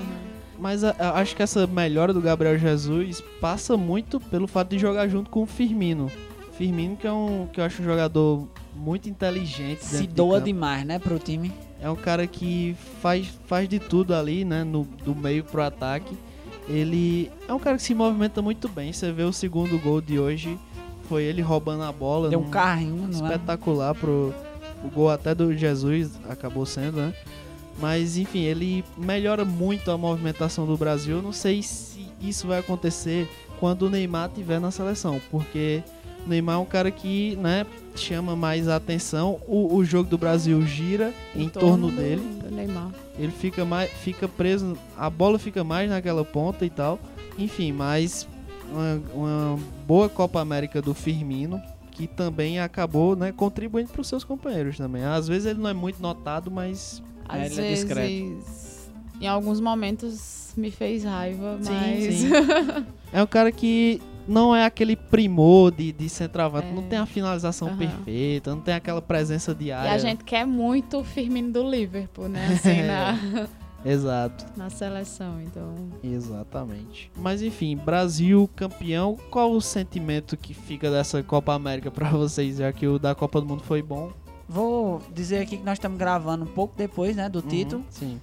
Mas 0.59 0.83
a- 0.83 0.95
eu 0.99 1.09
acho 1.15 1.35
que 1.35 1.43
essa 1.43 1.67
melhora 1.67 2.11
do 2.13 2.19
Gabriel 2.21 2.57
Jesus 2.57 3.21
passa 3.39 3.77
muito 3.77 4.19
pelo 4.19 4.47
fato 4.47 4.69
de 4.69 4.79
jogar 4.79 5.07
junto 5.07 5.29
com 5.29 5.43
o 5.43 5.45
Firmino. 5.45 6.11
Firmino 6.53 6.95
que 6.97 7.05
é 7.05 7.11
um 7.11 7.47
que 7.53 7.59
eu 7.59 7.63
acho 7.63 7.81
um 7.83 7.85
jogador 7.85 8.47
muito 8.75 9.07
inteligente. 9.07 9.83
Se 9.85 10.07
doa 10.07 10.41
demais, 10.41 10.83
né, 10.85 10.97
pro 10.97 11.19
time. 11.19 11.51
É 11.79 11.87
um 11.89 11.95
cara 11.95 12.25
que 12.25 12.75
faz, 13.01 13.27
faz 13.45 13.69
de 13.69 13.77
tudo 13.77 14.15
ali, 14.15 14.43
né? 14.43 14.63
No, 14.63 14.83
do 14.83 15.15
meio 15.15 15.43
pro 15.43 15.61
ataque. 15.61 16.17
Ele 16.67 17.31
é 17.47 17.53
um 17.53 17.59
cara 17.59 17.77
que 17.77 17.83
se 17.83 17.93
movimenta 17.93 18.41
muito 18.41 18.67
bem. 18.67 18.91
Você 18.91 19.11
vê 19.11 19.23
o 19.23 19.31
segundo 19.31 19.77
gol 19.79 20.01
de 20.01 20.19
hoje. 20.19 20.57
Foi 21.07 21.23
ele 21.23 21.41
roubando 21.41 21.83
a 21.83 21.91
bola. 21.91 22.29
Deu 22.29 22.39
um 22.39 22.49
carrinho, 22.49 23.07
é? 23.07 23.09
espetacular 23.11 23.95
pro 23.95 24.33
o 24.83 24.89
gol 24.89 25.09
até 25.09 25.33
do 25.33 25.55
Jesus 25.55 26.11
acabou 26.29 26.65
sendo, 26.65 26.97
né? 26.97 27.13
Mas 27.79 28.17
enfim, 28.17 28.41
ele 28.41 28.83
melhora 28.97 29.43
muito 29.45 29.89
a 29.91 29.97
movimentação 29.97 30.65
do 30.65 30.75
Brasil. 30.77 31.17
Eu 31.17 31.21
não 31.21 31.31
sei 31.33 31.63
se 31.63 32.05
isso 32.21 32.47
vai 32.47 32.59
acontecer 32.59 33.27
quando 33.59 33.83
o 33.83 33.89
Neymar 33.89 34.29
estiver 34.29 34.59
na 34.59 34.69
seleção, 34.69 35.21
porque 35.31 35.81
o 36.25 36.29
Neymar 36.29 36.55
é 36.55 36.59
um 36.59 36.65
cara 36.65 36.91
que, 36.91 37.35
né, 37.37 37.65
chama 37.95 38.35
mais 38.35 38.67
a 38.67 38.75
atenção. 38.75 39.39
O, 39.47 39.75
o 39.75 39.85
jogo 39.85 40.09
do 40.09 40.17
Brasil 40.17 40.61
gira 40.65 41.13
em, 41.35 41.49
torno, 41.49 41.89
do- 41.89 41.95
dele. 41.95 42.21
do 42.43 42.53
Neymar. 42.53 42.89
Ele 43.17 43.31
fica 43.31 43.65
mais, 43.65 43.89
fica 43.91 44.27
preso, 44.27 44.77
a 44.97 45.09
bola 45.09 45.39
fica 45.39 45.63
mais 45.63 45.89
naquela 45.89 46.23
ponta 46.23 46.65
e 46.65 46.69
tal. 46.69 46.99
Enfim, 47.37 47.71
mas 47.71 48.27
uma, 48.71 49.01
uma 49.13 49.59
boa 49.87 50.07
Copa 50.09 50.39
América 50.39 50.81
do 50.81 50.93
Firmino, 50.93 51.61
que 51.91 52.05
também 52.07 52.59
acabou, 52.59 53.15
né, 53.15 53.31
contribuindo 53.31 53.89
para 53.91 54.01
os 54.01 54.07
seus 54.07 54.23
companheiros 54.23 54.77
também. 54.77 55.03
Às 55.03 55.27
vezes 55.27 55.45
ele 55.47 55.59
não 55.59 55.69
é 55.69 55.73
muito 55.73 56.01
notado, 56.01 56.51
mas 56.51 57.01
Às 57.27 57.39
É, 57.39 57.45
ele 57.45 57.53
é 57.53 57.63
vezes, 57.69 57.85
discreto. 57.85 58.37
em 59.21 59.27
alguns 59.27 59.59
momentos 59.59 60.53
me 60.55 60.69
fez 60.71 61.03
raiva, 61.03 61.57
Sim, 61.61 61.71
mas 61.71 62.13
sim. 62.15 62.29
é 63.13 63.21
um 63.23 63.27
cara 63.27 63.51
que 63.51 64.01
não 64.27 64.55
é 64.55 64.65
aquele 64.65 64.95
primor 64.95 65.71
de, 65.71 65.91
de 65.91 66.09
centroavante, 66.09 66.67
É. 66.67 66.73
não 66.73 66.83
tem 66.83 66.99
a 66.99 67.05
finalização 67.05 67.67
Aham. 67.69 67.77
perfeita, 67.77 68.51
não 68.53 68.61
tem 68.61 68.73
aquela 68.73 69.01
presença 69.01 69.51
e 69.51 69.55
diária. 69.55 69.91
a 69.91 69.97
gente 69.97 70.23
quer 70.23 70.45
muito 70.45 70.99
o 70.99 71.03
Firmino 71.03 71.51
do 71.51 71.69
Liverpool, 71.69 72.27
né? 72.27 72.45
Assim, 72.53 72.81
na, 72.83 73.47
Exato. 73.85 74.45
na 74.57 74.69
seleção, 74.69 75.39
então... 75.41 75.73
Exatamente. 76.03 77.11
Mas 77.15 77.41
enfim, 77.41 77.75
Brasil 77.77 78.49
campeão. 78.55 79.15
Qual 79.29 79.51
o 79.51 79.61
sentimento 79.61 80.35
que 80.35 80.53
fica 80.53 80.89
dessa 80.91 81.21
Copa 81.23 81.53
América 81.53 81.89
pra 81.89 82.09
vocês, 82.11 82.57
já 82.57 82.71
que 82.73 82.87
o 82.87 82.99
da 82.99 83.15
Copa 83.15 83.39
do 83.39 83.47
Mundo 83.47 83.63
foi 83.63 83.81
bom? 83.81 84.11
Vou 84.49 85.01
dizer 85.13 85.39
aqui 85.39 85.57
que 85.57 85.63
nós 85.63 85.73
estamos 85.77 85.97
gravando 85.97 86.43
um 86.45 86.47
pouco 86.47 86.73
depois, 86.77 87.15
né, 87.15 87.27
do 87.29 87.41
título. 87.41 87.81
Uhum, 87.81 87.87
sim. 87.89 88.21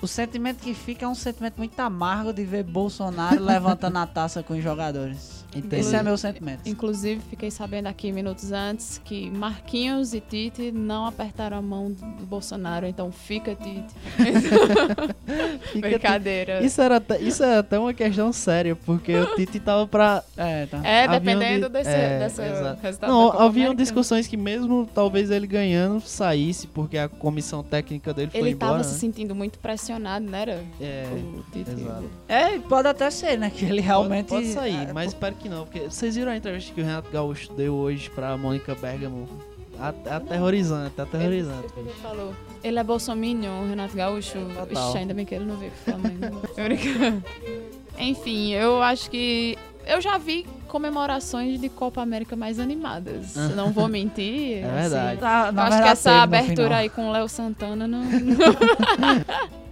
O 0.00 0.06
sentimento 0.06 0.58
que 0.58 0.74
fica 0.74 1.04
é 1.04 1.08
um 1.08 1.14
sentimento 1.14 1.56
muito 1.58 1.78
amargo 1.80 2.32
de 2.32 2.44
ver 2.44 2.62
Bolsonaro 2.62 3.42
levantando 3.42 3.96
a 3.98 4.06
taça 4.06 4.42
com 4.42 4.54
os 4.54 4.62
jogadores. 4.62 5.43
Entendi. 5.54 5.76
Esse 5.76 5.94
é 5.96 6.02
meu 6.02 6.16
sentimento. 6.16 6.60
Inclusive, 6.66 7.20
fiquei 7.30 7.50
sabendo 7.50 7.86
aqui 7.86 8.10
minutos 8.12 8.52
antes 8.52 9.00
que 9.04 9.30
Marquinhos 9.30 10.12
e 10.14 10.20
Tite 10.20 10.72
não 10.72 11.06
apertaram 11.06 11.56
a 11.58 11.62
mão 11.62 11.90
do 11.92 12.26
Bolsonaro, 12.26 12.86
então 12.86 13.10
fica 13.12 13.54
Tite. 13.54 13.94
Fica- 15.72 15.88
Brincadeira. 15.88 16.62
Isso, 16.64 16.80
era 16.80 16.96
até, 16.96 17.20
isso 17.20 17.42
é 17.42 17.58
até 17.58 17.78
uma 17.78 17.92
questão 17.94 18.32
séria, 18.32 18.76
porque 18.76 19.14
o 19.14 19.34
Tite 19.36 19.58
tava 19.60 19.86
pra. 19.86 20.22
É, 20.36 20.66
tá. 20.66 20.80
É, 20.84 21.08
dependendo 21.08 21.66
de- 21.68 21.72
desse, 21.72 21.90
é, 21.90 22.18
dessa 22.18 22.46
exato. 22.46 22.80
resultado 22.82 23.10
Não, 23.10 23.28
haviam 23.32 23.66
América. 23.66 23.74
discussões 23.76 24.26
que 24.26 24.36
mesmo 24.36 24.88
talvez 24.94 25.30
ele 25.30 25.46
ganhando 25.46 26.00
saísse, 26.00 26.66
porque 26.66 26.98
a 26.98 27.08
comissão 27.08 27.62
técnica 27.62 28.12
dele 28.12 28.30
foi 28.30 28.40
Ele 28.40 28.50
embora. 28.50 28.72
tava 28.72 28.78
né? 28.78 28.84
se 28.84 28.98
sentindo 28.98 29.34
muito 29.34 29.58
pressionado, 29.58 30.24
né? 30.26 30.42
Era 30.42 30.64
É, 30.80 31.06
o 31.12 31.42
Tite. 31.52 31.70
exato. 31.70 32.04
É, 32.28 32.58
pode 32.58 32.88
até 32.88 33.10
ser, 33.10 33.38
né? 33.38 33.50
Que 33.50 33.64
ele 33.64 33.80
realmente. 33.80 34.28
Pode, 34.28 34.42
pode 34.44 34.54
sair, 34.54 34.88
é, 34.88 34.92
mas 34.92 35.08
espero 35.08 35.34
que 35.36 35.43
não, 35.48 35.64
porque 35.64 35.80
vocês 35.80 36.14
viram 36.16 36.32
a 36.32 36.36
entrevista 36.36 36.72
que 36.74 36.80
o 36.80 36.84
Renato 36.84 37.10
Gaúcho 37.10 37.52
deu 37.54 37.74
hoje 37.74 38.10
pra 38.10 38.36
Mônica 38.36 38.74
Bergamo? 38.74 39.28
A- 39.78 40.16
Aterrorizante, 40.16 41.00
aterrorizante. 41.00 41.66
Ele 41.76 41.90
falou. 42.02 42.32
Ele 42.62 42.78
é 42.78 42.84
bolsominion, 42.84 43.62
o 43.64 43.68
Renato 43.68 43.96
Gaúcho. 43.96 44.38
Total. 44.56 44.88
Ixi, 44.90 44.98
ainda 44.98 45.12
bem 45.14 45.26
que 45.26 45.34
ele 45.34 45.44
não 45.44 45.56
veio 45.56 45.72
pro 45.72 45.92
Flamengo. 45.94 46.40
Enfim, 47.98 48.50
eu 48.52 48.82
acho 48.82 49.10
que. 49.10 49.56
Eu 49.86 50.00
já 50.00 50.16
vi 50.16 50.46
comemorações 50.68 51.60
de 51.60 51.68
Copa 51.68 52.00
América 52.00 52.34
mais 52.34 52.58
animadas. 52.58 53.34
Não 53.54 53.70
vou 53.72 53.86
mentir. 53.88 54.64
É 54.64 54.80
verdade. 54.80 55.20
Tá, 55.20 55.48
acho 55.54 55.82
que 55.82 55.88
essa 55.88 56.22
abertura 56.22 56.76
aí 56.76 56.88
com 56.88 57.08
o 57.08 57.12
Léo 57.12 57.28
Santana 57.28 57.86
não. 57.86 58.02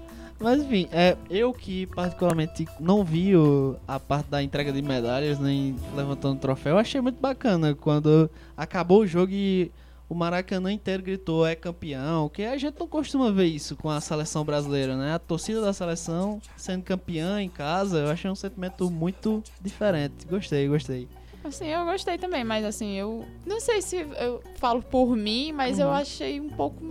Mas 0.43 0.61
enfim, 0.63 0.89
é, 0.91 1.17
eu 1.31 1.53
que 1.53 1.87
particularmente 1.87 2.67
não 2.81 3.05
vi 3.05 3.37
o- 3.37 3.77
a 3.87 4.01
parte 4.01 4.29
da 4.29 4.43
entrega 4.43 4.73
de 4.73 4.83
medalhas, 4.83 5.39
nem 5.39 5.77
levantando 5.95 6.39
troféu, 6.41 6.73
eu 6.75 6.79
achei 6.79 7.01
muito 7.01 7.21
bacana 7.21 7.75
quando 7.75 8.29
acabou 8.57 9.01
o 9.03 9.07
jogo 9.07 9.33
e 9.33 9.71
o 10.09 10.15
Maracanã 10.15 10.71
inteiro 10.73 11.03
gritou 11.03 11.47
é 11.47 11.55
campeão, 11.55 12.29
que 12.29 12.43
a 12.43 12.57
gente 12.59 12.79
não 12.79 12.87
costuma 12.89 13.31
ver 13.31 13.47
isso 13.47 13.77
com 13.77 13.89
a 13.89 14.01
seleção 14.01 14.45
brasileira, 14.45 14.97
né? 14.97 15.15
A 15.15 15.19
torcida 15.19 15.61
da 15.61 15.73
seleção 15.73 16.41
sendo 16.57 16.83
campeã 16.83 17.41
em 17.41 17.49
casa, 17.49 17.99
eu 18.01 18.11
achei 18.11 18.31
um 18.31 18.35
sentimento 18.35 18.91
muito 18.91 19.43
diferente. 19.61 20.27
Gostei, 20.29 20.69
gostei. 20.69 21.09
Assim, 21.45 21.67
eu 21.67 21.85
gostei 21.85 22.19
também, 22.19 22.45
mas 22.45 22.65
assim, 22.65 22.93
eu 22.95 23.25
não 23.47 23.61
sei 23.61 23.81
se 23.81 23.97
eu 23.97 24.43
falo 24.57 24.83
por 24.83 25.17
mim, 25.17 25.51
mas 25.53 25.79
eu 25.79 25.87
Uhum. 25.89 25.93
achei 25.95 26.41
um 26.41 26.51
pouco 26.51 26.85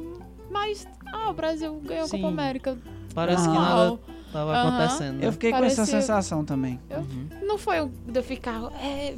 mais. 0.49 0.87
Ah, 1.13 1.29
o 1.29 1.33
Brasil 1.33 1.79
ganhou 1.85 2.05
a 2.05 2.07
Sim. 2.07 2.17
Copa 2.21 2.27
América. 2.33 2.77
Parece 3.13 3.43
que 3.47 3.53
nada 3.53 3.97
tava 4.31 4.51
Aham. 4.53 4.67
acontecendo. 4.77 5.17
né? 5.19 5.27
Eu 5.27 5.31
fiquei 5.33 5.51
com 5.51 5.63
essa 5.63 5.85
sensação 5.85 6.45
também. 6.45 6.79
Não 7.45 7.57
foi 7.57 7.85
de 8.07 8.17
eu 8.19 8.23
ficar. 8.23 8.61
É, 8.81 9.13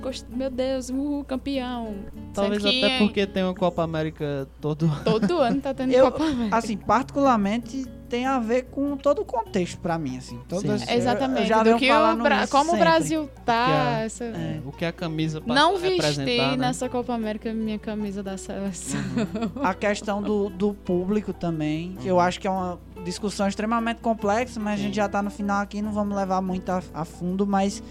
gost... 0.00 0.24
Meu 0.30 0.50
Deus, 0.50 0.88
uhul, 0.88 1.22
campeão. 1.24 1.94
Talvez 2.32 2.64
até 2.64 2.98
porque 2.98 3.26
tem 3.26 3.42
uma 3.42 3.54
Copa 3.54 3.82
América 3.82 4.48
todo 4.60 4.90
Todo 5.04 5.38
ano 5.38 5.60
tá 5.60 5.74
tendo 5.74 5.92
Eu- 5.92 6.10
Copa 6.10 6.24
América. 6.24 6.56
Assim, 6.56 6.76
particularmente, 6.78 7.84
tem 8.14 8.26
a 8.26 8.38
ver 8.38 8.66
com 8.70 8.96
todo 8.96 9.22
o 9.22 9.24
contexto 9.24 9.76
pra 9.78 9.98
mim, 9.98 10.16
assim. 10.18 10.38
Todas, 10.48 10.82
Sim. 10.82 10.86
eu- 10.86 10.92
eu 10.94 10.98
Exatamente. 10.98 11.48
já 11.48 11.58
do 11.58 11.64
venho 11.64 11.78
que 11.78 11.90
o 11.92 12.16
Bra- 12.22 12.46
como 12.46 12.62
o 12.62 12.64
sempre. 12.66 12.78
Brasil 12.78 13.28
tá. 13.44 13.66
Que 13.66 13.72
a- 13.72 14.00
essa- 14.04 14.24
É. 14.24 14.60
O 14.64 14.70
que 14.70 14.84
a 14.84 14.92
camisa 14.92 15.40
passa 15.40 15.52
Não 15.60 15.76
vesti 15.76 16.20
né? 16.20 16.56
nessa 16.56 16.88
Copa 16.88 17.12
América 17.12 17.52
minha 17.52 17.76
camisa 17.78 18.22
da 18.22 18.36
seleção. 18.36 19.00
A 19.64 19.74
questão 19.74 20.22
do, 20.22 20.48
do 20.48 20.72
público 20.74 21.32
também, 21.32 21.96
que 22.00 22.06
eu 22.06 22.20
acho 22.20 22.38
que 22.40 22.46
é 22.46 22.50
uma 22.50 22.78
discussão 23.04 23.48
extremamente 23.48 23.98
complexa, 24.00 24.60
mas 24.60 24.78
a 24.78 24.82
gente 24.84 24.94
já 24.94 25.08
tá 25.08 25.20
no 25.20 25.30
final 25.30 25.60
aqui, 25.60 25.82
não 25.82 25.90
vamos 25.90 26.16
levar 26.16 26.40
muito 26.40 26.70
a, 26.70 26.80
a 26.94 27.04
fundo, 27.04 27.44
mas 27.44 27.82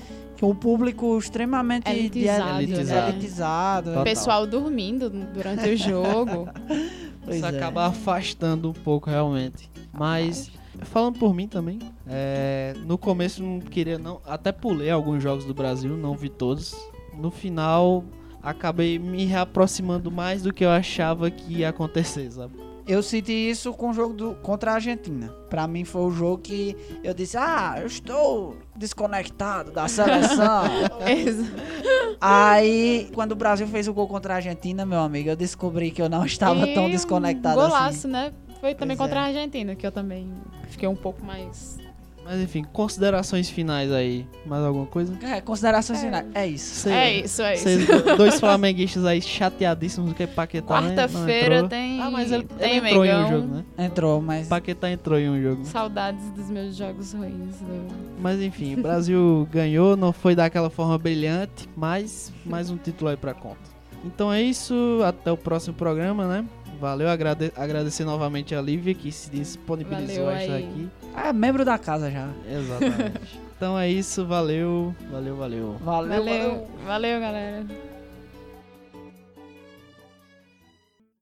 o 0.42 0.56
público 0.56 1.18
extremamente 1.18 1.84
de- 1.84 1.98
Elitizado, 2.00 2.54
né? 2.54 3.10
elitizado. 3.10 3.90
Total. 3.90 4.04
Pessoal 4.06 4.48
dormindo 4.48 5.10
durante 5.10 5.68
o 5.68 5.76
jogo. 5.76 6.48
Pois 7.26 7.38
Isso 7.38 7.46
é. 7.46 7.50
acaba 7.58 7.86
afastando 7.86 8.70
um 8.70 8.74
pouco, 8.74 9.10
realmente. 9.10 9.70
Mas, 9.94 10.52
falando 10.82 11.20
por 11.20 11.34
mim 11.34 11.48
também, 11.48 11.80
é, 12.08 12.74
no 12.86 12.98
começo 12.98 13.44
não 13.44 13.60
queria, 13.60 14.00
não, 14.00 14.20
até 14.26 14.52
pulei 14.52 14.90
alguns 14.90 15.22
jogos 15.22 15.46
do 15.46 15.54
Brasil, 15.54 15.96
não 15.96 16.16
vi 16.16 16.30
todos. 16.30 16.76
No 17.16 17.30
final, 17.30 18.04
acabei 18.42 18.98
me 18.98 19.24
reaproximando 19.26 20.10
mais 20.12 20.42
do 20.42 20.52
que 20.52 20.66
eu 20.66 20.70
achava 20.72 21.30
que 21.30 21.60
ia 21.60 21.70
acontecer, 21.70 22.32
sabe? 22.32 22.56
Eu 22.86 23.02
senti 23.02 23.32
isso 23.32 23.72
com 23.72 23.92
o 23.92 23.94
jogo 23.94 24.14
do, 24.14 24.36
contra 24.36 24.72
a 24.72 24.74
Argentina. 24.74 25.30
Pra 25.50 25.66
mim 25.68 25.86
foi 25.86 26.02
o 26.02 26.12
jogo 26.12 26.40
que 26.40 26.76
eu 27.02 27.14
disse: 27.14 27.38
Ah, 27.38 27.76
eu 27.80 27.88
estou 27.88 28.58
desconectado 28.76 29.72
da 29.72 29.88
seleção. 29.88 30.64
Aí, 32.20 33.10
quando 33.14 33.34
o 33.34 33.36
Brasil 33.36 33.68
fez 33.68 33.88
o 33.88 33.94
gol 33.94 34.08
contra 34.08 34.34
a 34.34 34.36
Argentina, 34.38 34.86
meu 34.86 35.00
amigo, 35.00 35.30
eu 35.30 35.36
descobri 35.36 35.92
que 35.92 36.02
eu 36.02 36.10
não 36.10 36.26
estava 36.26 36.68
E 36.68 36.74
tão 36.74 36.86
um 36.86 36.90
desconectado 36.90 37.56
Golaço, 37.56 38.00
assim. 38.00 38.08
né? 38.08 38.34
Foi 38.64 38.74
também 38.74 38.96
Pois 38.96 39.10
contra 39.10 39.20
é. 39.20 39.24
a 39.24 39.26
Argentina, 39.28 39.76
que 39.76 39.86
eu 39.86 39.92
também 39.92 40.32
fiquei 40.70 40.88
um 40.88 40.96
pouco 40.96 41.22
mais. 41.26 41.78
Mas 42.24 42.40
enfim, 42.40 42.64
considerações 42.72 43.50
finais 43.50 43.92
aí. 43.92 44.26
Mais 44.46 44.64
alguma 44.64 44.86
coisa? 44.86 45.14
É, 45.22 45.42
considerações 45.42 46.00
finais. 46.00 46.26
É 46.34 46.48
isso. 46.48 46.76
Cê- 46.76 46.90
É 46.92 47.14
isso, 47.20 47.42
é 47.42 47.56
isso. 47.56 47.64
Vocês 47.66 47.86
do- 47.86 48.16
dois 48.16 48.40
flamenguistas 48.40 49.04
aí 49.04 49.22
chateadíssimos 49.22 50.14
que 50.14 50.26
Paquetá 50.26 50.80
né, 50.80 50.96
Quarta-feira 50.96 51.56
entrou. 51.56 51.70
tem. 51.70 52.00
Ah, 52.02 52.10
mas 52.10 52.32
ele, 52.32 52.46
tem 52.46 52.78
ele 52.78 52.88
entrou 52.88 53.04
em 53.06 53.14
um 53.14 53.28
jogo, 53.28 53.48
né? 53.54 53.64
Entrou, 53.78 54.22
mas. 54.22 54.48
Paquetá 54.48 54.90
entrou 54.90 55.20
em 55.20 55.30
um 55.30 55.42
jogo. 55.42 55.66
Saudades 55.66 56.24
dos 56.32 56.50
meus 56.50 56.74
jogos 56.78 57.12
ruins. 57.12 57.58
do- 57.58 58.22
Mas 58.22 58.40
enfim, 58.42 58.76
o 58.76 58.82
Brasil 58.82 59.46
ganhou, 59.52 59.98
não 59.98 60.14
foi 60.14 60.34
daquela 60.36 60.70
forma 60.70 60.98
brilhante, 60.98 61.68
mas 61.76 62.32
mais 62.46 62.70
um 62.70 62.78
título 62.78 63.10
aí 63.10 63.18
pra 63.18 63.34
conta. 63.34 63.74
Então 64.06 64.32
é 64.32 64.42
isso, 64.42 65.02
até 65.06 65.30
o 65.30 65.36
próximo 65.38 65.74
programa, 65.76 66.26
né? 66.26 66.46
Valeu, 66.80 67.10
agrade 67.10 67.52
agradecer 67.56 68.04
novamente 68.04 68.54
a 68.56 68.62
Lívia 68.62 68.94
que 68.94 69.12
se 69.12 69.30
disponibilizou 69.30 70.26
Valeu 70.26 70.30
a 70.30 70.42
estar 70.42 70.54
aí. 70.56 70.64
aqui. 70.64 70.90
É 71.28 71.34
membro 71.34 71.64
da 71.64 71.78
casa 71.78 72.12
já. 72.12 72.30
Exatamente. 72.50 73.22
então 73.56 73.78
é 73.78 73.90
isso, 73.90 74.26
valeu, 74.26 74.96
valeu, 75.12 75.36
valeu. 75.36 75.78
Valeu, 75.80 76.10
valeu. 76.10 76.26
Valeu, 76.26 76.68
valeu, 76.86 77.20
galera. 77.20 77.93